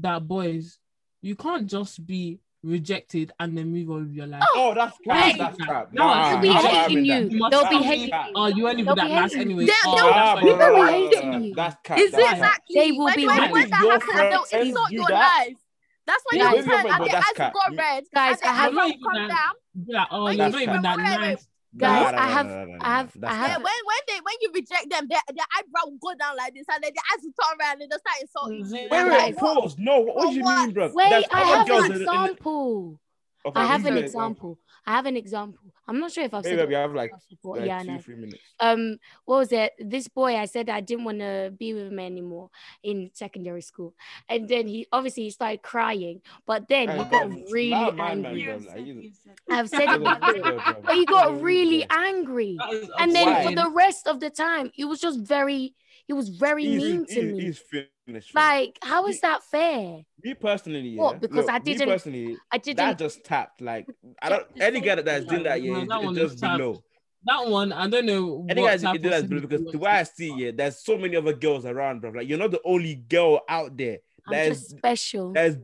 that 0.00 0.28
boys 0.28 0.78
you 1.22 1.34
can't 1.34 1.66
just 1.66 2.04
be 2.06 2.40
rejected 2.62 3.32
and 3.40 3.56
then 3.56 3.68
move 3.72 3.90
on 3.90 4.02
with 4.06 4.12
your 4.12 4.26
life? 4.26 4.42
oh, 4.54 4.74
that's 4.74 4.96
crap. 4.98 5.18
Hey. 5.32 5.38
That's 5.38 5.56
crap. 5.56 5.92
No, 5.94 6.04
Nah, 6.08 6.30
they'll 6.32 6.40
be 6.42 6.50
I'm 6.50 6.64
hating 6.66 7.04
you. 7.06 7.12
that. 7.12 7.30
You 7.32 7.48
They'll 7.50 7.68
be 7.70 7.82
hating 7.82 8.10
that, 8.10 8.26
you. 8.28 8.32
Oh, 8.36 8.46
you 8.48 8.68
ain't 8.68 8.78
even 8.80 8.84
They'll 8.86 8.94
that 8.96 9.06
be 9.06 9.14
nice 9.14 9.32
hating 9.34 9.52
anyway. 9.52 9.72
Oh, 9.86 9.96
They'll- 9.96 10.06
that's 10.06 10.16
Ah, 10.16 10.34
why 10.34 10.40
bro, 10.42 10.56
They'll 10.58 10.84
be 10.86 10.92
hating 11.16 11.42
you. 11.44 11.54
That's 11.54 11.76
cap. 11.82 11.98
Is 11.98 12.12
it 12.14 12.20
exactly? 12.20 12.74
They 12.76 12.92
will 12.92 13.04
when, 13.06 13.14
be 13.16 13.26
when, 13.26 13.36
happy. 13.38 13.52
when 13.52 13.70
that 13.70 13.80
Your 13.82 13.92
happens, 13.92 14.50
they'll 14.50 14.60
insult 14.60 14.90
your 14.90 15.06
that? 15.08 15.46
Lives. 16.06 16.06
That's 16.06 16.24
when 16.30 16.40
Yeah, 16.40 16.50
you 16.50 16.56
maybe, 16.56 16.68
turn 16.70 16.82
but- 16.82 16.90
and 16.92 16.98
but 16.98 17.04
the 17.04 17.10
that's 17.12 17.28
eyes 17.28 17.36
cap. 17.36 17.52
got 17.54 17.76
red. 17.76 18.04
Guys, 18.14 18.38
and 18.42 18.50
I 18.50 18.52
have- 18.54 18.70
eyebrow 18.72 18.86
not 18.86 18.98
come 19.12 19.28
down. 19.28 19.52
Be 19.86 19.92
like, 19.92 20.08
oh, 20.10 20.28
you're 20.28 20.36
not 20.36 20.48
even 20.62 20.74
wait, 20.74 20.82
that 20.82 20.96
wait, 20.96 21.04
wait. 21.06 21.20
nice. 21.20 21.46
Guys, 21.74 21.88
Nah, 22.04 22.10
nah, 22.10 22.18
I 22.18 22.26
nah, 22.26 22.32
have- 22.34 22.46
nah, 22.46 22.64
nah, 22.66 22.78
I 22.82 22.96
have- 22.98 23.12
that's 23.14 23.32
I 23.32 23.36
have- 23.36 23.50
cap. 23.52 23.62
when 23.62 23.72
when 23.86 23.96
they 24.06 24.20
when 24.20 24.34
you 24.42 24.50
reject 24.54 24.90
them, 24.90 25.08
their, 25.08 25.20
their 25.34 25.46
eyebrow 25.56 25.84
will 25.86 25.98
go 26.02 26.14
down 26.18 26.36
like 26.36 26.52
this, 26.54 26.66
and 26.70 26.84
then 26.84 26.92
their 26.94 27.02
eyes 27.10 27.24
will 27.24 27.32
turn 27.40 27.58
around 27.58 27.80
and 27.80 27.90
they'll 27.90 27.98
start 27.98 28.16
insulting 28.20 28.58
you. 28.58 28.72
Wait, 28.72 28.90
Wait, 28.90 28.98
I'm 28.98 29.08
wait, 29.10 29.18
like, 29.18 29.40
what? 29.42 29.62
pause. 29.62 29.76
No, 29.78 30.00
what, 30.00 30.16
what 30.16 30.30
do 30.30 30.36
you 30.36 30.42
For 30.44 30.56
mean, 30.56 30.72
bro? 30.74 30.90
Wait, 30.92 31.10
There's 31.10 31.24
I 31.32 31.40
other 31.40 31.56
have 31.56 31.68
an 31.70 31.76
in- 31.76 31.84
in 31.84 31.92
the- 31.92 32.04
example. 32.04 33.00
Okay, 33.46 33.60
I 33.60 33.64
have 33.66 33.80
you 33.80 33.86
an 33.88 33.94
say 33.94 34.00
it, 34.00 34.04
example. 34.04 34.58
I 34.86 34.92
have 34.92 35.06
an 35.06 35.16
example. 35.16 35.72
I'm 35.86 35.98
not 36.00 36.10
sure 36.12 36.24
if 36.24 36.32
I've 36.34 36.44
Maybe 36.44 36.56
said 36.56 36.68
we 36.68 36.74
it 36.74 36.78
have 36.78 36.94
like, 36.94 37.12
before. 37.30 37.56
like 37.56 37.66
yeah, 37.66 37.78
I 37.78 37.82
two, 37.84 37.92
know. 37.92 37.98
three 37.98 38.14
minutes. 38.16 38.42
um 38.60 38.98
what 39.24 39.38
was 39.38 39.52
it? 39.52 39.72
This 39.78 40.08
boy 40.08 40.36
i 40.36 40.44
said 40.46 40.68
i 40.70 40.80
didn't 40.80 41.04
want 41.04 41.18
to 41.20 41.52
be 41.58 41.74
with 41.74 41.88
him 41.92 41.98
anymore 41.98 42.50
in 42.82 43.10
secondary 43.12 43.62
school. 43.62 43.94
And 44.28 44.48
then 44.48 44.66
he 44.68 44.86
obviously 44.92 45.24
he 45.24 45.30
started 45.30 45.62
crying 45.62 46.20
but 46.46 46.68
then 46.68 46.88
he 46.90 47.04
got 47.04 47.28
really 47.50 47.72
allow 47.72 47.90
my 47.90 48.14
man, 48.14 48.26
angry. 48.26 48.44
bro, 48.44 48.54
You 48.54 48.58
like, 48.60 48.68
said- 48.76 48.86
you- 48.86 49.00
you 49.00 49.12
said- 49.22 49.38
i've 49.50 49.68
said 49.68 49.88
it. 49.88 50.02
Bro, 50.02 50.14
before 50.14 50.42
bro, 50.42 50.58
bro, 50.58 50.74
but 50.84 50.94
he 50.94 51.04
got 51.04 51.40
really 51.42 51.84
angry. 51.90 52.56
And 52.98 53.14
then 53.14 53.46
for 53.46 53.54
the 53.54 53.70
rest 53.70 54.06
of 54.06 54.20
the 54.20 54.30
time 54.30 54.70
he 54.74 54.84
was 54.84 55.00
just 55.00 55.20
very 55.20 55.74
he 56.12 56.16
was 56.16 56.28
very 56.28 56.64
He's, 56.64 56.82
mean 56.82 57.06
to 57.06 57.14
he's, 57.14 57.32
me 57.32 57.40
he's 57.40 57.62
finished. 58.06 58.34
like 58.34 58.78
how 58.82 59.06
is 59.06 59.16
He- 59.16 59.20
that 59.22 59.42
fair 59.44 60.02
me 60.22 60.34
personally, 60.34 60.88
yeah. 60.90 61.02
What, 61.02 61.20
because 61.20 61.48
I 61.48 61.58
didn't- 61.58 61.88
personally, 61.88 62.36
i 62.52 62.58
didn't 62.58 62.98
just 62.98 63.24
tapped. 63.24 63.60
Like 63.60 63.86
I 64.20 64.28
don't. 64.28 64.46
Reject 64.52 64.60
Any 64.62 64.80
guy 64.80 64.94
same 64.96 65.04
that's 65.04 65.24
doing 65.24 65.42
that, 65.44 65.62
yeah, 65.62 65.72
No, 65.72 65.78
that 65.86 65.96
it's 65.96 66.04
one 66.04 66.14
just 66.14 66.38
tapped. 66.38 66.58
below. 66.58 66.82
That 67.24 67.48
one, 67.48 67.72
I 67.72 67.88
don't 67.88 68.06
know. 68.06 68.46
Any 68.48 68.60
what 68.62 68.68
guys 68.70 68.82
type 68.82 68.94
that 68.94 69.02
do 69.02 69.10
that 69.10 69.28
because 69.28 69.50
sympathy 69.60 69.72
the 69.72 69.78
way 69.78 69.90
I 69.90 70.00
it. 70.00 70.08
see, 70.08 70.34
yeah, 70.36 70.50
there's 70.54 70.78
so 70.84 70.98
many 70.98 71.16
other 71.16 71.32
girls 71.32 71.64
around, 71.66 72.00
bro. 72.02 72.10
Like 72.10 72.28
you're 72.28 72.38
not 72.38 72.50
the 72.50 72.60
only 72.64 72.94
girl 72.96 73.40
out 73.48 73.76
there. 73.76 73.98
i'm 74.26 74.32
There's 74.32 74.58
just 74.60 74.70
special 74.76 75.32
there's 75.32 75.56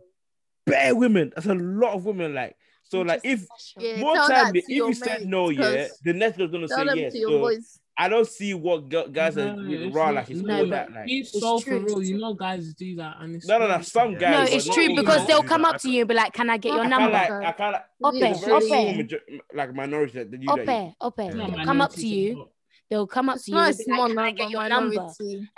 bare 0.67 0.95
women. 0.95 1.33
That's 1.35 1.47
a 1.47 1.55
lot 1.55 1.95
of 1.95 2.05
women. 2.05 2.35
Like 2.35 2.57
so, 2.85 3.01
I'm 3.03 3.07
like 3.09 3.21
if 3.25 3.41
special. 3.75 3.99
More 3.99 4.15
tell 4.15 4.29
time, 4.29 4.57
if 4.57 4.67
to 4.67 4.73
your 4.75 4.89
you 4.89 4.95
said 4.95 5.27
no, 5.27 5.51
yeah, 5.51 5.89
the 6.05 6.13
next 6.13 6.37
girl's 6.39 6.51
gonna 6.53 6.69
Tell 6.69 6.79
say 6.79 6.85
them 6.85 6.99
yes. 6.99 7.13
to 7.13 7.19
your 7.19 7.31
So 7.31 7.39
boys. 7.39 7.81
I 8.01 8.09
don't 8.09 8.29
see 8.29 8.55
what 8.55 8.89
girl, 8.89 9.09
guys 9.09 9.37
are 9.37 9.57
No, 9.57 9.69
with 9.69 9.93
raw 9.93 10.11
like 10.11 10.31
it's 10.31 10.41
no, 10.41 10.55
all 10.59 10.63
but 10.67 10.71
that. 10.71 10.93
Like 10.93 11.07
Be 11.07 11.19
It's 11.19 11.33
so 11.41 11.59
true. 11.59 11.81
for 11.81 11.97
real. 11.97 12.03
You 12.05 12.19
know, 12.19 12.33
guys 12.33 12.73
do 12.75 12.95
that, 12.97 13.17
and 13.21 13.35
it's 13.35 13.47
no, 13.49 13.59
no, 13.59 13.67
no. 13.67 13.73
really- 13.73 13.83
Some 13.85 14.15
guys. 14.15 14.49
no 14.51 14.57
it's 14.57 14.69
true 14.73 14.95
because 14.95 15.27
they'll 15.27 15.43
come 15.43 15.65
up 15.65 15.81
to 15.83 15.91
you 15.91 16.03
and 16.03 16.09
be 16.09 16.15
like 16.15 16.33
can 16.33 16.49
i 16.49 16.57
get 16.59 16.73
your 16.75 16.83
I 16.83 16.85
I 16.85 16.89
number 16.89 17.11
like, 17.11 17.31
I 17.31 17.53
can't 17.53 17.73
like. 17.73 17.85
Ope, 18.05 18.15
There's 18.21 18.43
a 18.45 18.53
Ope. 18.53 18.97
major- 18.97 19.21
like 19.53 19.75
minority 19.75 20.13
that 20.19 20.31
do 20.31 20.39
that. 20.39 20.61
Ope, 20.61 20.95
Ope. 21.01 21.19
Yeah. 21.19 21.47
They'll 21.49 21.65
come 21.65 21.81
up 21.81 21.93
to 21.95 22.07
you. 22.07 22.49
They'll 22.89 23.07
come 23.07 23.29
up 23.29 23.37
to 23.39 23.51
you 23.51 23.55
not 23.57 23.65
a 23.65 23.69
and 23.69 23.77
be 23.79 23.93
like, 23.93 24.09
Can 24.09 24.19
I 24.19 24.31
get 24.31 24.51
your 24.51 24.69
number? 24.69 25.09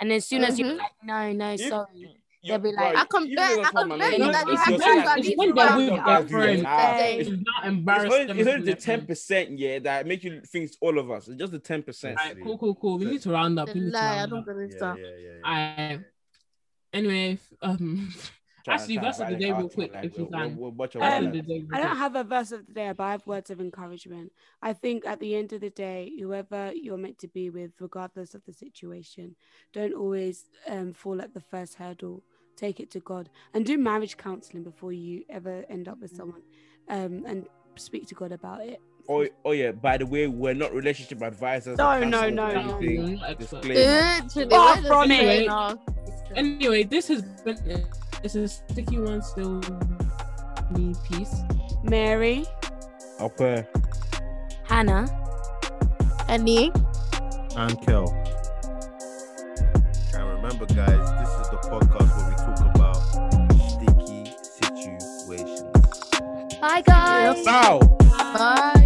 And 0.01 0.11
as 0.11 0.25
soon 0.25 0.43
as 0.43 0.57
you're 0.59 0.67
Mhm. 0.69 0.77
like, 0.79 0.91
no, 1.03 1.31
no, 1.31 1.55
sorry. 1.57 2.17
You- 2.43 2.49
They'll 2.53 2.59
be 2.59 2.71
bro, 2.73 2.83
like- 2.85 2.95
I 2.97 3.05
can 3.05 3.23
even 3.23 3.35
bet- 3.35 3.55
though 3.55 3.61
I 3.61 3.61
it's 3.61 3.69
can 3.71 3.87
not 3.89 3.99
bet 3.99 4.11
you 4.13 4.19
minority, 4.19 4.31
that 4.31 4.47
it's 4.49 4.65
they 4.65 4.71
just 4.71 4.83
have 4.83 4.95
like- 4.95 5.05
that 5.05 5.17
it's 5.19 5.37
when 5.37 5.53
they're 5.55 5.77
with 5.77 5.91
with 5.91 6.05
their 6.05 6.27
friends. 6.27 6.61
it. 6.61 6.63
They- 6.97 7.17
It's 7.19 7.29
not 7.29 7.65
embarrassing. 7.67 7.77
embarrassed. 7.77 8.15
only, 8.31 8.41
it's 8.41 8.49
only 8.49 8.65
the 8.65 8.75
ten 8.75 9.05
percent, 9.05 9.59
yeah, 9.59 9.79
that 9.79 10.07
make 10.07 10.23
you 10.23 10.41
think 10.41 10.65
it's 10.65 10.77
all 10.81 10.97
of 10.97 11.11
us. 11.11 11.27
It's 11.27 11.37
just 11.37 11.51
the 11.51 11.59
ten 11.59 11.83
percent. 11.83 12.17
Alright, 12.19 12.37
cool, 12.43 12.57
cool, 12.57 12.75
cool. 12.75 12.97
We 12.97 13.05
need 13.05 13.21
to 13.21 13.31
round 13.31 13.59
up. 13.59 13.67
We 13.73 13.79
need 13.81 13.91
to 13.91 13.97
Lie, 13.97 14.01
I 14.01 14.17
round 14.17 14.29
don't 14.31 14.39
up. 14.39 14.45
believe 14.45 14.71
Yeah, 14.73 14.79
that. 14.79 14.97
yeah, 14.99 15.05
yeah, 15.05 15.29
yeah. 15.43 15.87
Alright. 15.89 16.05
Anyway, 16.93 17.33
f- 17.33 17.53
um, 17.61 18.09
Actually, 18.67 18.97
verse 18.97 19.19
of 19.19 19.27
the 19.29 19.35
day 19.37 19.51
real 19.51 19.69
quick, 19.69 19.91
if 20.03 20.15
you 20.17 20.27
can. 20.31 20.55
We'll, 20.55 20.69
watch 20.71 20.95
our 20.95 21.01
Um, 21.01 21.27
of 21.27 21.33
the 21.33 21.41
day. 21.41 21.65
I 21.73 21.81
don't 21.81 21.97
have 21.97 22.15
a 22.15 22.23
verse 22.23 22.51
of 22.51 22.67
the 22.67 22.73
day, 22.73 22.91
but 22.95 23.03
I 23.03 23.11
have 23.11 23.25
words 23.25 23.49
of 23.49 23.59
encouragement. 23.59 24.31
I 24.61 24.73
think 24.73 25.03
at 25.07 25.19
the 25.19 25.35
end 25.35 25.51
of 25.53 25.61
the 25.61 25.71
day, 25.71 26.11
whoever 26.19 26.71
you're 26.75 26.97
meant 26.97 27.17
to 27.19 27.27
be 27.27 27.49
with, 27.49 27.71
regardless 27.79 28.35
of 28.35 28.43
the 28.45 28.53
situation, 28.53 29.35
don't 29.73 29.93
always 29.95 30.45
um, 30.67 30.93
fall 30.93 31.21
at 31.23 31.33
the 31.33 31.39
first 31.41 31.75
hurdle. 31.75 32.23
Take 32.61 32.79
it 32.79 32.91
to 32.91 32.99
God 32.99 33.27
and 33.55 33.65
do 33.65 33.75
marriage 33.77 34.17
counseling 34.17 34.63
before 34.63 34.93
you 34.93 35.23
ever 35.29 35.65
end 35.67 35.87
up 35.87 35.99
with 35.99 36.15
someone, 36.15 36.43
um, 36.89 37.25
and 37.25 37.47
speak 37.75 38.07
to 38.09 38.15
God 38.15 38.31
about 38.31 38.61
it. 38.61 38.79
Oh, 39.09 39.25
oh 39.43 39.51
yeah. 39.51 39.71
By 39.71 39.97
the 39.97 40.05
way, 40.05 40.27
we're 40.27 40.53
not 40.53 40.71
relationship 40.71 41.23
advisors. 41.23 41.79
No, 41.79 41.99
no, 42.03 42.29
no, 42.29 42.51
no. 42.51 42.59
anything. 42.77 43.03
We're 43.03 43.15
not 43.15 43.29
experts. 43.31 43.67
Disclaimer. 43.67 44.23
Literally, 44.35 44.49
Far 44.49 44.77
from 44.83 45.11
it. 45.11 45.79
Anyway, 46.35 46.83
this 46.83 47.07
has 47.07 47.23
been 47.43 47.57
it's 48.23 48.35
a 48.35 48.47
sticky 48.47 48.99
one 48.99 49.23
still. 49.23 49.59
Me, 50.77 50.93
peace. 51.09 51.35
Mary, 51.83 52.45
Okay. 53.19 53.65
Hannah. 54.63 55.07
Any? 56.29 56.71
And 57.57 57.81
Kel. 57.81 58.07
And 60.13 60.29
remember, 60.29 60.65
guys, 60.67 61.11
this 61.19 61.29
is 61.41 61.49
the 61.49 61.57
podcast 61.69 62.10
Bye, 66.61 66.81
guys. 66.81 67.43
Bow. 67.43 67.79
Bye. 68.33 68.80